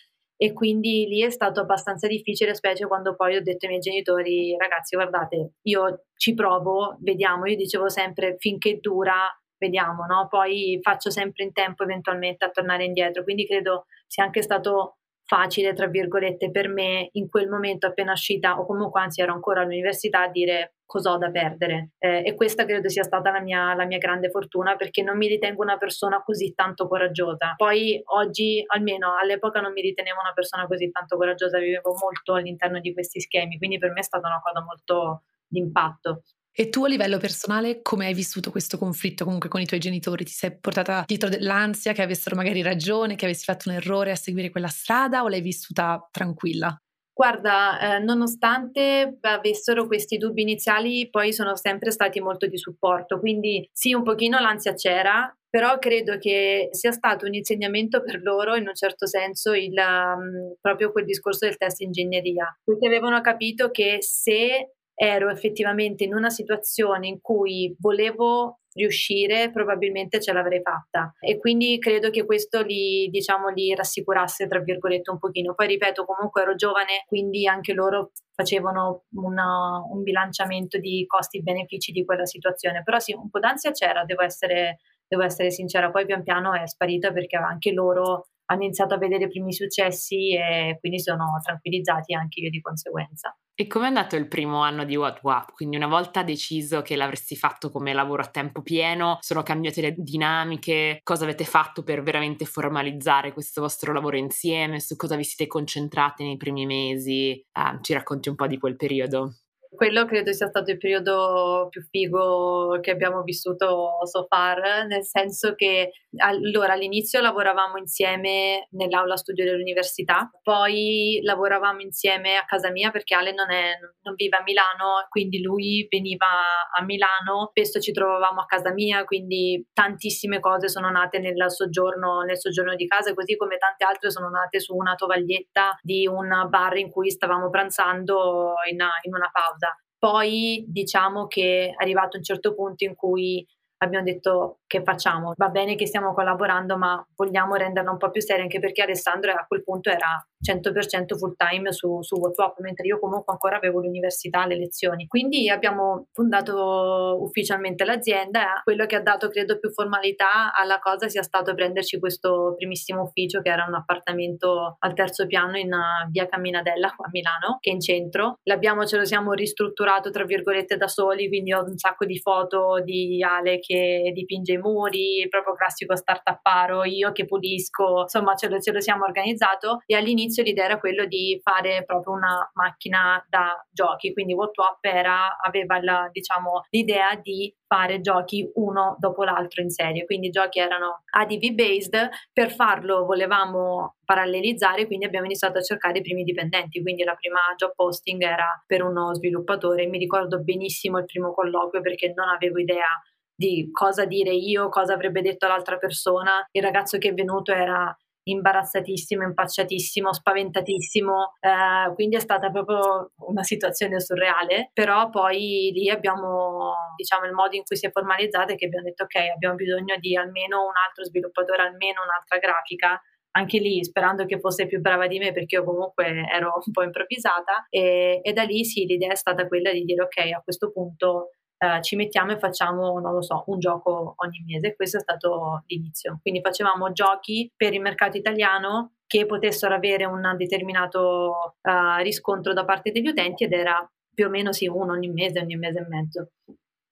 e 0.44 0.52
quindi 0.52 1.06
lì 1.08 1.22
è 1.22 1.30
stato 1.30 1.62
abbastanza 1.62 2.06
difficile, 2.06 2.54
specie 2.54 2.86
quando 2.86 3.16
poi 3.16 3.38
ho 3.38 3.42
detto 3.42 3.64
ai 3.64 3.70
miei 3.72 3.82
genitori, 3.82 4.54
ragazzi 4.58 4.98
guardate, 4.98 5.54
io 5.62 6.08
ci 6.18 6.34
provo, 6.34 6.98
vediamo, 7.00 7.46
io 7.46 7.56
dicevo 7.56 7.88
sempre 7.88 8.36
finché 8.40 8.80
dura, 8.82 9.34
vediamo, 9.58 10.06
no? 10.06 10.28
poi 10.30 10.80
faccio 10.82 11.10
sempre 11.12 11.46
in 11.46 11.54
tempo 11.54 11.84
eventualmente 11.84 12.44
a 12.44 12.50
tornare 12.50 12.84
indietro, 12.84 13.24
quindi 13.24 13.48
credo 13.48 13.86
sia 14.06 14.26
anche 14.26 14.42
stato 14.42 14.98
facile, 15.26 15.74
tra 15.74 15.88
virgolette, 15.88 16.52
per 16.52 16.68
me 16.68 17.10
in 17.14 17.30
quel 17.30 17.50
momento 17.50 17.88
appena 17.88 18.12
uscita, 18.12 18.60
o 18.60 18.66
comunque 18.66 19.02
anzi 19.02 19.22
ero 19.22 19.34
ancora 19.34 19.62
all'università, 19.62 20.28
dire 20.28 20.76
cosa 20.86 21.12
ho 21.12 21.18
da 21.18 21.32
perdere. 21.32 21.92
Eh, 21.98 22.22
e 22.26 22.36
questa 22.36 22.66
credo 22.66 22.88
sia 22.90 23.04
stata 23.04 23.32
la 23.32 23.42
mia, 23.42 23.74
la 23.74 23.86
mia, 23.86 23.98
grande 23.98 24.30
fortuna 24.30 24.76
perché 24.76 25.02
non 25.02 25.18
mi 25.18 25.28
ritengo 25.28 25.64
una 25.64 25.78
persona 25.78 26.22
così 26.24 26.54
tanto 26.54 26.88
coraggiosa. 26.88 27.54
Poi 27.56 28.00
oggi, 28.06 28.64
almeno 28.68 29.16
all'epoca, 29.20 29.60
non 29.60 29.72
mi 29.72 29.82
ritenevo 29.82 30.20
una 30.20 30.34
persona 30.34 30.68
così 30.68 30.92
tanto 30.92 31.18
coraggiosa, 31.18 31.58
vivevo 31.58 31.96
molto 32.00 32.34
all'interno 32.34 32.80
di 32.80 32.94
questi 32.94 33.20
schemi, 33.22 33.58
quindi 33.58 33.80
per 33.80 33.92
me 33.92 34.02
è 34.02 34.04
stata 34.04 34.28
una 34.28 34.42
cosa 34.42 34.64
molto 34.64 35.24
d'impatto. 35.48 36.24
E 36.56 36.70
tu 36.70 36.86
a 36.86 36.88
livello 36.88 37.18
personale 37.18 37.82
come 37.82 38.06
hai 38.06 38.14
vissuto 38.14 38.52
questo 38.52 38.78
conflitto 38.78 39.24
comunque 39.24 39.50
con 39.50 39.60
i 39.60 39.66
tuoi 39.66 39.80
genitori? 39.80 40.24
Ti 40.24 40.32
sei 40.32 40.56
portata 40.56 41.04
dietro 41.08 41.28
dell'ansia 41.28 41.94
che 41.94 42.04
avessero 42.04 42.36
magari 42.36 42.62
ragione, 42.62 43.16
che 43.16 43.26
avessi 43.26 43.46
fatto 43.46 43.70
un 43.70 43.76
errore 43.76 44.12
a 44.12 44.16
seguire 44.16 44.52
quella 44.52 44.68
strada 44.68 45.24
o 45.24 45.30
l'hai 45.30 45.42
vissuta 45.42 46.08
tranquilla? 46.12 46.78
Guarda, 47.12 47.96
eh, 47.96 48.00
nonostante 48.00 49.18
avessero 49.22 49.88
questi 49.88 50.18
dubbi 50.18 50.44
iniziali, 50.44 51.10
poi 51.10 51.34
sono 51.34 51.56
sempre 51.56 51.90
stati 51.90 52.20
molto 52.20 52.46
di 52.46 52.58
supporto, 52.60 53.20
quindi 53.20 53.68
sì, 53.72 53.94
un 53.94 54.04
pochino 54.04 54.40
l'ansia 54.40 54.74
c'era, 54.74 55.36
però 55.50 55.80
credo 55.80 56.18
che 56.20 56.70
sia 56.72 56.92
stato 56.92 57.26
un 57.26 57.34
insegnamento 57.34 58.04
per 58.04 58.22
loro 58.22 58.56
in 58.56 58.68
un 58.68 58.76
certo 58.76 59.08
senso 59.08 59.54
il, 59.54 59.74
um, 59.76 60.56
proprio 60.62 60.92
quel 60.92 61.06
discorso 61.06 61.46
del 61.46 61.58
test 61.58 61.82
ingegneria, 61.82 62.56
perché 62.64 62.88
avevano 62.88 63.22
capito 63.22 63.70
che 63.72 63.98
se 64.02 64.74
ero 64.96 65.30
effettivamente 65.30 66.04
in 66.04 66.14
una 66.14 66.30
situazione 66.30 67.08
in 67.08 67.20
cui 67.22 67.76
volevo 67.80 68.60
riuscire, 68.74 69.52
probabilmente 69.52 70.20
ce 70.20 70.34
l'avrei 70.34 70.62
fatta. 70.62 71.14
E 71.20 71.38
quindi 71.38 71.78
credo 71.80 72.10
che 72.10 72.26
questo 72.26 72.62
li, 72.62 73.08
diciamo, 73.10 73.50
li 73.50 73.74
rassicurasse, 73.74 74.48
tra 74.48 74.60
virgolette, 74.60 75.12
un 75.12 75.20
pochino. 75.20 75.54
Poi 75.54 75.68
ripeto, 75.68 76.06
comunque 76.06 76.42
ero 76.42 76.56
giovane, 76.56 77.04
quindi 77.08 77.48
anche 77.48 77.74
loro 77.74 78.12
facevano 78.34 79.04
una, 79.16 79.80
un 79.92 80.02
bilanciamento 80.02 80.80
di 80.80 81.06
costi-benefici 81.06 81.92
di 81.92 82.04
quella 82.04 82.26
situazione. 82.26 82.82
Però 82.84 83.00
sì, 83.00 83.14
un 83.14 83.30
po' 83.30 83.40
d'ansia 83.40 83.72
c'era, 83.72 84.04
devo 84.06 84.24
essere, 84.24 84.80
devo 85.08 85.24
essere 85.24 85.52
sincera. 85.52 85.92
Poi 85.92 86.06
pian 86.06 86.24
piano 86.24 86.54
è 86.54 86.68
sparita 86.68 87.12
perché 87.12 87.38
anche 87.38 87.72
loro 87.72 88.28
hanno 88.54 88.64
iniziato 88.64 88.94
a 88.94 88.98
vedere 88.98 89.26
i 89.26 89.30
primi 89.30 89.54
successi 89.54 90.34
e 90.34 90.78
quindi 90.80 91.00
sono 91.00 91.40
tranquillizzati 91.44 92.14
anche 92.14 92.40
io 92.40 92.50
di 92.50 92.62
conseguenza. 92.62 93.36
E 93.56 93.68
com'è 93.68 93.86
andato 93.86 94.16
il 94.16 94.28
primo 94.28 94.62
anno 94.64 94.84
di 94.84 94.96
WhatsApp? 94.96 95.50
Quindi 95.52 95.76
una 95.76 95.86
volta 95.88 96.24
deciso 96.24 96.82
che 96.82 96.96
l'avresti 96.96 97.36
fatto 97.36 97.70
come 97.70 97.94
lavoro 97.94 98.24
a 98.24 98.28
tempo 98.28 98.64
pieno, 98.64 99.20
sono 99.22 99.44
cambiate 99.44 99.82
le 99.82 99.94
dinamiche? 99.96 101.00
Cosa 101.04 101.26
avete 101.26 101.44
fatto 101.44 101.84
per 101.84 102.02
veramente 102.02 102.46
formalizzare 102.46 103.32
questo 103.32 103.62
vostro 103.62 103.94
lavoro 103.94 104.18
insieme? 104.18 104.80
Su 104.80 104.96
cosa 104.96 105.16
vi 105.16 105.24
siete 105.24 105.46
concentrati 105.46 106.24
nei 106.24 106.38
primi 106.38 106.66
mesi? 106.66 107.46
Ah, 107.52 107.78
ci 107.80 107.94
racconti 107.94 108.30
un 108.30 108.36
po' 108.36 108.48
di 108.48 108.58
quel 108.58 108.76
periodo? 108.76 109.43
Quello 109.76 110.06
credo 110.06 110.32
sia 110.32 110.48
stato 110.48 110.72
il 110.72 110.78
periodo 110.78 111.68
più 111.70 111.82
figo 111.82 112.80
che 112.82 112.92
abbiamo 112.92 113.22
vissuto 113.24 113.98
so 114.06 114.26
far, 114.28 114.86
nel 114.88 115.04
senso 115.04 115.56
che 115.56 115.92
allora 116.18 116.74
all'inizio 116.74 117.22
lavoravamo 117.22 117.78
insieme 117.78 118.68
nell'aula 118.72 119.16
studio 119.16 119.46
dell'università, 119.46 120.30
poi 120.42 121.20
lavoravamo 121.24 121.82
insieme 121.82 122.36
a 122.36 122.46
casa 122.46 122.70
mia 122.72 122.92
perché 122.92 123.16
Ale 123.16 123.34
non, 123.34 123.50
è, 123.52 123.72
non 124.04 124.16
vive 124.16 124.38
a 124.38 124.44
Milano, 124.44 125.06
quindi 125.10 125.42
lui 125.42 125.88
veniva 125.90 126.28
a 126.72 126.84
Milano, 126.84 127.48
spesso 127.50 127.80
ci 127.80 127.92
trovavamo 127.92 128.42
a 128.42 128.46
casa 128.46 128.72
mia, 128.72 129.04
quindi 129.06 129.66
tantissime 129.74 130.40
cose 130.40 130.70
sono 130.70 130.90
nate 130.90 131.20
nel 131.20 131.50
soggiorno, 131.50 132.22
nel 132.22 132.38
soggiorno 132.38 132.76
di 132.76 132.88
casa, 132.88 133.14
così 133.14 133.36
come 133.36 133.58
tante 133.58 133.84
altre 133.84 134.12
sono 134.12 134.30
nate 134.30 134.60
su 134.60 134.76
una 134.76 134.96
tovaglietta 134.96 135.78
di 135.82 136.08
un 136.08 136.48
bar 136.50 136.78
in 136.78 136.90
cui 136.90 137.10
stavamo 137.10 137.50
pranzando 137.50 138.54
in, 138.70 138.80
in 139.04 139.14
una 139.14 139.30
pausa. 139.32 139.63
Poi 140.04 140.66
diciamo 140.68 141.28
che 141.28 141.70
è 141.70 141.82
arrivato 141.82 142.18
un 142.18 142.24
certo 142.24 142.54
punto 142.54 142.84
in 142.84 142.94
cui 142.94 143.48
abbiamo 143.78 144.04
detto 144.04 144.60
che 144.68 144.84
facciamo, 144.84 145.32
va 145.38 145.48
bene 145.48 145.76
che 145.76 145.86
stiamo 145.88 146.14
collaborando 146.14 146.78
ma 146.78 147.02
vogliamo 147.16 147.56
renderla 147.56 147.90
un 147.92 147.98
po' 147.98 148.10
più 148.12 148.20
seria 148.20 148.44
anche 148.44 148.60
perché 148.60 148.82
Alessandro 148.82 149.32
a 149.32 149.46
quel 149.48 149.64
punto 149.64 149.90
era 149.90 150.22
100% 150.44 151.18
full 151.18 151.36
time 151.36 151.72
su, 151.72 152.02
su 152.02 152.16
WhatsApp, 152.16 152.60
mentre 152.60 152.86
io 152.88 153.00
comunque 153.00 153.34
ancora 153.34 153.58
avevo 153.58 153.80
l'università, 153.80 154.46
le 154.46 154.58
lezioni. 154.58 155.08
Quindi 155.08 155.50
abbiamo 155.50 156.08
fondato 156.12 157.18
ufficialmente 157.22 157.86
l'azienda. 157.86 158.62
Quello 158.64 158.86
che 158.86 158.96
ha 158.96 159.02
dato, 159.02 159.30
credo, 159.30 159.60
più 159.60 159.72
formalità 159.72 160.54
alla 160.54 160.80
cosa 160.80 161.08
sia 161.08 161.24
stato 161.24 161.54
prenderci 161.54 162.00
questo 162.00 162.56
primissimo 162.58 163.04
ufficio, 163.04 163.42
che 163.42 163.50
era 163.50 163.66
un 163.68 163.76
appartamento 163.76 164.76
al 164.80 164.94
terzo 164.94 165.26
piano 165.26 165.58
in 165.58 165.72
uh, 165.72 166.10
via 166.10 166.28
Camminadella 166.28 166.94
qua 166.96 167.06
a 167.06 167.10
Milano, 167.12 167.58
che 167.60 167.70
è 167.70 167.74
in 167.74 167.80
centro. 167.80 168.40
L'abbiamo, 168.44 168.86
ce 168.86 168.98
lo 168.98 169.06
siamo 169.06 169.34
ristrutturato, 169.34 170.10
tra 170.10 170.26
virgolette, 170.26 170.78
da 170.78 170.88
soli, 170.88 171.28
quindi 171.28 171.54
ho 171.54 171.64
un 171.64 171.78
sacco 171.78 172.06
di 172.06 172.18
foto 172.18 172.82
di 172.84 173.24
Ale 173.24 173.60
che 173.60 174.12
dipinge 174.14 174.54
i 174.54 174.58
muri, 174.58 175.26
proprio 175.30 175.54
classico 175.54 175.96
startupparo, 175.96 176.84
io 176.84 177.12
che 177.12 177.26
pulisco, 177.26 178.02
insomma 178.02 178.36
ce 178.36 178.50
lo, 178.50 178.60
ce 178.60 178.72
lo 178.72 178.80
siamo 178.80 179.06
organizzato 179.06 179.80
e 179.86 179.96
all'inizio 179.96 180.33
all'inizio 180.34 180.44
l'idea 180.44 180.66
era 180.66 180.80
quello 180.80 181.06
di 181.06 181.40
fare 181.44 181.84
proprio 181.86 182.14
una 182.14 182.50
macchina 182.54 183.24
da 183.30 183.64
giochi, 183.72 184.12
quindi 184.12 184.34
WhatsApp 184.34 184.84
era, 184.84 185.38
aveva 185.38 185.82
la, 185.82 186.10
diciamo, 186.12 186.66
l'idea 186.72 187.16
di 187.22 187.56
fare 187.68 188.02
giochi 188.02 188.50
uno 188.56 188.96
dopo 189.00 189.24
l'altro 189.24 189.62
in 189.62 189.70
serie, 189.70 190.06
quindi 190.06 190.28
i 190.28 190.32
giochi 190.32 190.60
erano 190.60 191.04
ADV 191.10 191.54
based, 191.54 192.10
per 192.32 192.52
farlo 192.52 193.06
volevamo 193.06 193.96
parallelizzare, 194.04 194.86
quindi 194.86 195.06
abbiamo 195.06 195.26
iniziato 195.26 195.60
a 195.60 195.62
cercare 195.62 196.00
i 196.00 196.02
primi 196.02 196.24
dipendenti, 196.24 196.82
quindi 196.82 197.04
la 197.04 197.16
prima 197.16 197.40
job 197.56 197.74
posting 197.76 198.22
era 198.22 198.64
per 198.66 198.84
uno 198.84 199.14
sviluppatore, 199.14 199.88
mi 199.88 199.98
ricordo 199.98 200.42
benissimo 200.42 200.98
il 200.98 201.06
primo 201.06 201.34
colloquio 201.34 201.82
perché 201.82 202.12
non 202.16 202.28
avevo 202.30 202.60
idea 202.60 202.88
di 203.36 203.70
cosa 203.72 204.06
dire 204.06 204.32
io, 204.32 204.70
cosa 204.70 204.94
avrebbe 204.94 205.22
detto 205.22 205.48
l'altra 205.48 205.78
persona. 205.78 206.48
Il 206.52 206.62
ragazzo 206.62 207.00
che 207.00 207.10
è 207.10 207.14
venuto 207.14 207.52
era 207.52 207.96
imbarazzatissimo, 208.24 209.24
impacciatissimo, 209.24 210.14
spaventatissimo, 210.14 211.34
eh, 211.40 211.94
quindi 211.94 212.16
è 212.16 212.20
stata 212.20 212.50
proprio 212.50 213.12
una 213.28 213.44
situazione 213.44 214.00
surreale, 214.00 214.70
però 214.74 215.10
poi 215.10 215.72
lì 215.74 215.90
abbiamo, 215.90 216.74
diciamo, 216.96 217.26
il 217.26 217.34
modo 217.34 217.56
in 217.56 217.64
cui 217.64 217.76
si 217.76 217.86
è 217.86 217.92
formalizzata 217.92 218.54
è 218.54 218.56
che 218.56 218.66
abbiamo 218.66 218.86
detto 218.86 219.04
ok, 219.04 219.16
abbiamo 219.34 219.56
bisogno 219.56 219.96
di 219.98 220.16
almeno 220.16 220.62
un 220.64 220.74
altro 220.88 221.04
sviluppatore, 221.04 221.62
almeno 221.62 222.02
un'altra 222.04 222.38
grafica, 222.38 223.02
anche 223.36 223.58
lì 223.58 223.84
sperando 223.84 224.26
che 224.26 224.40
fosse 224.40 224.68
più 224.68 224.80
brava 224.80 225.08
di 225.08 225.18
me 225.18 225.32
perché 225.32 225.56
io 225.56 225.64
comunque 225.64 226.06
ero 226.32 226.54
un 226.64 226.72
po' 226.72 226.84
improvvisata. 226.84 227.66
E, 227.70 228.20
e 228.24 228.34
da 228.34 228.44
lì 228.44 228.64
sì, 228.64 228.86
l'idea 228.86 229.12
è 229.12 229.16
stata 229.16 229.48
quella 229.48 229.72
di 229.72 229.84
dire 229.84 230.04
ok, 230.04 230.18
a 230.32 230.42
questo 230.42 230.72
punto 230.72 231.32
eh, 231.64 231.82
ci 231.82 231.96
mettiamo 231.96 232.34
e 232.34 232.40
facciamo, 232.40 233.00
non 233.00 233.14
lo 233.14 233.22
so, 233.22 233.44
un 233.48 233.60
gioco 233.60 234.16
ogni 234.18 234.44
mese. 234.46 234.76
Questo 234.76 234.98
è 234.98 235.00
stato 235.00 235.64
l'inizio. 235.68 236.20
Quindi 236.22 236.42
facevamo 236.42 236.92
giochi 236.92 237.50
per 237.56 237.74
il 237.74 237.80
mercato 237.80 238.18
italiano 238.18 238.96
che 239.08 239.26
potessero 239.26 239.74
avere 239.74 240.04
un 240.06 240.34
determinato 240.36 241.56
uh, 241.62 242.02
riscontro 242.02 242.52
da 242.52 242.66
parte 242.66 242.92
degli 242.92 243.08
utenti 243.08 243.44
ed 243.46 243.54
era 243.54 243.88
più 244.14 244.26
o 244.26 244.30
meno 244.30 244.52
sì, 244.52 244.68
uno 244.68 244.92
ogni 244.92 245.10
mese, 245.10 245.40
ogni 245.40 245.56
mese 245.56 245.80
e 245.80 245.88
mezzo. 245.88 246.32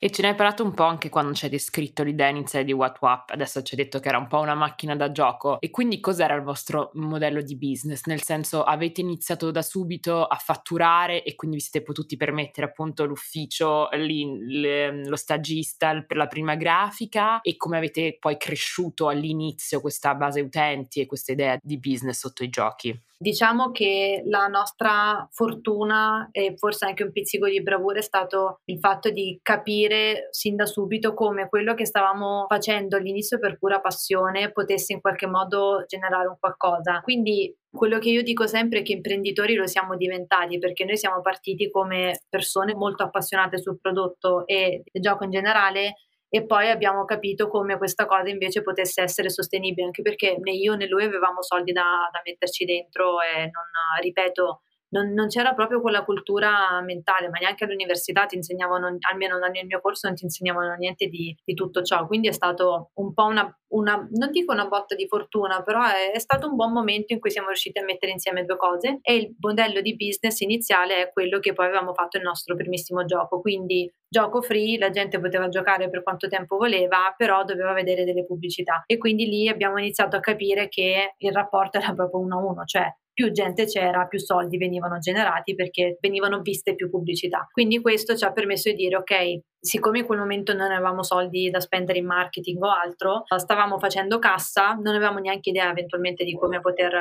E 0.04 0.10
ce 0.10 0.24
ne 0.24 0.30
hai 0.30 0.36
parlato 0.36 0.64
un 0.64 0.74
po' 0.74 0.82
anche 0.86 1.10
quando 1.10 1.32
ci 1.36 1.46
hai 1.46 1.52
descritto 1.52 2.02
l'idea 2.02 2.28
iniziale 2.28 2.66
di 2.66 2.72
WhatsApp, 2.74 3.30
adesso 3.30 3.62
ci 3.62 3.76
hai 3.76 3.84
detto 3.84 4.00
che 4.00 4.08
era 4.08 4.18
un 4.18 4.26
po' 4.26 4.40
una 4.40 4.56
macchina 4.56 4.96
da 4.96 5.12
gioco. 5.12 5.60
E 5.62 5.70
quindi 5.70 6.00
cos'era 6.00 6.34
il 6.34 6.42
vostro 6.42 6.90
modello 6.96 7.44
di 7.44 7.56
business? 7.56 8.06
Nel 8.06 8.24
senso, 8.24 8.64
avete 8.64 9.02
iniziato 9.02 9.52
da 9.52 9.62
subito 9.62 10.26
a 10.26 10.38
fatturare 10.38 11.22
e 11.24 11.36
quindi 11.36 11.58
vi 11.58 11.62
siete 11.62 11.84
potuti 11.86 12.18
permettere 12.18 12.66
appunto 12.66 13.06
l'ufficio, 13.06 13.90
lo 13.92 15.16
stagista 15.18 16.02
per 16.02 16.18
la 16.18 16.26
prima 16.26 16.56
grafica 16.56 17.40
e 17.42 17.56
come 17.56 17.78
avete 17.78 18.18
poi 18.20 18.38
cresciuto 18.38 19.08
all'inizio 19.08 19.82
questa 19.82 20.16
base 20.16 20.42
utenti 20.42 21.00
e 21.02 21.06
questa 21.06 21.32
idea 21.32 21.60
di 21.62 21.78
business 21.78 22.18
sotto 22.18 22.44
i 22.44 22.50
giochi? 22.50 23.00
Diciamo 23.22 23.70
che 23.70 24.24
la 24.26 24.48
nostra 24.48 25.28
fortuna 25.30 26.30
e 26.32 26.56
forse 26.58 26.86
anche 26.86 27.04
un 27.04 27.12
pizzico 27.12 27.48
di 27.48 27.62
bravura 27.62 28.00
è 28.00 28.02
stato 28.02 28.62
il 28.66 28.80
fatto 28.80 29.12
di 29.12 29.40
capire 29.44 30.30
sin 30.32 30.56
da 30.56 30.66
subito 30.66 31.14
come 31.14 31.48
quello 31.48 31.76
che 31.76 31.86
stavamo 31.86 32.48
facendo 32.50 32.98
all'inizio 32.98 33.38
per 33.38 33.60
pura 33.60 33.80
passione 33.80 34.52
potesse 34.52 34.94
in 34.94 35.02
qualche 35.02 35.28
modo 35.28 35.84
generare 35.86 36.30
un 36.30 36.38
qualcosa. 36.40 37.02
Quindi 37.02 37.56
quello 37.70 38.00
che 38.00 38.10
io 38.10 38.24
dico 38.24 38.48
sempre 38.48 38.80
è 38.80 38.82
che 38.82 38.94
imprenditori 38.94 39.54
lo 39.54 39.68
siamo 39.68 39.96
diventati 39.96 40.58
perché 40.58 40.84
noi 40.84 40.98
siamo 40.98 41.22
partiti 41.22 41.70
come 41.70 42.22
persone 42.28 42.74
molto 42.74 43.04
appassionate 43.04 43.60
sul 43.60 43.80
prodotto 43.80 44.48
e 44.48 44.82
il 44.92 45.00
gioco 45.00 45.26
in 45.26 45.30
generale 45.30 45.94
e 46.34 46.46
poi 46.46 46.70
abbiamo 46.70 47.04
capito 47.04 47.50
come 47.50 47.78
questa 47.78 48.06
cosa 48.06 48.30
invece 48.30 48.62
potesse 48.62 49.02
essere 49.02 49.30
sostenibile, 49.30 49.88
anche 49.88 50.02
perché 50.02 50.38
né 50.40 50.52
io 50.52 50.76
né 50.76 50.88
lui 50.88 51.04
avevamo 51.04 51.42
soldi 51.44 51.74
da, 51.74 52.10
da 52.10 52.22
metterci 52.24 52.64
dentro 52.64 53.20
e 53.22 53.42
non, 53.42 54.00
ripeto, 54.02 54.62
non, 54.92 55.12
non, 55.12 55.28
c'era 55.28 55.54
proprio 55.54 55.82
quella 55.82 56.06
cultura 56.06 56.82
mentale, 56.82 57.28
ma 57.28 57.38
neanche 57.38 57.66
all'università 57.66 58.26
ti 58.28 58.36
insegnavano, 58.36 58.98
almeno 59.12 59.38
nel 59.40 59.66
mio 59.66 59.82
corso, 59.82 60.08
non 60.08 60.16
ti 60.16 60.24
insegnavano 60.24 60.74
niente 60.76 61.08
di, 61.08 61.36
di 61.44 61.54
tutto 61.54 61.82
ciò. 61.82 62.08
Quindi 62.08 62.30
è 62.30 62.34
stato 62.34 62.92
un 62.96 63.14
po' 63.14 63.26
una, 63.26 63.54
una, 63.74 64.08
non 64.12 64.32
dico 64.32 64.54
una 64.54 64.68
botta 64.68 64.96
di 64.96 65.08
fortuna, 65.08 65.64
però 65.64 65.84
è, 65.84 66.12
è, 66.12 66.20
stato 66.20 66.48
un 66.48 66.56
buon 66.56 66.72
momento 66.72 67.14
in 67.14 67.20
cui 67.20 67.32
siamo 67.32 67.48
riusciti 67.48 67.78
a 67.80 67.84
mettere 67.84 68.14
insieme 68.14 68.46
due 68.46 68.56
cose 68.56 69.00
e 69.02 69.16
il 69.16 69.36
modello 69.40 69.82
di 69.82 69.98
business 69.98 70.40
iniziale 70.40 70.98
è 70.98 71.12
quello 71.12 71.40
che 71.40 71.52
poi 71.54 71.66
avevamo 71.66 71.94
fatto 71.94 72.16
il 72.16 72.24
nostro 72.24 72.56
primissimo 72.56 73.04
gioco, 73.04 73.42
quindi 73.42 73.92
gioco 74.12 74.42
free, 74.42 74.78
la 74.78 74.90
gente 74.90 75.22
poteva 75.22 75.48
giocare 75.48 75.90
per 75.90 76.04
quanto 76.04 76.28
tempo 76.28 76.58
voleva, 76.58 77.14
però 77.16 77.46
doveva 77.46 77.72
vedere 77.72 78.04
delle 78.04 78.26
pubblicità 78.26 78.84
e 78.86 78.98
quindi 78.98 79.26
lì 79.26 79.48
abbiamo 79.48 79.78
iniziato 79.78 80.18
a 80.18 80.20
capire 80.20 80.68
che 80.68 81.14
il 81.18 81.32
rapporto 81.32 81.78
era 81.78 81.94
proprio 81.94 82.20
uno 82.20 82.38
a 82.38 82.44
uno, 82.44 82.66
cioè 82.66 82.94
più 83.14 83.32
gente 83.32 83.66
c'era, 83.66 84.08
più 84.08 84.20
soldi 84.20 84.58
venivano 84.58 84.98
generati 84.98 85.56
perché 85.56 85.98
venivano 86.02 86.42
viste 86.42 86.76
più 86.76 86.90
pubblicità. 86.90 87.48
Quindi 87.50 87.80
questo 87.80 88.18
ci 88.18 88.26
ha 88.26 88.34
permesso 88.34 88.70
di 88.70 88.76
dire 88.76 88.98
ok, 88.98 89.40
siccome 89.58 90.00
in 90.00 90.06
quel 90.06 90.20
momento 90.20 90.54
non 90.54 90.72
avevamo 90.72 91.04
soldi 91.04 91.50
da 91.50 91.62
spendere 91.62 92.00
in 92.00 92.06
marketing 92.06 92.62
o 92.62 92.70
altro, 92.70 93.24
stavamo 93.34 93.80
facendo 93.80 94.20
cassa, 94.20 94.74
non 94.74 94.94
avevamo 94.94 95.20
neanche 95.20 95.52
idea 95.52 95.70
eventualmente 95.70 96.26
di 96.26 96.36
come 96.36 96.60
poter 96.60 96.92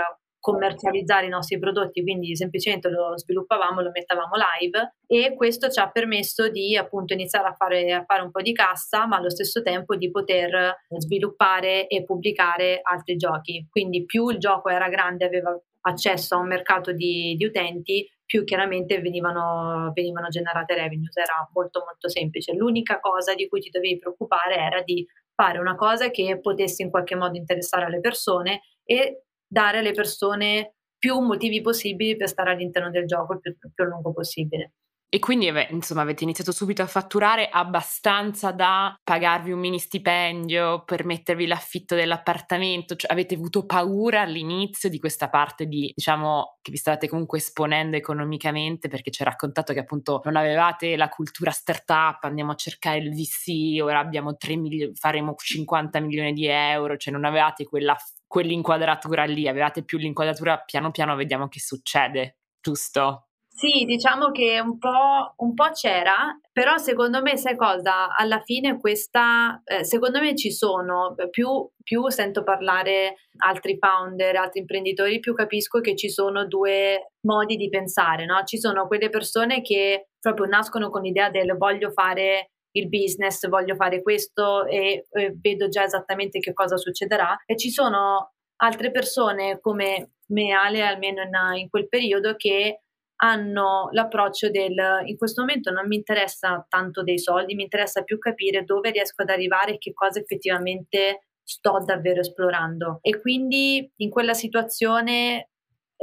commercializzare 0.41 1.27
i 1.27 1.29
nostri 1.29 1.59
prodotti, 1.59 2.03
quindi 2.03 2.35
semplicemente 2.35 2.89
lo 2.89 3.17
sviluppavamo, 3.17 3.83
lo 3.83 3.91
mettavamo 3.93 4.33
live 4.59 4.95
e 5.07 5.35
questo 5.35 5.69
ci 5.69 5.79
ha 5.81 5.91
permesso 5.91 6.49
di 6.49 6.77
appunto 6.77 7.13
iniziare 7.13 7.49
a 7.49 7.53
fare, 7.53 7.93
a 7.93 8.05
fare 8.05 8.23
un 8.23 8.31
po' 8.31 8.41
di 8.41 8.53
cassa, 8.53 9.07
ma 9.07 9.17
allo 9.17 9.31
stesso 9.31 9.63
tempo 9.63 9.97
di 9.97 10.11
poter 10.11 10.77
sviluppare 10.97 11.87
e 11.87 12.05
pubblicare 12.05 12.81
altri 12.83 13.17
giochi. 13.17 13.67
Quindi 13.71 14.05
più 14.07 14.29
il 14.31 14.39
gioco 14.39 14.71
era 14.71 14.89
grande, 14.89 15.27
aveva 15.27 15.57
accesso 15.83 16.35
a 16.35 16.39
un 16.39 16.47
mercato 16.47 16.93
di, 16.93 17.35
di 17.37 17.45
utenti, 17.45 18.09
più 18.25 18.45
chiaramente 18.45 19.01
venivano, 19.01 19.91
venivano 19.93 20.29
generate 20.29 20.75
revenues. 20.75 21.17
Era 21.17 21.49
molto 21.53 21.83
molto 21.85 22.09
semplice. 22.09 22.55
L'unica 22.55 23.01
cosa 23.01 23.35
di 23.35 23.49
cui 23.49 23.61
ti 23.61 23.71
dovevi 23.71 23.99
preoccupare 23.99 24.55
era 24.55 24.83
di 24.83 25.05
fare 25.35 25.59
una 25.59 25.75
cosa 25.75 26.11
che 26.11 26.39
potesse 26.41 26.83
in 26.83 26.91
qualche 26.91 27.17
modo 27.17 27.37
interessare 27.37 27.87
alle 27.87 28.01
persone 28.01 28.61
e 28.85 29.25
dare 29.51 29.79
alle 29.79 29.93
persone 29.93 30.75
più 30.97 31.19
motivi 31.19 31.61
possibili 31.61 32.17
per 32.17 32.29
stare 32.29 32.53
all'interno 32.53 32.91
del 32.91 33.07
gioco 33.07 33.33
il 33.33 33.41
più, 33.41 33.55
più 33.59 33.85
a 33.85 33.87
lungo 33.87 34.13
possibile. 34.13 34.73
E 35.13 35.19
quindi, 35.19 35.51
insomma, 35.71 36.03
avete 36.03 36.23
iniziato 36.23 36.53
subito 36.53 36.83
a 36.83 36.87
fatturare 36.87 37.49
abbastanza 37.49 38.53
da 38.53 38.97
pagarvi 39.03 39.51
un 39.51 39.59
mini 39.59 39.81
stipendio, 39.81 40.85
per 40.85 41.05
mettervi 41.05 41.49
l'affitto 41.49 41.97
dell'appartamento, 41.97 42.95
cioè 42.95 43.11
avete 43.11 43.35
avuto 43.35 43.67
paura 43.67 44.21
all'inizio 44.21 44.89
di 44.89 45.01
questa 45.01 45.29
parte 45.29 45.67
di, 45.67 45.91
diciamo, 45.93 46.59
che 46.63 46.71
vi 46.71 46.77
stavate 46.77 47.09
comunque 47.09 47.39
esponendo 47.39 47.97
economicamente 47.97 48.87
perché 48.87 49.11
ci 49.11 49.23
ha 49.23 49.25
raccontato 49.25 49.73
che 49.73 49.81
appunto 49.81 50.21
non 50.23 50.37
avevate 50.37 50.95
la 50.95 51.09
cultura 51.09 51.51
startup, 51.51 52.23
andiamo 52.23 52.53
a 52.53 52.55
cercare 52.55 52.99
il 52.99 53.11
VC, 53.11 53.83
ora 53.83 53.99
abbiamo 53.99 54.37
3 54.37 54.55
milioni, 54.55 54.95
faremo 54.95 55.35
50 55.35 55.99
milioni 55.99 56.33
di 56.33 56.47
euro, 56.47 56.97
cioè 56.97 57.13
non 57.13 57.25
avevate 57.25 57.65
quella, 57.65 57.97
quell'inquadratura 58.31 59.25
lì, 59.25 59.49
avevate 59.49 59.83
più 59.83 59.99
l'inquadratura 59.99 60.59
piano 60.59 60.93
piano 60.93 61.17
vediamo 61.17 61.49
che 61.49 61.59
succede, 61.59 62.37
giusto? 62.61 63.31
Sì, 63.49 63.85
diciamo 63.85 64.31
che 64.31 64.61
un 64.61 64.79
po', 64.79 65.35
un 65.39 65.53
po', 65.53 65.71
c'era, 65.73 66.39
però 66.53 66.77
secondo 66.77 67.21
me, 67.21 67.37
sai 67.37 67.57
cosa? 67.57 68.15
Alla 68.17 68.41
fine 68.41 68.79
questa, 68.79 69.61
eh, 69.65 69.85
secondo 69.85 70.21
me 70.21 70.37
ci 70.37 70.53
sono, 70.53 71.17
più, 71.29 71.69
più, 71.83 72.09
sento 72.09 72.45
parlare 72.45 73.17
altri 73.39 73.77
founder, 73.81 74.37
altri 74.37 74.61
imprenditori, 74.61 75.19
più 75.19 75.35
capisco 75.35 75.81
che 75.81 75.97
ci 75.97 76.09
sono 76.09 76.47
due 76.47 77.15
modi 77.23 77.57
di 77.57 77.69
pensare, 77.69 78.27
no? 78.27 78.45
Ci 78.45 78.59
sono 78.59 78.87
quelle 78.87 79.11
persone 79.11 79.61
che 79.61 80.11
proprio 80.21 80.47
nascono 80.47 80.89
con 80.89 81.03
l'idea 81.03 81.31
del 81.31 81.57
voglio 81.59 81.91
fare 81.91 82.53
il 82.73 82.89
business, 82.89 83.49
voglio 83.49 83.75
fare 83.75 84.03
questo 84.03 84.67
e, 84.67 85.07
e 85.11 85.37
vedo 85.41 85.69
già 85.69 85.85
esattamente 85.85 86.39
che 86.39 86.53
cosa 86.53 86.77
succederà 86.77 87.43
e 87.45 87.57
ci 87.57 87.71
sono 87.71 88.33
altre 88.63 88.91
persone 88.91 89.59
come 89.61 90.13
me, 90.29 90.53
Ale, 90.53 90.83
almeno 90.83 91.23
in, 91.23 91.59
in 91.59 91.69
quel 91.69 91.89
periodo, 91.89 92.35
che 92.37 92.83
hanno 93.23 93.89
l'approccio 93.93 94.51
del 94.51 95.03
in 95.05 95.17
questo 95.17 95.43
momento 95.43 95.71
non 95.71 95.87
mi 95.87 95.97
interessa 95.97 96.65
tanto 96.69 97.03
dei 97.03 97.19
soldi, 97.19 97.55
mi 97.55 97.65
interessa 97.65 98.03
più 98.03 98.19
capire 98.19 98.65
dove 98.65 98.91
riesco 98.91 99.23
ad 99.23 99.29
arrivare 99.29 99.75
e 99.75 99.79
che 99.79 99.93
cosa 99.93 100.21
effettivamente 100.21 101.27
sto 101.43 101.83
davvero 101.85 102.21
esplorando. 102.21 102.99
E 103.03 103.21
quindi 103.21 103.91
in 103.97 104.11
quella 104.11 104.35
situazione 104.35 105.50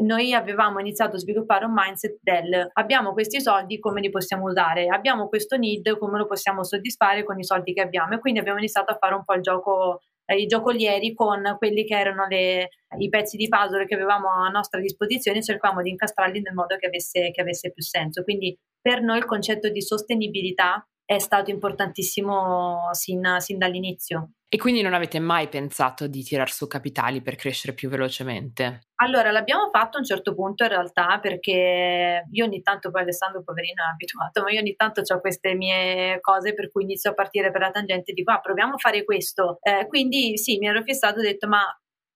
noi 0.04 0.34
avevamo 0.34 0.80
iniziato 0.80 1.16
a 1.16 1.20
sviluppare 1.20 1.66
un 1.66 1.74
mindset 1.74 2.18
del 2.22 2.70
abbiamo 2.74 3.14
questi 3.14 3.42
soldi, 3.42 3.80
come 3.80 4.02
li 4.02 4.10
possiamo 4.10 4.46
usare? 4.46 4.88
Abbiamo 4.88 5.28
questo 5.28 5.58
need, 5.58 5.98
come 5.98 6.18
lo 6.18 6.26
possiamo 6.26 6.64
soddisfare 6.64 7.24
con 7.24 7.40
i 7.40 7.44
soldi 7.44 7.74
che 7.74 7.82
abbiamo? 7.82 8.14
E 8.14 8.20
quindi 8.20 8.40
abbiamo 8.40 8.60
iniziato 8.60 8.92
a 8.92 8.98
fare 8.98 9.16
un 9.16 9.24
po' 9.24 9.34
il 9.34 9.42
gioco 9.42 10.02
i 10.36 10.46
giocolieri 10.46 11.14
con 11.14 11.56
quelli 11.58 11.86
che 11.86 11.98
erano 11.98 12.28
le, 12.28 12.70
i 12.98 13.10
pezzi 13.10 13.38
di 13.38 13.48
puzzle 13.48 13.86
che 13.86 13.96
avevamo 13.96 14.30
a 14.30 14.50
nostra 14.50 14.80
disposizione, 14.82 15.42
cercavamo 15.42 15.82
di 15.82 15.92
incastrarli 15.92 16.42
nel 16.42 16.54
modo 16.54 16.76
che 16.76 16.88
avesse, 16.88 17.32
che 17.32 17.42
avesse 17.42 17.72
più 17.72 17.82
senso. 17.82 18.24
Quindi 18.24 18.58
per 18.82 19.02
noi 19.02 19.20
il 19.20 19.26
concetto 19.26 19.70
di 19.70 19.82
sostenibilità 19.82 20.86
è 21.06 21.20
stato 21.20 21.50
importantissimo 21.50 22.90
sin, 22.92 23.38
sin 23.40 23.58
dall'inizio. 23.58 24.32
E 24.50 24.58
quindi 24.58 24.82
non 24.82 24.94
avete 24.94 25.20
mai 25.20 25.50
pensato 25.50 26.08
di 26.08 26.24
tirar 26.24 26.50
su 26.50 26.68
capitali 26.68 27.22
per 27.22 27.36
crescere 27.36 27.74
più 27.74 27.90
velocemente? 27.90 28.80
Allora, 29.00 29.30
l'abbiamo 29.30 29.70
fatto 29.72 29.98
a 29.98 30.00
un 30.00 30.06
certo 30.06 30.34
punto 30.34 30.64
in 30.64 30.70
realtà 30.70 31.20
perché 31.20 32.24
io 32.32 32.46
ogni 32.46 32.62
tanto, 32.62 32.90
poi 32.90 33.02
Alessandro 33.02 33.44
poverino 33.44 33.84
è 33.84 33.92
abituato, 33.92 34.42
ma 34.42 34.50
io 34.52 34.60
ogni 34.62 34.76
tanto 34.76 35.02
ho 35.06 35.20
queste 35.20 35.54
mie 35.54 36.20
cose 36.22 36.54
per 36.54 36.72
cui 36.72 36.84
inizio 36.84 37.12
a 37.12 37.14
partire 37.14 37.52
per 37.52 37.60
la 37.62 37.72
tangente 37.72 38.12
e 38.12 38.14
dico, 38.14 38.32
ah, 38.32 38.40
proviamo 38.40 38.76
a 38.76 38.78
fare 38.78 39.04
questo. 39.04 39.60
Eh, 39.62 39.86
quindi 39.88 40.38
sì, 40.38 40.58
mi 40.58 40.68
ero 40.68 40.82
fissato 40.82 41.18
e 41.18 41.20
ho 41.20 41.24
detto, 41.24 41.48
ma 41.48 41.62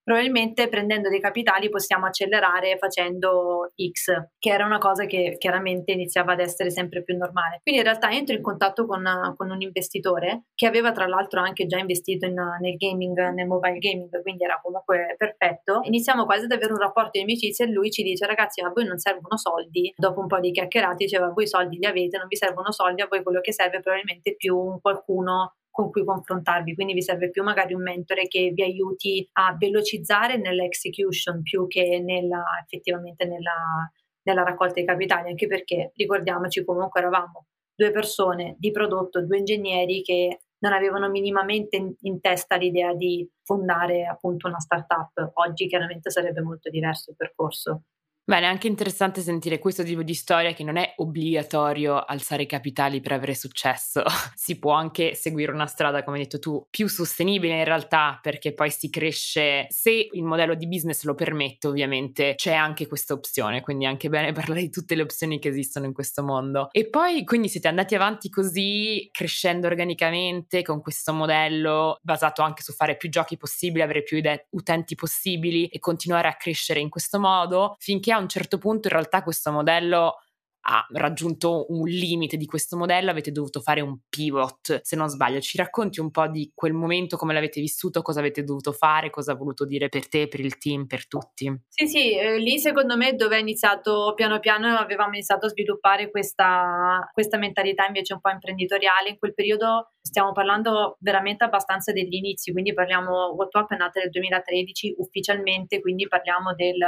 probabilmente 0.02 0.68
prendendo 0.68 1.08
dei 1.08 1.20
capitali 1.20 1.68
possiamo 1.68 2.06
accelerare 2.06 2.76
facendo 2.78 3.72
X, 3.74 4.12
che 4.38 4.50
era 4.50 4.64
una 4.64 4.78
cosa 4.78 5.04
che 5.06 5.36
chiaramente 5.38 5.92
iniziava 5.92 6.32
ad 6.32 6.40
essere 6.40 6.70
sempre 6.70 7.02
più 7.02 7.16
normale. 7.16 7.60
Quindi 7.62 7.80
in 7.80 7.86
realtà 7.86 8.10
entro 8.10 8.34
in 8.34 8.42
contatto 8.42 8.86
con, 8.86 9.04
con 9.36 9.50
un 9.50 9.60
investitore 9.60 10.44
che 10.54 10.66
aveva 10.66 10.92
tra 10.92 11.06
l'altro 11.06 11.40
anche 11.40 11.66
già 11.66 11.78
investito 11.78 12.26
in, 12.26 12.34
nel 12.60 12.76
gaming, 12.76 13.16
nel 13.30 13.46
mobile 13.46 13.78
gaming, 13.78 14.22
quindi 14.22 14.44
era 14.44 14.58
comunque 14.62 15.14
perfetto. 15.16 15.80
Iniziamo 15.84 16.24
quasi 16.24 16.44
ad 16.44 16.52
avere 16.52 16.72
un 16.72 16.78
rapporto 16.78 17.10
di 17.12 17.20
amicizia 17.20 17.64
e 17.64 17.70
lui 17.70 17.90
ci 17.90 18.02
dice 18.02 18.26
ragazzi 18.26 18.60
a 18.60 18.70
voi 18.70 18.84
non 18.84 18.98
servono 18.98 19.36
soldi, 19.36 19.92
dopo 19.96 20.20
un 20.20 20.26
po' 20.26 20.40
di 20.40 20.50
chiacchierate 20.50 21.04
diceva 21.04 21.28
voi 21.28 21.46
soldi 21.46 21.76
li 21.78 21.86
avete, 21.86 22.18
non 22.18 22.26
vi 22.26 22.36
servono 22.36 22.72
soldi, 22.72 23.02
a 23.02 23.06
voi 23.08 23.22
quello 23.22 23.40
che 23.40 23.52
serve 23.52 23.78
è 23.78 23.80
probabilmente 23.80 24.34
più 24.36 24.78
qualcuno 24.80 25.54
con 25.72 25.90
cui 25.90 26.04
confrontarvi, 26.04 26.74
quindi 26.74 26.92
vi 26.92 27.02
serve 27.02 27.30
più 27.30 27.42
magari 27.42 27.72
un 27.72 27.82
mentore 27.82 28.28
che 28.28 28.50
vi 28.54 28.62
aiuti 28.62 29.26
a 29.32 29.56
velocizzare 29.58 30.36
nell'execution 30.36 31.42
più 31.42 31.66
che 31.66 31.98
nella, 31.98 32.44
effettivamente 32.62 33.24
nella, 33.24 33.90
nella 34.24 34.42
raccolta 34.42 34.74
dei 34.74 34.84
capitali, 34.84 35.30
anche 35.30 35.46
perché 35.46 35.92
ricordiamoci 35.96 36.62
comunque 36.62 37.00
eravamo 37.00 37.46
due 37.74 37.90
persone 37.90 38.54
di 38.58 38.70
prodotto, 38.70 39.24
due 39.24 39.38
ingegneri 39.38 40.02
che 40.02 40.40
non 40.58 40.74
avevano 40.74 41.08
minimamente 41.08 41.76
in, 41.76 41.92
in, 42.02 42.20
testa 42.20 42.56
l'idea 42.56 42.94
di 42.94 43.28
fondare 43.42 44.04
appunto 44.04 44.48
una 44.48 44.60
startup. 44.60 45.30
Oggi 45.34 45.66
chiaramente 45.66 46.10
sarebbe 46.10 46.42
molto 46.42 46.68
diverso 46.68 47.10
il 47.10 47.16
percorso. 47.16 47.84
Bene, 48.24 48.46
è 48.46 48.48
anche 48.48 48.68
interessante 48.68 49.20
sentire 49.20 49.58
questo 49.58 49.82
tipo 49.82 50.04
di 50.04 50.14
storia 50.14 50.52
che 50.52 50.62
non 50.62 50.76
è 50.76 50.92
obbligatorio 50.98 52.04
alzare 52.04 52.44
i 52.44 52.46
capitali 52.46 53.00
per 53.00 53.10
avere 53.10 53.34
successo. 53.34 54.04
si 54.36 54.60
può 54.60 54.70
anche 54.74 55.16
seguire 55.16 55.50
una 55.50 55.66
strada, 55.66 56.04
come 56.04 56.18
hai 56.18 56.22
detto 56.22 56.38
tu, 56.38 56.64
più 56.70 56.86
sostenibile 56.86 57.58
in 57.58 57.64
realtà, 57.64 58.20
perché 58.22 58.54
poi 58.54 58.70
si 58.70 58.90
cresce. 58.90 59.66
Se 59.70 60.08
il 60.12 60.22
modello 60.22 60.54
di 60.54 60.68
business 60.68 61.02
lo 61.02 61.16
permette, 61.16 61.66
ovviamente 61.66 62.34
c'è 62.36 62.52
anche 62.52 62.86
questa 62.86 63.12
opzione, 63.12 63.60
quindi 63.60 63.86
è 63.86 63.88
anche 63.88 64.08
bene 64.08 64.30
parlare 64.32 64.60
di 64.60 64.70
tutte 64.70 64.94
le 64.94 65.02
opzioni 65.02 65.40
che 65.40 65.48
esistono 65.48 65.86
in 65.86 65.92
questo 65.92 66.22
mondo. 66.22 66.68
E 66.70 66.88
poi 66.88 67.24
quindi 67.24 67.48
siete 67.48 67.66
andati 67.66 67.96
avanti 67.96 68.30
così, 68.30 69.08
crescendo 69.10 69.66
organicamente 69.66 70.62
con 70.62 70.80
questo 70.80 71.12
modello 71.12 71.98
basato 72.02 72.42
anche 72.42 72.62
su 72.62 72.72
fare 72.72 72.96
più 72.96 73.08
giochi 73.08 73.36
possibili, 73.36 73.82
avere 73.82 74.04
più 74.04 74.22
utenti 74.50 74.94
possibili 74.94 75.66
e 75.66 75.80
continuare 75.80 76.28
a 76.28 76.36
crescere 76.36 76.78
in 76.78 76.88
questo 76.88 77.18
modo 77.18 77.74
finché 77.80 78.10
a 78.12 78.18
un 78.18 78.28
certo 78.28 78.58
punto 78.58 78.88
in 78.88 78.94
realtà 78.94 79.22
questo 79.22 79.50
modello 79.50 80.16
ha 80.64 80.86
raggiunto 80.92 81.66
un 81.70 81.88
limite 81.88 82.36
di 82.36 82.46
questo 82.46 82.76
modello, 82.76 83.10
avete 83.10 83.32
dovuto 83.32 83.60
fare 83.60 83.80
un 83.80 83.98
pivot, 84.08 84.80
se 84.82 84.96
non 84.96 85.08
sbaglio. 85.08 85.40
Ci 85.40 85.56
racconti 85.56 85.98
un 85.98 86.10
po' 86.10 86.28
di 86.28 86.52
quel 86.54 86.72
momento, 86.72 87.16
come 87.16 87.32
l'avete 87.32 87.60
vissuto, 87.60 88.02
cosa 88.02 88.20
avete 88.20 88.44
dovuto 88.44 88.72
fare, 88.72 89.10
cosa 89.10 89.32
ha 89.32 89.36
voluto 89.36 89.64
dire 89.64 89.88
per 89.88 90.08
te, 90.08 90.28
per 90.28 90.40
il 90.40 90.58
team, 90.58 90.86
per 90.86 91.08
tutti? 91.08 91.52
Sì, 91.68 91.86
sì, 91.88 92.16
eh, 92.16 92.38
lì 92.38 92.58
secondo 92.58 92.96
me 92.96 93.14
dove 93.14 93.36
è 93.36 93.40
iniziato 93.40 94.12
piano 94.14 94.38
piano 94.38 94.76
avevamo 94.76 95.14
iniziato 95.14 95.46
a 95.46 95.48
sviluppare 95.48 96.10
questa, 96.10 97.08
questa 97.12 97.38
mentalità 97.38 97.86
invece 97.86 98.14
un 98.14 98.20
po' 98.20 98.30
imprenditoriale. 98.30 99.10
In 99.10 99.18
quel 99.18 99.34
periodo 99.34 99.94
stiamo 100.00 100.30
parlando 100.32 100.96
veramente 101.00 101.42
abbastanza 101.42 101.90
degli 101.90 102.14
inizi, 102.14 102.52
quindi 102.52 102.72
parliamo, 102.72 103.34
WhatsApp 103.34 103.72
è 103.72 103.76
nata 103.76 103.98
nel 103.98 104.10
2013 104.10 104.94
ufficialmente, 104.98 105.80
quindi 105.80 106.06
parliamo 106.06 106.54
del 106.54 106.78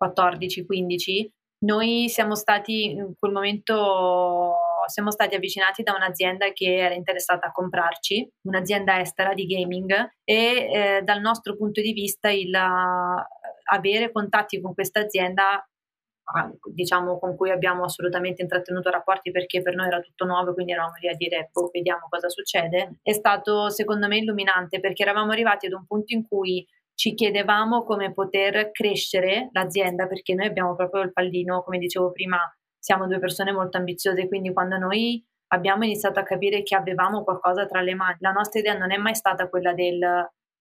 14-15, 0.00 1.28
noi 1.60 2.08
siamo 2.08 2.34
stati 2.34 2.90
in 2.90 3.14
quel 3.18 3.32
momento 3.32 4.54
siamo 4.88 5.10
stati 5.10 5.34
avvicinati 5.34 5.82
da 5.82 5.94
un'azienda 5.94 6.52
che 6.52 6.76
era 6.76 6.94
interessata 6.94 7.48
a 7.48 7.52
comprarci, 7.52 8.28
un'azienda 8.42 9.00
estera 9.00 9.34
di 9.34 9.46
gaming 9.46 9.92
e 10.24 10.34
eh, 10.34 11.02
dal 11.02 11.20
nostro 11.20 11.56
punto 11.56 11.80
di 11.80 11.92
vista 11.92 12.30
il 12.30 12.52
uh, 12.54 13.22
avere 13.70 14.10
contatti 14.10 14.60
con 14.60 14.72
questa 14.72 15.00
azienda 15.00 15.56
ah, 15.56 16.50
diciamo 16.72 17.18
con 17.18 17.36
cui 17.36 17.50
abbiamo 17.50 17.84
assolutamente 17.84 18.40
intrattenuto 18.40 18.88
rapporti 18.90 19.30
perché 19.30 19.60
per 19.60 19.74
noi 19.74 19.88
era 19.88 20.00
tutto 20.00 20.24
nuovo 20.24 20.54
quindi 20.54 20.72
eravamo 20.72 20.94
lì 21.00 21.08
a 21.08 21.14
dire 21.14 21.50
boh, 21.52 21.68
vediamo 21.70 22.06
cosa 22.08 22.30
succede 22.30 22.98
è 23.02 23.12
stato 23.12 23.68
secondo 23.68 24.08
me 24.08 24.18
illuminante 24.18 24.80
perché 24.80 25.02
eravamo 25.02 25.32
arrivati 25.32 25.66
ad 25.66 25.72
un 25.72 25.86
punto 25.86 26.14
in 26.14 26.26
cui 26.26 26.66
ci 26.98 27.14
chiedevamo 27.14 27.84
come 27.84 28.12
poter 28.12 28.72
crescere 28.72 29.50
l'azienda 29.52 30.08
perché 30.08 30.34
noi 30.34 30.46
abbiamo 30.46 30.74
proprio 30.74 31.02
il 31.02 31.12
pallino, 31.12 31.62
come 31.62 31.78
dicevo 31.78 32.10
prima, 32.10 32.38
siamo 32.76 33.06
due 33.06 33.20
persone 33.20 33.52
molto 33.52 33.76
ambiziose, 33.76 34.26
quindi 34.26 34.52
quando 34.52 34.78
noi 34.78 35.24
abbiamo 35.52 35.84
iniziato 35.84 36.18
a 36.18 36.24
capire 36.24 36.64
che 36.64 36.74
avevamo 36.74 37.22
qualcosa 37.22 37.66
tra 37.66 37.82
le 37.82 37.94
mani, 37.94 38.16
la 38.18 38.32
nostra 38.32 38.58
idea 38.58 38.76
non 38.76 38.90
è 38.90 38.96
mai 38.96 39.14
stata 39.14 39.48
quella 39.48 39.74
del 39.74 40.02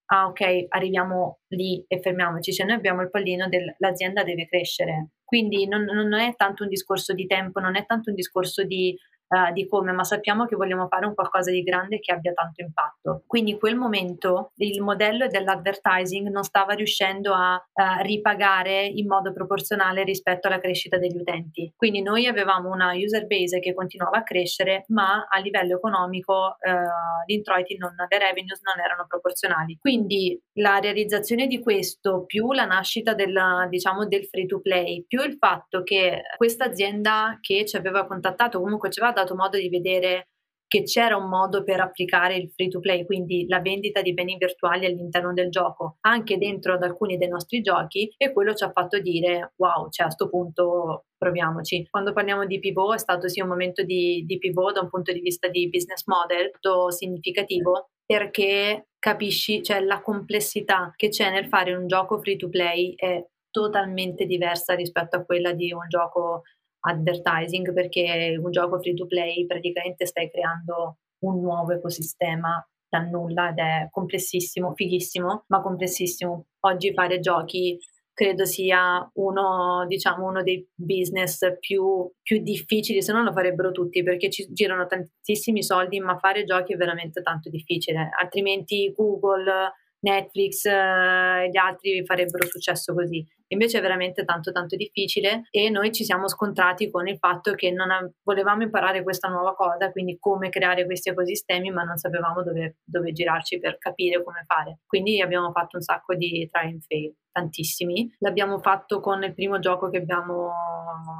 ah 0.10 0.28
ok, 0.28 0.65
arriviamo 0.69 1.39
lì 1.47 1.84
e 1.88 2.00
fermiamoci, 2.00 2.54
cioè 2.54 2.67
noi 2.67 2.76
abbiamo 2.76 3.02
il 3.02 3.10
pallino 3.10 3.50
dell'azienda 3.50 4.23
deve 4.23 4.45
crescere. 4.45 5.10
Quindi 5.23 5.67
non, 5.67 5.86
non 5.86 6.13
è 6.13 6.36
tanto 6.36 6.63
un 6.63 6.69
discorso 6.69 7.13
di 7.13 7.26
tempo, 7.26 7.60
non 7.60 7.76
è 7.76 7.84
tanto 7.88 8.12
un 8.12 8.15
discorso 8.15 8.63
di 8.63 8.95
uh, 9.27 9.51
di 9.53 9.67
come, 9.67 9.91
ma 9.91 10.03
sappiamo 10.03 10.45
che 10.45 10.55
vogliamo 10.55 10.87
fare 10.87 11.05
un 11.05 11.13
qualcosa 11.13 11.51
di 11.51 11.63
grande 11.63 11.99
che 11.99 12.11
abbia 12.11 12.33
tanto 12.33 12.61
impatto. 12.61 13.23
Quindi 13.25 13.51
in 13.51 13.59
quel 13.59 13.75
momento 13.75 14.51
il 14.57 14.81
modello 14.81 15.27
dell'advertising 15.27 16.29
non 16.29 16.43
stava 16.43 16.73
riuscendo 16.73 17.33
a 17.33 17.55
uh, 17.55 18.01
ripagare 18.01 18.85
in 18.85 19.07
modo 19.07 19.33
proporzionale 19.33 20.03
rispetto 20.03 20.47
alla 20.47 20.59
crescita 20.59 20.97
degli 20.97 21.17
utenti. 21.17 21.71
Quindi 21.75 22.01
noi 22.01 22.25
avevamo 22.27 22.69
una 22.69 22.93
user 22.93 23.25
base 23.25 23.59
che 23.59 23.73
continuava 23.73 24.17
a 24.17 24.23
crescere, 24.23 24.85
ma 24.89 25.25
a 25.29 25.39
livello 25.39 25.75
economico 25.75 26.57
uh, 26.59 27.25
gli 27.25 27.33
introiti, 27.33 27.77
non, 27.77 27.93
le 27.95 28.17
revenues 28.17 28.61
non 28.61 28.83
erano 28.83 29.05
proporzionali. 29.07 29.77
Quindi 29.79 30.39
la 30.59 30.79
realizzazione 30.79 31.47
di 31.47 31.61
questo, 31.61 32.25
più 32.25 32.51
la 32.51 32.65
nascita 32.65 33.13
del, 33.13 33.67
diciamo, 33.69 34.07
del 34.07 34.25
free 34.25 34.45
to 34.45 34.59
play, 34.61 35.03
più 35.07 35.23
il 35.23 35.37
fatto 35.37 35.83
che 35.83 36.21
questa 36.35 36.65
azienda 36.65 37.37
che 37.41 37.65
ci 37.65 37.75
aveva 37.75 38.05
contattato, 38.05 38.59
comunque 38.59 38.89
ci 38.89 38.99
aveva 38.99 39.21
dato 39.21 39.35
modo 39.35 39.57
di 39.57 39.69
vedere 39.69 40.29
che 40.67 40.83
c'era 40.83 41.15
un 41.15 41.29
modo 41.29 41.63
per 41.63 41.79
applicare 41.79 42.35
il 42.35 42.51
free 42.53 42.67
to 42.67 42.81
play, 42.81 43.05
quindi 43.05 43.45
la 43.47 43.61
vendita 43.61 44.01
di 44.01 44.13
beni 44.13 44.35
virtuali 44.37 44.85
all'interno 44.85 45.31
del 45.31 45.49
gioco, 45.49 45.95
anche 46.01 46.37
dentro 46.37 46.73
ad 46.73 46.83
alcuni 46.83 47.17
dei 47.17 47.29
nostri 47.29 47.61
giochi 47.61 48.13
e 48.17 48.33
quello 48.33 48.53
ci 48.53 48.65
ha 48.65 48.71
fatto 48.71 48.99
dire 48.99 49.53
wow, 49.55 49.89
cioè 49.89 50.07
a 50.07 50.09
questo 50.09 50.27
punto 50.27 51.05
proviamoci. 51.17 51.87
Quando 51.89 52.11
parliamo 52.11 52.45
di 52.45 52.59
pivot 52.59 52.95
è 52.95 52.99
stato 52.99 53.29
sì 53.29 53.39
un 53.39 53.47
momento 53.47 53.83
di, 53.83 54.25
di 54.25 54.37
pivot 54.37 54.73
da 54.73 54.81
un 54.81 54.89
punto 54.89 55.13
di 55.13 55.21
vista 55.21 55.47
di 55.47 55.69
business 55.69 56.05
model 56.05 56.51
molto 56.67 56.91
significativo 56.91 57.89
perché 58.07 58.87
capisci, 58.97 59.61
cioè 59.61 59.81
la 59.81 60.01
complessità 60.01 60.93
che 60.95 61.09
c'è 61.09 61.29
nel 61.29 61.47
fare 61.47 61.75
un 61.75 61.87
gioco 61.87 62.17
free 62.19 62.37
to 62.37 62.49
play 62.49 62.95
è 62.95 63.23
totalmente 63.51 64.25
diversa 64.25 64.73
rispetto 64.73 65.17
a 65.17 65.23
quella 65.23 65.51
di 65.51 65.71
un 65.73 65.87
gioco 65.89 66.43
advertising 66.79 67.73
perché 67.73 68.37
un 68.41 68.49
gioco 68.49 68.79
free 68.79 68.93
to 68.93 69.05
play 69.05 69.45
praticamente 69.45 70.05
stai 70.05 70.29
creando 70.31 70.99
un 71.19 71.41
nuovo 71.41 71.73
ecosistema 71.73 72.65
da 72.89 72.99
nulla 72.99 73.49
ed 73.49 73.57
è 73.57 73.87
complessissimo, 73.91 74.73
fighissimo, 74.73 75.43
ma 75.47 75.61
complessissimo. 75.61 76.45
Oggi 76.61 76.93
fare 76.93 77.19
giochi 77.19 77.77
credo 78.17 78.45
sia 78.45 79.08
uno, 79.13 79.86
diciamo, 79.88 80.25
uno 80.25 80.41
dei 80.41 80.67
business 80.73 81.56
più, 81.60 82.12
più, 82.23 82.41
difficili, 82.41 83.03
se 83.03 83.13
non 83.13 83.23
lo 83.23 83.32
farebbero 83.32 83.71
tutti, 83.71 84.01
perché 84.01 84.32
ci 84.32 84.51
girano 84.51 84.88
tantissimi 84.88 85.62
soldi, 85.62 85.99
ma 85.99 86.17
fare 86.17 86.43
giochi 86.43 86.73
è 86.73 86.77
veramente 86.77 87.21
tanto 87.21 87.51
difficile. 87.51 88.10
Altrimenti 88.19 88.91
Google, 88.91 89.71
Netflix 89.99 90.65
e 90.65 90.71
eh, 90.71 91.49
gli 91.49 91.57
altri 91.57 92.03
farebbero 92.05 92.47
successo 92.47 92.93
così. 92.93 93.25
Invece 93.49 93.77
è 93.77 93.81
veramente 93.81 94.25
tanto 94.25 94.51
tanto 94.51 94.75
difficile 94.75 95.43
e 95.51 95.69
noi 95.69 95.93
ci 95.93 96.03
siamo 96.03 96.27
scontrati 96.27 96.91
con 96.91 97.07
il 97.07 97.17
fatto 97.17 97.53
che 97.53 97.71
non 97.71 97.91
av- 97.91 98.12
volevamo 98.23 98.63
imparare 98.63 99.03
questa 99.03 99.29
nuova 99.29 99.55
cosa, 99.55 99.91
quindi 99.91 100.17
come 100.19 100.49
creare 100.49 100.86
questi 100.86 101.10
ecosistemi, 101.10 101.71
ma 101.71 101.83
non 101.83 101.97
sapevamo 101.97 102.43
dove, 102.43 102.77
dove 102.83 103.13
girarci 103.13 103.60
per 103.60 103.77
capire 103.77 104.21
come 104.21 104.43
fare. 104.45 104.79
Quindi 104.86 105.21
abbiamo 105.21 105.51
fatto 105.51 105.77
un 105.77 105.81
sacco 105.81 106.13
di 106.15 106.47
try 106.51 106.69
and 106.69 106.81
fail 106.81 107.15
tantissimi. 107.31 108.13
L'abbiamo 108.19 108.60
fatto 108.60 108.99
con 108.99 109.23
il 109.23 109.33
primo 109.33 109.60
gioco 109.60 109.89
che 109.89 109.97
abbiamo 109.97 110.51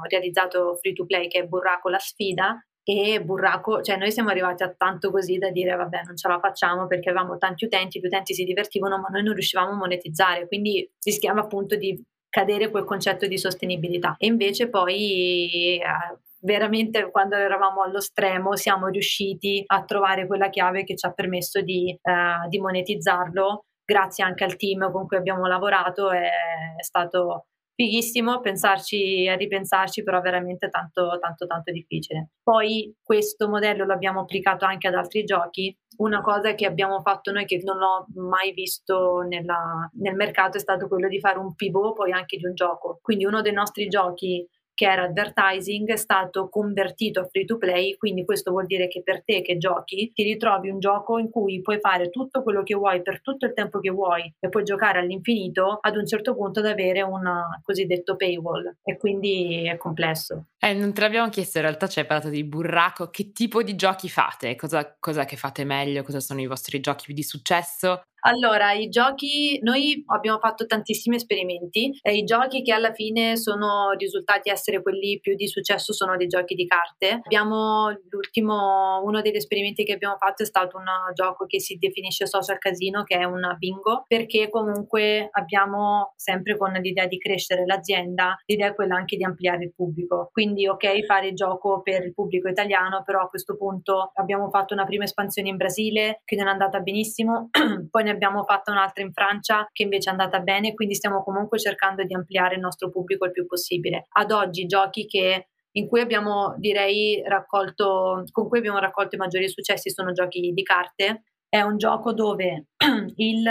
realizzato 0.08 0.76
free 0.76 0.92
to 0.92 1.06
play 1.06 1.28
che 1.28 1.40
è 1.40 1.46
Burraco 1.46 1.88
la 1.88 1.98
sfida 1.98 2.60
e 2.90 3.22
Burraco, 3.22 3.82
cioè 3.82 3.98
noi 3.98 4.10
siamo 4.10 4.30
arrivati 4.30 4.62
a 4.62 4.72
tanto 4.74 5.10
così 5.10 5.36
da 5.36 5.50
dire 5.50 5.76
vabbè 5.76 6.04
non 6.06 6.16
ce 6.16 6.26
la 6.26 6.38
facciamo 6.38 6.86
perché 6.86 7.10
avevamo 7.10 7.36
tanti 7.36 7.66
utenti, 7.66 8.00
gli 8.00 8.06
utenti 8.06 8.32
si 8.32 8.44
divertivano 8.44 8.98
ma 8.98 9.08
noi 9.08 9.22
non 9.24 9.34
riuscivamo 9.34 9.72
a 9.72 9.76
monetizzare, 9.76 10.46
quindi 10.46 10.90
rischiamo 11.02 11.40
appunto 11.40 11.76
di 11.76 12.02
cadere 12.30 12.70
quel 12.70 12.84
concetto 12.84 13.26
di 13.26 13.36
sostenibilità. 13.36 14.14
E 14.16 14.26
invece 14.26 14.70
poi 14.70 15.78
eh, 15.78 16.18
veramente 16.40 17.10
quando 17.10 17.36
eravamo 17.36 17.82
allo 17.82 18.00
stremo 18.00 18.56
siamo 18.56 18.86
riusciti 18.86 19.62
a 19.66 19.84
trovare 19.84 20.26
quella 20.26 20.48
chiave 20.48 20.84
che 20.84 20.96
ci 20.96 21.04
ha 21.04 21.12
permesso 21.12 21.60
di, 21.60 21.90
eh, 21.90 22.48
di 22.48 22.58
monetizzarlo 22.58 23.64
grazie 23.84 24.24
anche 24.24 24.44
al 24.44 24.56
team 24.56 24.90
con 24.90 25.06
cui 25.06 25.18
abbiamo 25.18 25.46
lavorato 25.46 26.10
è 26.10 26.30
stato 26.78 27.48
fighissimo 27.78 28.40
pensarci 28.40 29.28
a 29.28 29.36
ripensarci, 29.36 30.02
però 30.02 30.20
veramente 30.20 30.68
tanto, 30.68 31.16
tanto, 31.20 31.46
tanto 31.46 31.70
difficile. 31.70 32.30
Poi 32.42 32.92
questo 33.00 33.48
modello 33.48 33.86
l'abbiamo 33.86 34.22
applicato 34.22 34.64
anche 34.64 34.88
ad 34.88 34.94
altri 34.94 35.22
giochi. 35.22 35.72
Una 35.98 36.20
cosa 36.20 36.54
che 36.54 36.66
abbiamo 36.66 37.00
fatto 37.02 37.30
noi 37.30 37.44
che 37.44 37.60
non 37.62 37.80
ho 37.80 38.06
mai 38.16 38.52
visto 38.52 39.20
nella, 39.20 39.88
nel 39.92 40.16
mercato 40.16 40.56
è 40.56 40.60
stato 40.60 40.88
quello 40.88 41.06
di 41.06 41.20
fare 41.20 41.38
un 41.38 41.54
pivot 41.54 41.94
poi 41.94 42.10
anche 42.10 42.36
di 42.36 42.46
un 42.46 42.54
gioco. 42.54 42.98
Quindi 43.00 43.24
uno 43.24 43.42
dei 43.42 43.52
nostri 43.52 43.86
giochi 43.86 44.44
che 44.78 44.88
era 44.88 45.02
advertising 45.02 45.90
è 45.90 45.96
stato 45.96 46.48
convertito 46.48 47.18
a 47.18 47.24
free 47.24 47.44
to 47.44 47.58
play, 47.58 47.96
quindi 47.96 48.24
questo 48.24 48.52
vuol 48.52 48.66
dire 48.66 48.86
che 48.86 49.02
per 49.02 49.24
te 49.24 49.42
che 49.42 49.58
giochi 49.58 50.12
ti 50.14 50.22
ritrovi 50.22 50.70
un 50.70 50.78
gioco 50.78 51.18
in 51.18 51.30
cui 51.30 51.60
puoi 51.60 51.80
fare 51.80 52.10
tutto 52.10 52.44
quello 52.44 52.62
che 52.62 52.76
vuoi 52.76 53.02
per 53.02 53.20
tutto 53.20 53.44
il 53.44 53.54
tempo 53.54 53.80
che 53.80 53.90
vuoi 53.90 54.32
e 54.38 54.48
puoi 54.48 54.62
giocare 54.62 55.00
all'infinito 55.00 55.78
ad 55.80 55.96
un 55.96 56.06
certo 56.06 56.36
punto 56.36 56.60
ad 56.60 56.66
avere 56.66 57.02
un 57.02 57.28
cosiddetto 57.60 58.14
paywall 58.14 58.76
e 58.84 58.96
quindi 58.96 59.66
è 59.66 59.76
complesso. 59.76 60.44
Eh, 60.60 60.74
non 60.74 60.92
te 60.92 61.02
l'abbiamo 61.02 61.28
chiesto, 61.28 61.58
in 61.58 61.64
realtà 61.64 61.86
ci 61.86 62.00
hai 62.00 62.06
parlato 62.06 62.30
di 62.30 62.42
burraco, 62.42 63.10
che 63.10 63.30
tipo 63.30 63.62
di 63.62 63.76
giochi 63.76 64.08
fate? 64.08 64.56
Cosa, 64.56 64.96
cosa 64.98 65.24
che 65.24 65.36
fate 65.36 65.62
meglio? 65.62 66.02
Cosa 66.02 66.18
sono 66.18 66.40
i 66.40 66.46
vostri 66.46 66.80
giochi 66.80 67.04
più 67.04 67.14
di 67.14 67.22
successo? 67.22 68.02
Allora, 68.20 68.72
i 68.72 68.88
giochi, 68.88 69.60
noi 69.62 70.02
abbiamo 70.06 70.38
fatto 70.38 70.66
tantissimi 70.66 71.16
esperimenti 71.16 71.96
e 72.02 72.16
i 72.16 72.24
giochi 72.24 72.62
che 72.62 72.72
alla 72.72 72.92
fine 72.92 73.36
sono 73.36 73.92
risultati 73.96 74.50
essere 74.50 74.82
quelli 74.82 75.20
più 75.20 75.36
di 75.36 75.46
successo 75.46 75.92
sono 75.92 76.16
dei 76.16 76.26
giochi 76.26 76.54
di 76.54 76.66
carte. 76.66 77.20
Abbiamo 77.24 77.90
l'ultimo, 78.10 79.00
uno 79.04 79.20
degli 79.20 79.36
esperimenti 79.36 79.84
che 79.84 79.92
abbiamo 79.92 80.16
fatto 80.16 80.42
è 80.42 80.46
stato 80.46 80.78
un 80.78 80.84
gioco 81.14 81.46
che 81.46 81.60
si 81.60 81.76
definisce 81.76 82.26
social 82.26 82.58
casino, 82.58 83.04
che 83.04 83.16
è 83.18 83.24
un 83.24 83.54
bingo, 83.56 84.04
perché 84.08 84.50
comunque 84.50 85.28
abbiamo 85.30 86.12
sempre 86.16 86.56
con 86.56 86.72
l'idea 86.72 87.06
di 87.06 87.18
crescere 87.18 87.64
l'azienda, 87.66 88.36
l'idea 88.46 88.68
è 88.68 88.74
quella 88.74 88.96
anche 88.96 89.16
di 89.16 89.24
ampliare 89.24 89.64
il 89.64 89.72
pubblico. 89.74 90.28
Quindi 90.32 90.47
ok 90.56 91.04
fare 91.04 91.32
gioco 91.32 91.82
per 91.82 92.04
il 92.04 92.14
pubblico 92.14 92.48
italiano, 92.48 93.02
però 93.04 93.22
a 93.22 93.28
questo 93.28 93.56
punto 93.56 94.12
abbiamo 94.14 94.48
fatto 94.50 94.74
una 94.74 94.84
prima 94.84 95.04
espansione 95.04 95.48
in 95.48 95.56
Brasile 95.56 96.20
che 96.24 96.36
non 96.36 96.48
è 96.48 96.50
andata 96.50 96.80
benissimo, 96.80 97.50
poi 97.90 98.02
ne 98.04 98.10
abbiamo 98.10 98.44
fatta 98.44 98.70
un'altra 98.70 99.02
in 99.02 99.12
Francia 99.12 99.68
che 99.72 99.82
invece 99.82 100.08
è 100.08 100.12
andata 100.12 100.40
bene, 100.40 100.74
quindi 100.74 100.94
stiamo 100.94 101.22
comunque 101.22 101.58
cercando 101.58 102.02
di 102.04 102.14
ampliare 102.14 102.54
il 102.54 102.60
nostro 102.60 102.90
pubblico 102.90 103.26
il 103.26 103.32
più 103.32 103.46
possibile. 103.46 104.06
Ad 104.10 104.30
oggi 104.30 104.66
giochi 104.66 105.06
che 105.06 105.48
in 105.72 105.86
cui 105.86 106.00
abbiamo 106.00 106.54
direi 106.58 107.22
raccolto 107.26 108.24
con 108.30 108.48
cui 108.48 108.58
abbiamo 108.58 108.78
raccolto 108.78 109.14
i 109.14 109.18
maggiori 109.18 109.48
successi 109.48 109.90
sono 109.90 110.12
giochi 110.12 110.52
di 110.52 110.62
carte. 110.62 111.24
È 111.48 111.60
un 111.60 111.76
gioco 111.76 112.12
dove 112.12 112.68
il 113.16 113.44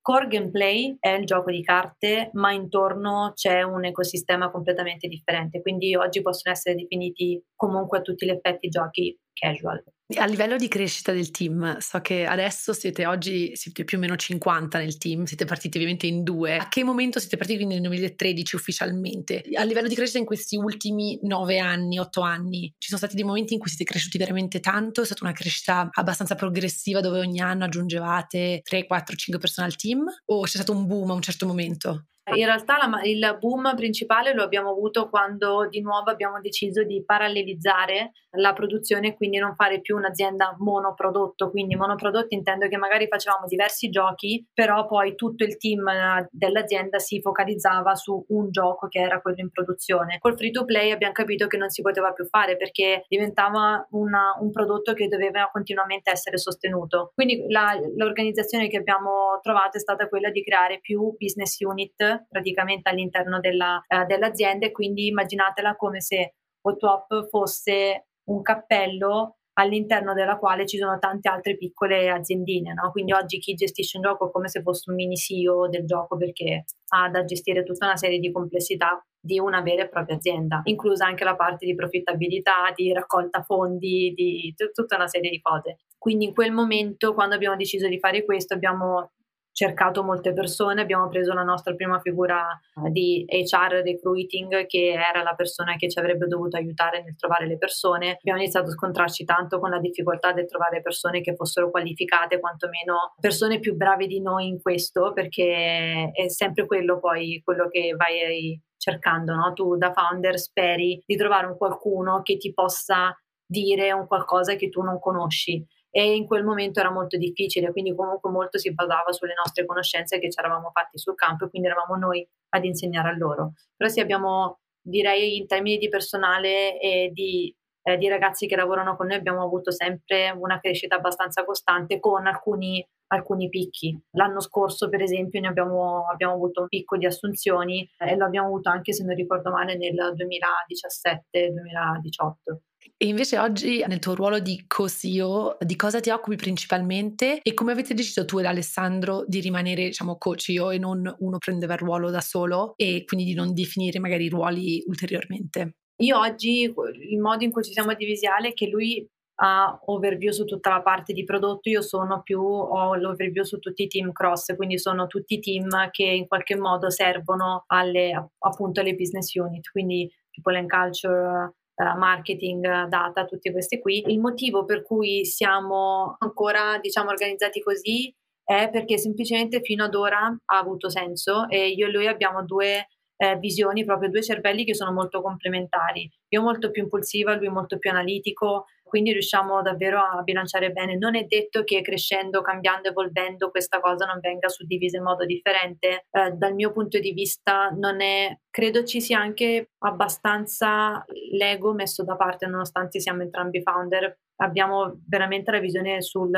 core 0.00 0.26
gameplay 0.28 0.96
è 0.98 1.10
il 1.10 1.24
gioco 1.24 1.50
di 1.50 1.62
carte, 1.62 2.30
ma 2.34 2.52
intorno 2.52 3.32
c'è 3.34 3.62
un 3.62 3.84
ecosistema 3.84 4.50
completamente 4.50 5.08
differente, 5.08 5.60
quindi 5.60 5.94
oggi 5.94 6.22
possono 6.22 6.54
essere 6.54 6.74
definiti 6.74 7.42
comunque 7.54 7.98
a 7.98 8.02
tutti 8.02 8.26
gli 8.26 8.30
effetti 8.30 8.68
giochi 8.68 9.16
casual. 9.32 9.82
A 10.18 10.24
livello 10.24 10.56
di 10.56 10.66
crescita 10.66 11.12
del 11.12 11.30
team, 11.30 11.78
so 11.78 12.00
che 12.00 12.26
adesso 12.26 12.72
siete 12.72 13.06
oggi 13.06 13.54
siete 13.54 13.84
più 13.84 13.96
o 13.96 14.00
meno 14.00 14.16
50 14.16 14.76
nel 14.78 14.98
team, 14.98 15.22
siete 15.22 15.44
partiti 15.44 15.76
ovviamente 15.76 16.08
in 16.08 16.24
due. 16.24 16.56
A 16.56 16.68
che 16.68 16.82
momento 16.82 17.20
siete 17.20 17.36
partiti 17.36 17.64
nel 17.64 17.80
2013 17.80 18.56
ufficialmente? 18.56 19.44
A 19.54 19.62
livello 19.62 19.86
di 19.86 19.94
crescita 19.94 20.18
in 20.18 20.24
questi 20.24 20.56
ultimi 20.56 21.16
9 21.22 21.58
anni, 21.60 22.00
8 22.00 22.22
anni, 22.22 22.74
ci 22.78 22.88
sono 22.88 22.98
stati 22.98 23.14
dei 23.14 23.24
momenti 23.24 23.54
in 23.54 23.60
cui 23.60 23.68
siete 23.68 23.84
cresciuti 23.84 24.18
veramente 24.18 24.58
tanto? 24.58 25.02
È 25.02 25.04
stata 25.04 25.22
una 25.22 25.32
crescita 25.32 25.88
abbastanza 25.92 26.34
progressiva 26.34 27.00
dove 27.00 27.20
ogni 27.20 27.40
anno 27.40 27.64
aggiungevate 27.64 28.62
3, 28.64 28.86
4, 28.86 29.14
5 29.14 29.40
persone 29.40 29.68
al 29.68 29.76
team? 29.76 30.04
O 30.26 30.42
c'è 30.42 30.56
stato 30.56 30.72
un 30.72 30.86
boom 30.86 31.10
a 31.10 31.14
un 31.14 31.22
certo 31.22 31.46
momento? 31.46 32.06
In 32.34 32.44
realtà 32.44 32.76
la, 32.76 33.00
il 33.02 33.36
boom 33.38 33.74
principale 33.74 34.34
lo 34.34 34.42
abbiamo 34.42 34.70
avuto 34.70 35.08
quando 35.08 35.66
di 35.68 35.80
nuovo 35.80 36.10
abbiamo 36.10 36.40
deciso 36.40 36.84
di 36.84 37.02
parallelizzare 37.04 38.12
la 38.34 38.52
produzione 38.52 39.08
e 39.08 39.16
quindi 39.16 39.38
non 39.38 39.54
fare 39.56 39.80
più 39.80 39.96
un'azienda 39.96 40.54
monoprodotto. 40.58 41.50
Quindi 41.50 41.74
monoprodotto 41.74 42.34
intendo 42.34 42.68
che 42.68 42.76
magari 42.76 43.08
facevamo 43.08 43.46
diversi 43.46 43.88
giochi, 43.90 44.46
però 44.52 44.86
poi 44.86 45.14
tutto 45.14 45.44
il 45.44 45.56
team 45.56 45.86
eh, 45.88 46.28
dell'azienda 46.30 46.98
si 46.98 47.20
focalizzava 47.20 47.94
su 47.94 48.24
un 48.28 48.50
gioco 48.50 48.88
che 48.88 49.00
era 49.00 49.20
quello 49.20 49.40
in 49.40 49.50
produzione. 49.50 50.18
Col 50.18 50.36
free 50.36 50.50
to 50.50 50.64
play 50.64 50.90
abbiamo 50.90 51.12
capito 51.12 51.46
che 51.46 51.56
non 51.56 51.70
si 51.70 51.82
poteva 51.82 52.12
più 52.12 52.26
fare 52.26 52.56
perché 52.56 53.04
diventava 53.08 53.86
una, 53.90 54.36
un 54.40 54.50
prodotto 54.50 54.92
che 54.92 55.08
doveva 55.08 55.48
continuamente 55.50 56.10
essere 56.10 56.38
sostenuto. 56.38 57.12
Quindi 57.14 57.44
la, 57.48 57.76
l'organizzazione 57.96 58.68
che 58.68 58.76
abbiamo 58.76 59.38
trovato 59.42 59.76
è 59.76 59.80
stata 59.80 60.08
quella 60.08 60.30
di 60.30 60.42
creare 60.42 60.78
più 60.80 61.14
business 61.18 61.58
unit 61.60 62.19
praticamente 62.28 62.88
all'interno 62.88 63.40
della, 63.40 63.82
eh, 63.86 64.04
dell'azienda 64.06 64.66
e 64.66 64.72
quindi 64.72 65.06
immaginatela 65.06 65.76
come 65.76 66.00
se 66.00 66.34
OTOP 66.62 67.28
fosse 67.28 68.06
un 68.24 68.42
cappello 68.42 69.36
all'interno 69.54 70.14
della 70.14 70.38
quale 70.38 70.66
ci 70.66 70.78
sono 70.78 70.98
tante 70.98 71.28
altre 71.28 71.56
piccole 71.56 72.08
aziendine. 72.08 72.72
No? 72.72 72.90
Quindi 72.90 73.12
oggi 73.12 73.38
chi 73.38 73.54
gestisce 73.54 73.98
un 73.98 74.04
gioco 74.04 74.28
è 74.28 74.30
come 74.30 74.48
se 74.48 74.62
fosse 74.62 74.90
un 74.90 74.96
mini 74.96 75.16
CEO 75.16 75.68
del 75.68 75.84
gioco 75.84 76.16
perché 76.16 76.64
ha 76.94 77.08
da 77.10 77.24
gestire 77.24 77.62
tutta 77.62 77.86
una 77.86 77.96
serie 77.96 78.18
di 78.18 78.32
complessità 78.32 79.04
di 79.22 79.38
una 79.38 79.60
vera 79.60 79.82
e 79.82 79.88
propria 79.88 80.16
azienda, 80.16 80.62
inclusa 80.64 81.04
anche 81.04 81.24
la 81.24 81.36
parte 81.36 81.66
di 81.66 81.74
profittabilità, 81.74 82.72
di 82.74 82.92
raccolta 82.92 83.42
fondi, 83.42 84.12
di 84.14 84.54
t- 84.56 84.72
tutta 84.72 84.96
una 84.96 85.08
serie 85.08 85.30
di 85.30 85.40
cose. 85.40 85.80
Quindi 85.98 86.26
in 86.26 86.34
quel 86.34 86.52
momento, 86.52 87.12
quando 87.12 87.34
abbiamo 87.34 87.56
deciso 87.56 87.86
di 87.86 87.98
fare 87.98 88.24
questo, 88.24 88.54
abbiamo 88.54 89.12
cercato 89.52 90.02
molte 90.02 90.32
persone, 90.32 90.80
abbiamo 90.80 91.08
preso 91.08 91.32
la 91.32 91.42
nostra 91.42 91.74
prima 91.74 92.00
figura 92.00 92.48
eh, 92.84 92.90
di 92.90 93.24
HR 93.28 93.82
recruiting 93.84 94.66
che 94.66 94.92
era 94.92 95.22
la 95.22 95.34
persona 95.34 95.76
che 95.76 95.88
ci 95.88 95.98
avrebbe 95.98 96.26
dovuto 96.26 96.56
aiutare 96.56 97.02
nel 97.02 97.16
trovare 97.16 97.46
le 97.46 97.58
persone. 97.58 98.12
Abbiamo 98.12 98.40
iniziato 98.40 98.68
a 98.68 98.72
scontrarci 98.72 99.24
tanto 99.24 99.58
con 99.58 99.70
la 99.70 99.78
difficoltà 99.78 100.32
di 100.32 100.46
trovare 100.46 100.82
persone 100.82 101.20
che 101.20 101.34
fossero 101.34 101.70
qualificate, 101.70 102.40
quantomeno 102.40 103.14
persone 103.20 103.58
più 103.58 103.74
brave 103.74 104.06
di 104.06 104.20
noi 104.20 104.46
in 104.46 104.60
questo, 104.60 105.12
perché 105.12 106.10
è 106.12 106.28
sempre 106.28 106.66
quello 106.66 106.98
poi 106.98 107.40
quello 107.44 107.68
che 107.68 107.94
vai 107.96 108.60
cercando, 108.76 109.34
no? 109.34 109.52
Tu 109.52 109.76
da 109.76 109.92
founder 109.92 110.38
speri 110.38 111.02
di 111.04 111.16
trovare 111.16 111.46
un 111.46 111.56
qualcuno 111.56 112.22
che 112.22 112.38
ti 112.38 112.52
possa 112.52 113.14
dire 113.44 113.92
un 113.92 114.06
qualcosa 114.06 114.54
che 114.54 114.68
tu 114.68 114.80
non 114.80 115.00
conosci 115.00 115.66
e 115.90 116.14
in 116.14 116.26
quel 116.26 116.44
momento 116.44 116.80
era 116.80 116.90
molto 116.90 117.16
difficile, 117.16 117.72
quindi 117.72 117.94
comunque 117.94 118.30
molto 118.30 118.58
si 118.58 118.72
basava 118.72 119.12
sulle 119.12 119.34
nostre 119.34 119.66
conoscenze 119.66 120.18
che 120.18 120.30
ci 120.30 120.38
eravamo 120.38 120.70
fatti 120.72 120.98
sul 120.98 121.14
campo 121.14 121.44
e 121.44 121.50
quindi 121.50 121.68
eravamo 121.68 121.96
noi 121.96 122.26
ad 122.50 122.64
insegnare 122.64 123.08
a 123.08 123.16
loro. 123.16 123.54
Però 123.76 123.90
sì 123.90 124.00
abbiamo, 124.00 124.60
direi 124.80 125.36
in 125.36 125.46
termini 125.46 125.78
di 125.78 125.88
personale 125.88 126.78
e 126.80 127.10
di, 127.12 127.54
eh, 127.82 127.96
di 127.96 128.08
ragazzi 128.08 128.46
che 128.46 128.56
lavorano 128.56 128.96
con 128.96 129.08
noi, 129.08 129.16
abbiamo 129.16 129.42
avuto 129.42 129.72
sempre 129.72 130.30
una 130.30 130.60
crescita 130.60 130.96
abbastanza 130.96 131.44
costante 131.44 131.98
con 131.98 132.26
alcuni 132.26 132.86
alcuni 133.12 133.48
picchi. 133.48 133.98
L'anno 134.12 134.40
scorso, 134.40 134.88
per 134.88 135.02
esempio, 135.02 135.40
ne 135.40 135.48
abbiamo, 135.48 136.06
abbiamo, 136.06 136.34
avuto 136.34 136.62
un 136.62 136.68
picco 136.68 136.96
di 136.96 137.06
assunzioni 137.06 137.88
e 137.98 138.16
lo 138.16 138.24
abbiamo 138.24 138.48
avuto 138.48 138.70
anche, 138.70 138.92
se 138.92 139.04
non 139.04 139.14
ricordo 139.14 139.50
male, 139.50 139.76
nel 139.76 139.94
2017-2018. 140.14 142.69
E 142.96 143.06
invece 143.06 143.38
oggi 143.38 143.82
nel 143.86 143.98
tuo 143.98 144.14
ruolo 144.14 144.40
di 144.40 144.64
co-CEO, 144.66 145.56
di 145.60 145.76
cosa 145.76 146.00
ti 146.00 146.10
occupi 146.10 146.36
principalmente 146.36 147.40
e 147.42 147.54
come 147.54 147.72
avete 147.72 147.94
deciso 147.94 148.24
tu 148.24 148.38
ed 148.38 148.44
Alessandro 148.44 149.24
di 149.26 149.40
rimanere, 149.40 149.84
diciamo, 149.86 150.18
co-CEO 150.18 150.70
e 150.70 150.78
non 150.78 151.14
uno 151.18 151.38
prendeva 151.38 151.74
il 151.74 151.80
ruolo 151.80 152.10
da 152.10 152.20
solo 152.20 152.74
e 152.76 153.04
quindi 153.04 153.26
di 153.26 153.34
non 153.34 153.54
definire 153.54 153.98
magari 153.98 154.24
i 154.24 154.28
ruoli 154.28 154.82
ulteriormente? 154.86 155.76
Io 156.00 156.18
oggi 156.18 156.62
il 156.62 157.20
modo 157.20 157.44
in 157.44 157.50
cui 157.50 157.62
ci 157.62 157.72
siamo 157.72 157.94
divisi 157.94 158.26
è 158.26 158.52
che 158.54 158.68
lui 158.68 159.06
ha 159.42 159.78
overview 159.86 160.32
su 160.32 160.44
tutta 160.44 160.70
la 160.70 160.82
parte 160.82 161.12
di 161.12 161.24
prodotto, 161.24 161.70
io 161.70 161.80
sono 161.80 162.22
più, 162.22 162.40
ho 162.42 162.94
l'overview 162.96 163.42
su 163.42 163.58
tutti 163.58 163.84
i 163.84 163.86
team 163.86 164.12
cross, 164.12 164.54
quindi 164.54 164.78
sono 164.78 165.06
tutti 165.06 165.34
i 165.34 165.40
team 165.40 165.90
che 165.90 166.04
in 166.04 166.26
qualche 166.26 166.56
modo 166.56 166.90
servono 166.90 167.64
alle, 167.68 168.32
appunto 168.38 168.80
alle 168.80 168.94
business 168.94 169.34
unit, 169.34 169.70
quindi 169.70 170.10
people 170.30 170.58
and 170.58 170.68
culture, 170.68 171.54
uh, 171.80 171.98
marketing, 171.98 172.86
data, 172.88 173.24
tutti 173.24 173.50
questi 173.50 173.80
qui. 173.80 174.04
Il 174.06 174.20
motivo 174.20 174.64
per 174.64 174.82
cui 174.82 175.24
siamo 175.24 176.16
ancora, 176.18 176.78
diciamo, 176.78 177.10
organizzati 177.10 177.60
così 177.60 178.14
è 178.44 178.68
perché 178.70 178.98
semplicemente 178.98 179.60
fino 179.62 179.84
ad 179.84 179.94
ora 179.94 180.26
ha 180.44 180.58
avuto 180.58 180.90
senso 180.90 181.48
e 181.48 181.68
io 181.68 181.86
e 181.86 181.90
lui 181.90 182.06
abbiamo 182.06 182.44
due 182.44 182.88
eh, 183.16 183.36
visioni, 183.36 183.84
proprio 183.84 184.10
due 184.10 184.22
cervelli 184.22 184.64
che 184.64 184.74
sono 184.74 184.92
molto 184.92 185.22
complementari. 185.22 186.10
Io 186.28 186.42
molto 186.42 186.70
più 186.70 186.82
impulsiva, 186.82 187.34
lui 187.34 187.48
molto 187.48 187.78
più 187.78 187.90
analitico, 187.90 188.66
quindi 188.90 189.12
riusciamo 189.12 189.62
davvero 189.62 190.00
a 190.00 190.20
bilanciare 190.22 190.72
bene. 190.72 190.96
Non 190.96 191.14
è 191.14 191.24
detto 191.24 191.62
che 191.62 191.80
crescendo, 191.80 192.42
cambiando, 192.42 192.88
evolvendo 192.88 193.50
questa 193.50 193.78
cosa 193.78 194.04
non 194.04 194.18
venga 194.20 194.48
suddivisa 194.48 194.96
in 194.96 195.04
modo 195.04 195.24
differente. 195.24 196.06
Eh, 196.10 196.32
dal 196.32 196.54
mio 196.54 196.72
punto 196.72 196.98
di 196.98 197.12
vista 197.12 197.68
non 197.70 198.00
è, 198.00 198.36
credo 198.50 198.82
ci 198.82 199.00
sia 199.00 199.20
anche 199.20 199.70
abbastanza 199.78 201.04
l'ego 201.30 201.72
messo 201.72 202.02
da 202.02 202.16
parte 202.16 202.46
nonostante 202.46 202.98
siamo 202.98 203.22
entrambi 203.22 203.62
founder. 203.62 204.18
Abbiamo 204.42 205.00
veramente 205.06 205.52
la 205.52 205.60
visione 205.60 206.02
sul 206.02 206.32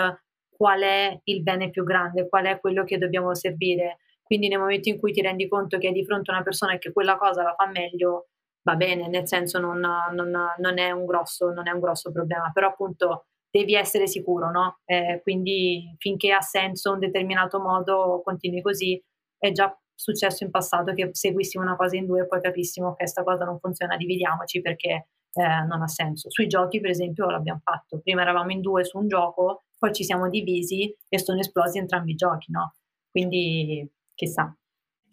qual 0.54 0.82
è 0.82 1.18
il 1.24 1.42
bene 1.42 1.70
più 1.70 1.84
grande, 1.84 2.28
qual 2.28 2.44
è 2.44 2.60
quello 2.60 2.84
che 2.84 2.98
dobbiamo 2.98 3.34
servire 3.34 3.96
quindi 4.32 4.48
nel 4.48 4.60
momento 4.60 4.88
in 4.88 4.98
cui 4.98 5.12
ti 5.12 5.20
rendi 5.20 5.46
conto 5.46 5.76
che 5.76 5.88
hai 5.88 5.92
di 5.92 6.06
fronte 6.06 6.30
una 6.30 6.42
persona 6.42 6.78
che 6.78 6.90
quella 6.90 7.18
cosa 7.18 7.42
la 7.42 7.54
fa 7.54 7.66
meglio, 7.66 8.28
va 8.62 8.76
bene, 8.76 9.08
nel 9.08 9.26
senso 9.26 9.58
non, 9.58 9.78
non, 9.78 10.30
non, 10.58 10.78
è, 10.78 10.90
un 10.90 11.04
grosso, 11.06 11.50
non 11.50 11.68
è 11.68 11.72
un 11.72 11.80
grosso 11.80 12.12
problema, 12.12 12.50
però 12.52 12.68
appunto 12.68 13.26
devi 13.50 13.74
essere 13.74 14.06
sicuro, 14.06 14.50
no? 14.50 14.78
Eh, 14.84 15.20
quindi 15.22 15.94
finché 15.98 16.32
ha 16.32 16.40
senso 16.40 16.92
un 16.92 16.98
determinato 16.98 17.60
modo 17.60 18.22
continui 18.24 18.62
così. 18.62 19.02
È 19.36 19.52
già 19.52 19.76
successo 19.94 20.44
in 20.44 20.50
passato 20.50 20.92
che 20.94 21.10
seguissimo 21.12 21.62
una 21.62 21.76
cosa 21.76 21.96
in 21.96 22.06
due 22.06 22.22
e 22.22 22.26
poi 22.26 22.40
capissimo 22.40 22.90
che 22.90 23.04
questa 23.04 23.22
cosa 23.22 23.44
non 23.44 23.58
funziona, 23.58 23.96
dividiamoci 23.96 24.60
perché 24.60 25.08
eh, 25.34 25.64
non 25.66 25.82
ha 25.82 25.88
senso. 25.88 26.30
Sui 26.30 26.46
giochi, 26.46 26.80
per 26.80 26.90
esempio, 26.90 27.28
l'abbiamo 27.28 27.60
fatto. 27.62 28.00
Prima 28.00 28.22
eravamo 28.22 28.52
in 28.52 28.60
due 28.60 28.84
su 28.84 28.98
un 28.98 29.08
gioco, 29.08 29.64
poi 29.78 29.92
ci 29.92 30.04
siamo 30.04 30.28
divisi 30.28 30.94
e 31.08 31.18
sono 31.18 31.40
esplosi 31.40 31.78
entrambi 31.78 32.12
i 32.12 32.16
giochi, 32.16 32.50
no? 32.52 32.76
Quindi 33.10 33.88
chissà. 34.14 34.54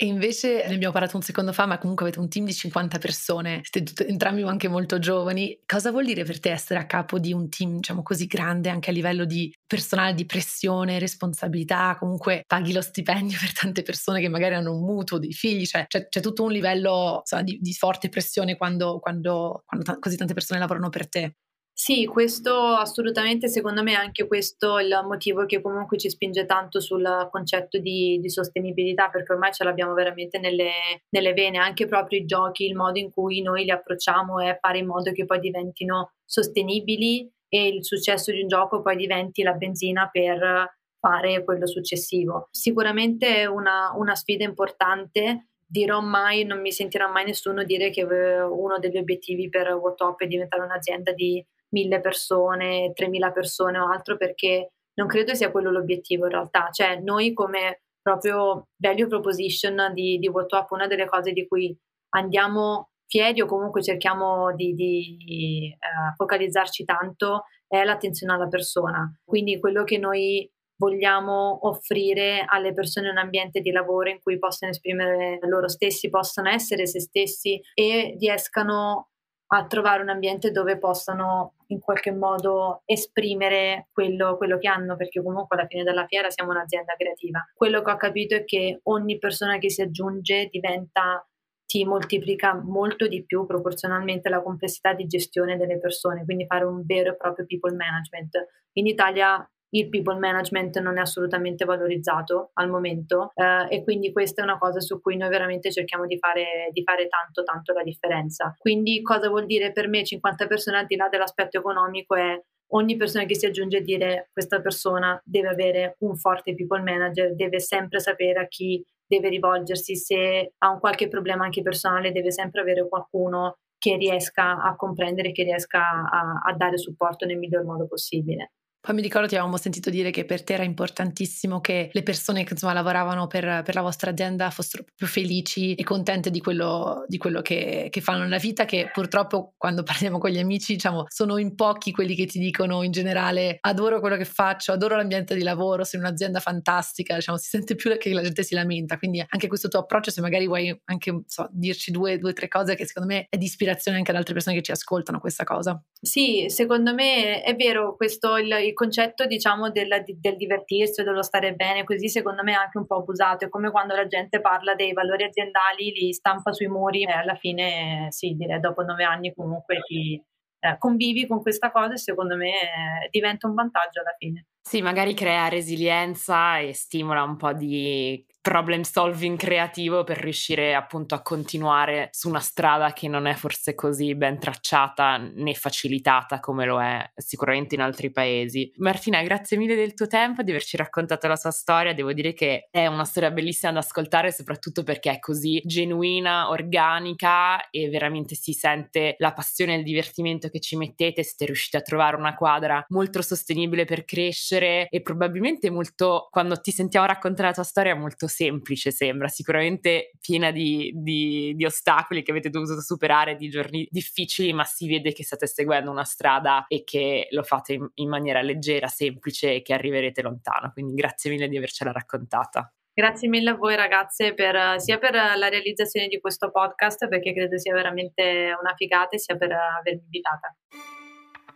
E 0.02 0.06
invece 0.06 0.64
ne 0.66 0.76
abbiamo 0.76 0.93
parlato 0.93 1.18
un 1.18 1.22
secondo 1.22 1.52
fa, 1.52 1.66
ma 1.66 1.78
comunque 1.78 2.06
avete 2.06 2.22
un 2.22 2.30
team 2.30 2.45
di 2.45 2.54
50 2.54 3.00
persone, 3.00 3.60
siete 3.70 3.84
tutti, 3.84 4.10
entrambi 4.10 4.43
anche 4.43 4.70
molto 4.70 4.97
giovani. 4.97 5.60
Cosa 5.66 5.91
vuol 5.91 6.06
dire 6.06 6.24
per 6.24 6.39
te 6.39 6.52
essere 6.52 6.80
a 6.80 6.86
capo 6.86 7.20
di 7.20 7.34
un 7.34 7.50
team, 7.50 7.76
diciamo 7.76 8.02
così 8.02 8.26
grande, 8.26 8.70
anche 8.70 8.91
a 8.91 8.93
livello 8.93 9.26
di 9.26 9.54
personale, 9.68 10.14
di 10.14 10.26
pressione, 10.26 11.00
responsabilità? 11.00 11.97
Comunque 12.00 12.43
paghi 12.47 12.72
lo 12.72 12.80
stipendio 12.82 13.38
per 13.41 13.52
tante 13.52 13.82
persone 13.82 14.22
che 14.22 14.30
magari 14.30 14.56
hanno 14.56 14.74
un 14.74 14.86
mutuo, 14.86 15.18
dei 15.18 15.34
figli, 15.34 15.66
cioè 15.66 15.86
c'è, 15.86 16.08
c'è 16.08 16.22
tutto 16.22 16.43
un 16.43 16.52
livello 16.54 17.18
insomma, 17.20 17.43
di, 17.43 17.58
di, 17.60 17.74
forte 17.74 18.08
pressione 18.08 18.56
quando, 18.56 19.00
quando, 19.00 19.64
quando 19.66 19.91
t- 19.91 20.00
così 20.00 20.16
tante 20.16 20.34
persone 20.34 20.62
lavorano 20.62 20.88
per 20.88 21.10
te. 21.10 21.36
Sì, 21.82 22.06
questo 22.08 22.54
assolutamente, 22.54 23.48
secondo 23.48 23.82
me 23.84 23.96
anche 23.96 24.28
questo 24.28 24.78
è 24.78 24.84
il 24.84 25.00
motivo 25.08 25.46
che 25.46 25.62
comunque 25.62 25.98
ci 25.98 26.10
spinge 26.10 26.46
tanto 26.46 26.82
sul 26.82 27.30
concetto 27.32 27.78
di, 27.80 28.20
di 28.20 28.30
sostenibilità, 28.30 29.08
perché 29.08 29.32
ormai 29.32 29.54
ce 29.54 29.64
l'abbiamo 29.64 29.94
veramente 29.94 30.40
nelle, 30.40 30.72
nelle, 31.12 31.32
vene, 31.32 31.58
anche 31.58 31.88
proprio 31.88 32.20
i 32.20 32.26
giochi, 32.26 32.66
il 32.66 32.76
modo 32.76 33.00
in 33.00 33.10
cui 33.10 33.42
noi 33.42 33.64
li 33.64 33.72
approcciamo 33.72 34.42
è 34.42 34.58
fare 34.60 34.80
in 34.80 34.88
modo 34.88 35.14
che 35.14 35.26
poi 35.26 35.40
diventino 35.40 36.16
sostenibili 36.26 37.32
e 37.48 37.70
il 37.70 37.86
successo 37.86 38.34
di 38.34 38.42
un 38.42 38.50
gioco 38.50 38.82
poi 38.82 38.98
diventi 38.98 39.42
la 39.42 39.54
benzina 39.54 40.10
per 40.12 40.76
fare 41.00 41.46
quello 41.46 41.66
successivo. 41.66 42.50
Sicuramente 42.52 43.38
è 43.38 43.46
una, 43.46 43.94
una 43.96 44.16
sfida 44.16 44.44
importante 44.44 45.52
dirò 45.66 46.02
mai, 46.02 46.44
non 46.44 46.60
mi 46.60 46.74
sentirà 46.74 47.08
mai 47.08 47.24
nessuno 47.24 47.64
dire 47.64 47.90
che 47.90 48.02
eh, 48.02 48.42
uno 48.42 48.80
degli 48.80 48.98
obiettivi 48.98 49.48
per 49.48 49.72
WhatsApp 49.76 50.20
è 50.20 50.28
diventare 50.28 50.64
un'azienda 50.64 51.14
di 51.14 51.42
mille 51.70 52.01
persone, 52.01 52.91
tremila 52.93 53.32
persone 53.32 53.80
o 53.80 53.89
altro, 53.89 54.17
perché 54.17 54.72
non 54.93 55.07
credo 55.07 55.34
sia 55.34 55.51
quello 55.51 55.72
l'obiettivo 55.72 56.26
in 56.26 56.32
realtà. 56.32 56.70
Cioè, 56.72 56.99
noi 56.99 57.34
come 57.34 57.82
proprio 58.01 58.70
value 58.78 59.07
proposition 59.07 59.91
di, 59.93 60.17
di 60.17 60.28
WhatsApp, 60.28 60.72
una 60.72 60.88
delle 60.88 61.05
cose 61.05 61.32
di 61.32 61.47
cui 61.47 61.78
andiamo 62.15 62.89
fieri 63.05 63.41
o 63.41 63.45
comunque 63.45 63.82
cerchiamo 63.82 64.53
di, 64.55 64.74
di 64.74 65.76
uh, 65.76 66.15
focalizzarci 66.15 66.86
tanto 66.86 67.45
è 67.67 67.84
l'attenzione 67.84 68.34
alla 68.34 68.47
persona. 68.47 69.11
Quindi 69.24 69.59
quello 69.59 69.84
che 69.84 69.97
noi 69.97 70.49
vogliamo 70.78 71.67
offrire 71.67 72.45
alle 72.47 72.74
persone 72.74 73.09
un 73.09 73.17
ambiente 73.17 73.59
di 73.59 73.72
lavoro 73.72 74.09
in 74.09 74.20
cui 74.22 74.39
possano 74.39 74.72
esprimere 74.72 75.39
loro 75.41 75.67
stessi, 75.67 76.09
possano 76.09 76.49
essere 76.49 76.88
se 76.88 77.01
stessi 77.01 77.59
e 77.74 78.15
riescano 78.17 79.09
a 79.51 79.65
trovare 79.67 80.01
un 80.01 80.09
ambiente 80.09 80.51
dove 80.51 80.78
possano 80.78 81.55
in 81.72 81.80
qualche 81.80 82.11
modo 82.11 82.82
esprimere 82.86 83.88
quello, 83.91 84.38
quello, 84.38 84.57
che 84.57 84.67
hanno, 84.67 84.95
perché 84.95 85.22
comunque 85.22 85.57
alla 85.57 85.67
fine 85.67 85.84
della 85.84 86.05
fiera 86.07 86.30
siamo 86.30 86.51
un'azienda 86.51 86.95
creativa. 86.95 87.43
Quello 87.53 87.82
che 87.82 87.91
ho 87.91 87.97
capito 87.97 88.36
è 88.36 88.43
che 88.43 88.80
ogni 88.84 89.17
persona 89.17 89.57
che 89.57 89.70
si 89.70 89.82
aggiunge 89.82 90.47
diventa, 90.51 91.26
ti 91.65 91.86
moltiplica 91.86 92.55
molto 92.55 93.07
di 93.07 93.24
più 93.24 93.45
proporzionalmente 93.45 94.30
la 94.30 94.41
complessità 94.41 94.93
di 94.93 95.05
gestione 95.05 95.57
delle 95.57 95.80
persone, 95.80 96.26
quindi 96.26 96.45
fare 96.47 96.65
un 96.65 96.84
vero 96.86 97.11
e 97.11 97.17
proprio 97.17 97.45
people 97.45 97.76
management. 97.76 98.36
In 98.74 98.88
Italia 98.88 99.47
il 99.72 99.89
people 99.89 100.17
management 100.17 100.80
non 100.80 100.97
è 100.97 101.01
assolutamente 101.01 101.65
valorizzato 101.65 102.51
al 102.53 102.70
momento 102.70 103.32
eh, 103.36 103.67
e 103.70 103.84
quindi 103.84 104.11
questa 104.11 104.41
è 104.41 104.43
una 104.43 104.57
cosa 104.57 104.80
su 104.80 104.99
cui 104.99 105.17
noi 105.17 105.30
veramente 105.30 105.72
cerchiamo 105.72 106.05
di 106.05 106.17
fare, 106.17 106.70
di 106.72 106.84
fare 106.84 107.07
tanto 107.07 107.43
tanto 107.43 107.74
la 107.74 107.84
differenza. 107.84 108.55
Quindi 108.57 109.01
cosa 109.01 109.30
vuol 109.30 109.45
dire 109.45 109.72
per 109.72 109.88
me 109.88 110.03
50 110.03 110.47
persone 110.47 110.78
al 110.78 110.86
di 110.86 110.95
là 110.95 111.07
dell'aspetto 111.09 111.57
economico 111.57 112.15
è 112.15 112.41
ogni 112.72 112.95
persona 112.97 113.26
che 113.26 113.36
si 113.36 113.45
aggiunge 113.45 113.78
a 113.78 113.82
dire 113.82 114.30
questa 114.32 114.61
persona 114.61 115.20
deve 115.24 115.49
avere 115.49 115.95
un 115.99 116.15
forte 116.17 116.55
people 116.55 116.82
manager, 116.82 117.36
deve 117.36 117.59
sempre 117.59 117.99
sapere 117.99 118.39
a 118.39 118.47
chi 118.47 118.84
deve 119.05 119.30
rivolgersi, 119.30 119.95
se 119.95 120.53
ha 120.55 120.70
un 120.70 120.80
qualche 120.80 121.07
problema 121.07 121.43
anche 121.43 121.63
personale 121.63 122.11
deve 122.11 122.32
sempre 122.32 122.61
avere 122.61 122.88
qualcuno 122.88 123.57
che 123.80 123.95
riesca 123.95 124.61
a 124.61 124.76
comprendere, 124.76 125.32
che 125.32 125.43
riesca 125.43 125.80
a, 125.80 126.41
a 126.45 126.53
dare 126.55 126.78
supporto 126.78 127.26
nel 127.26 127.38
miglior 127.38 127.63
modo 127.63 127.88
possibile. 127.88 128.51
Poi 128.82 128.96
mi 128.96 129.02
ricordo 129.02 129.28
ti 129.28 129.36
avevamo 129.36 129.58
sentito 129.58 129.90
dire 129.90 130.10
che 130.10 130.24
per 130.24 130.42
te 130.42 130.54
era 130.54 130.64
importantissimo 130.64 131.60
che 131.60 131.90
le 131.92 132.02
persone 132.02 132.46
che 132.46 132.54
insomma 132.54 132.72
lavoravano 132.72 133.28
per, 133.28 133.62
per 133.64 133.76
la 133.76 133.82
vostra 133.82 134.12
azienda 134.12 134.50
fossero 134.52 134.86
più 134.96 135.06
felici 135.06 135.76
e 135.76 135.84
contente 135.84 136.32
di 136.32 136.40
quello, 136.40 137.04
di 137.08 137.18
quello 137.18 137.42
che, 137.42 137.88
che, 137.90 138.00
fanno 138.00 138.24
nella 138.24 138.38
vita, 138.38 138.64
che 138.64 138.90
purtroppo 138.94 139.54
quando 139.58 139.84
parliamo 139.84 140.18
con 140.18 140.30
gli 140.30 140.40
amici 140.40 140.74
diciamo 140.74 141.06
sono 141.10 141.38
in 141.38 141.56
pochi 141.56 141.92
quelli 141.92 142.16
che 142.16 142.26
ti 142.26 142.40
dicono 142.40 142.82
in 142.82 142.92
generale 142.92 143.58
adoro 143.60 144.00
quello 144.00 144.16
che 144.16 144.24
faccio, 144.24 144.72
adoro 144.72 144.96
l'ambiente 144.96 145.36
di 145.36 145.44
lavoro, 145.44 145.84
sei 145.84 146.00
un'azienda 146.00 146.40
fantastica, 146.40 147.16
diciamo 147.16 147.38
si 147.38 147.50
sente 147.50 147.76
più 147.76 147.98
che 147.98 148.14
la 148.14 148.22
gente 148.22 148.44
si 148.44 148.54
lamenta, 148.54 148.98
quindi 148.98 149.22
anche 149.28 149.48
questo 149.48 149.68
tuo 149.68 149.82
approccio 149.82 150.10
se 150.10 150.22
magari 150.22 150.48
vuoi 150.48 150.74
anche 150.86 151.24
so, 151.28 151.50
dirci 151.52 151.92
due 151.92 152.18
o 152.22 152.34
tre 152.34 152.48
cose 152.48 152.76
che 152.76 152.86
secondo 152.86 153.14
me 153.14 153.28
è 153.30 153.36
di 153.36 153.44
ispirazione 153.44 153.98
anche 153.98 154.12
ad 154.12 154.18
altre 154.18 154.34
persone 154.34 154.56
che 154.56 154.62
ci 154.62 154.72
ascoltano 154.72 155.20
questa 155.20 155.44
cosa. 155.44 155.82
Sì, 156.02 156.46
secondo 156.48 156.94
me 156.94 157.42
è 157.44 157.56
vero 157.56 157.98
questo 157.98 158.38
il 158.38 158.68
il 158.70 158.74
concetto, 158.74 159.26
diciamo, 159.26 159.70
del, 159.70 160.03
del 160.05 160.36
divertirsi 160.36 161.01
o 161.01 161.03
dello 161.03 161.22
stare 161.22 161.53
bene, 161.53 161.84
così 161.84 162.09
secondo 162.09 162.43
me 162.43 162.53
è 162.53 162.55
anche 162.55 162.78
un 162.78 162.86
po' 162.86 162.97
abusato. 162.97 163.45
È 163.45 163.49
come 163.49 163.72
quando 163.72 163.95
la 163.95 164.07
gente 164.07 164.41
parla 164.41 164.76
dei 164.76 164.93
valori 164.93 165.24
aziendali, 165.24 165.91
li 165.91 166.13
stampa 166.13 166.51
sui 166.51 166.67
muri 166.67 167.03
e 167.03 167.11
alla 167.11 167.36
fine, 167.36 168.07
sì, 168.09 168.36
direi 168.36 168.59
dopo 168.59 168.84
nove 168.84 169.03
anni 169.03 169.34
comunque 169.34 169.82
ti 169.88 170.22
eh, 170.61 170.78
convivi 170.78 171.26
con 171.28 171.41
questa 171.41 171.72
cosa 171.72 171.93
e 171.93 171.97
secondo 171.97 172.36
me 172.36 172.49
eh, 172.49 173.09
diventa 173.09 173.47
un 173.47 173.53
vantaggio 173.53 174.01
alla 174.01 174.15
fine. 174.17 174.47
Sì, 174.61 174.82
magari 174.82 175.13
crea 175.13 175.47
resilienza 175.47 176.59
e 176.59 176.74
stimola 176.74 177.24
un 177.24 177.38
po' 177.38 177.53
di 177.53 178.24
problem 178.42 178.82
solving 178.82 179.38
creativo 179.38 180.04
per 180.04 180.18
riuscire 180.18 180.74
appunto 180.74 181.14
a 181.14 181.22
continuare 181.22 182.10
su 182.12 182.30
una 182.30 182.40
strada 182.40 182.94
che 182.94 183.08
non 183.08 183.26
è 183.26 183.34
forse 183.34 183.76
così 183.76 184.16
ben 184.16 184.40
tracciata 184.40 185.18
né 185.18 185.54
facilitata 185.54 186.40
come 186.40 186.66
lo 186.66 186.82
è 186.82 187.12
sicuramente 187.16 187.76
in 187.76 187.82
altri 187.82 188.12
paesi. 188.12 188.72
Martina, 188.78 189.22
grazie 189.24 189.58
mille 189.58 189.76
del 189.76 189.94
tuo 189.94 190.08
tempo, 190.08 190.42
di 190.42 190.52
averci 190.52 190.78
raccontato 190.78 191.28
la 191.28 191.36
sua 191.36 191.52
storia. 191.52 191.94
Devo 191.94 192.14
dire 192.14 192.34
che 192.34 192.70
è 192.72 192.88
una 192.88 193.04
storia 193.04 193.32
bellissima 193.32 193.74
da 193.74 193.80
ascoltare, 193.80 194.32
soprattutto 194.32 194.84
perché 194.84 195.12
è 195.12 195.20
così 195.20 195.62
genuina, 195.66 196.50
organica 196.50 197.70
e 197.70 197.90
veramente 197.90 198.36
si 198.36 198.54
sente 198.54 199.16
la 199.18 199.34
passione 199.34 199.74
e 199.74 199.78
il 199.80 199.84
divertimento 199.84 200.48
che 200.48 200.62
ci 200.62 200.78
mettete. 200.78 201.24
Siete 201.24 201.46
riusciti 201.46 201.76
a 201.76 201.82
trovare 201.82 202.16
una 202.16 202.36
quadra 202.36 202.86
molto 202.90 203.22
sostenibile 203.22 203.84
per 203.84 204.06
crescere 204.06 204.88
e 204.90 205.02
probabilmente 205.02 205.70
molto, 205.70 206.30
quando 206.32 206.60
ti 206.62 206.72
sentiamo 206.72 207.06
raccontare 207.06 207.50
la 207.50 207.54
tua 207.54 207.64
storia, 207.64 207.96
molto 207.96 208.28
semplice, 208.30 208.92
sembra, 208.92 209.28
sicuramente 209.28 210.12
piena 210.22 210.52
di, 210.52 210.92
di, 210.96 211.54
di 211.56 211.66
ostacoli 211.66 212.24
che 212.24 212.32
avete 212.32 212.50
dovuto 212.50 212.80
superare, 212.82 213.36
di 213.36 213.50
giorni 213.50 213.86
difficili, 213.90 214.54
ma 214.54 214.64
si 214.64 214.88
vede 214.88 215.12
che 215.12 215.24
state 215.26 215.48
seguendo 215.48 215.92
una 215.92 216.06
strada 216.06 216.66
e 216.68 216.84
che 216.86 217.28
lo 217.32 217.44
fate 217.44 217.74
in, 217.74 217.90
in 217.96 218.10
maniera 218.10 218.42
leggera, 218.42 218.88
semplice 218.88 219.56
e 219.56 219.62
che 219.62 219.74
arriverete 219.74 220.22
lontano. 220.22 220.72
Quindi 220.72 220.94
grazie 220.94 221.30
mille 221.32 221.50
di 221.50 221.58
avercela 221.58 221.92
raccontata. 221.92 222.72
Grazie 222.94 223.30
mille 223.30 223.52
a 223.52 223.56
voi 223.56 223.76
ragazze 223.76 224.34
per, 224.34 224.80
sia 224.80 224.98
per 224.98 225.14
la 225.14 225.48
realizzazione 225.48 226.08
di 226.08 226.20
questo 226.20 226.52
podcast 226.52 227.08
perché 227.08 227.34
credo 227.34 227.58
sia 227.58 227.74
veramente 227.74 228.54
una 228.60 228.74
figata 228.76 229.18
sia 229.18 229.38
per 229.38 229.52
avermi 229.52 230.02
invitata. 230.04 230.54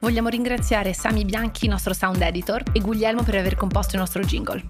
Vogliamo 0.00 0.28
ringraziare 0.28 0.94
Sami 0.94 1.24
Bianchi, 1.24 1.66
nostro 1.66 1.92
sound 1.92 2.22
editor, 2.22 2.62
e 2.72 2.78
Guglielmo 2.78 3.24
per 3.24 3.34
aver 3.34 3.56
composto 3.56 3.96
il 3.96 4.00
nostro 4.00 4.22
jingle. 4.22 4.62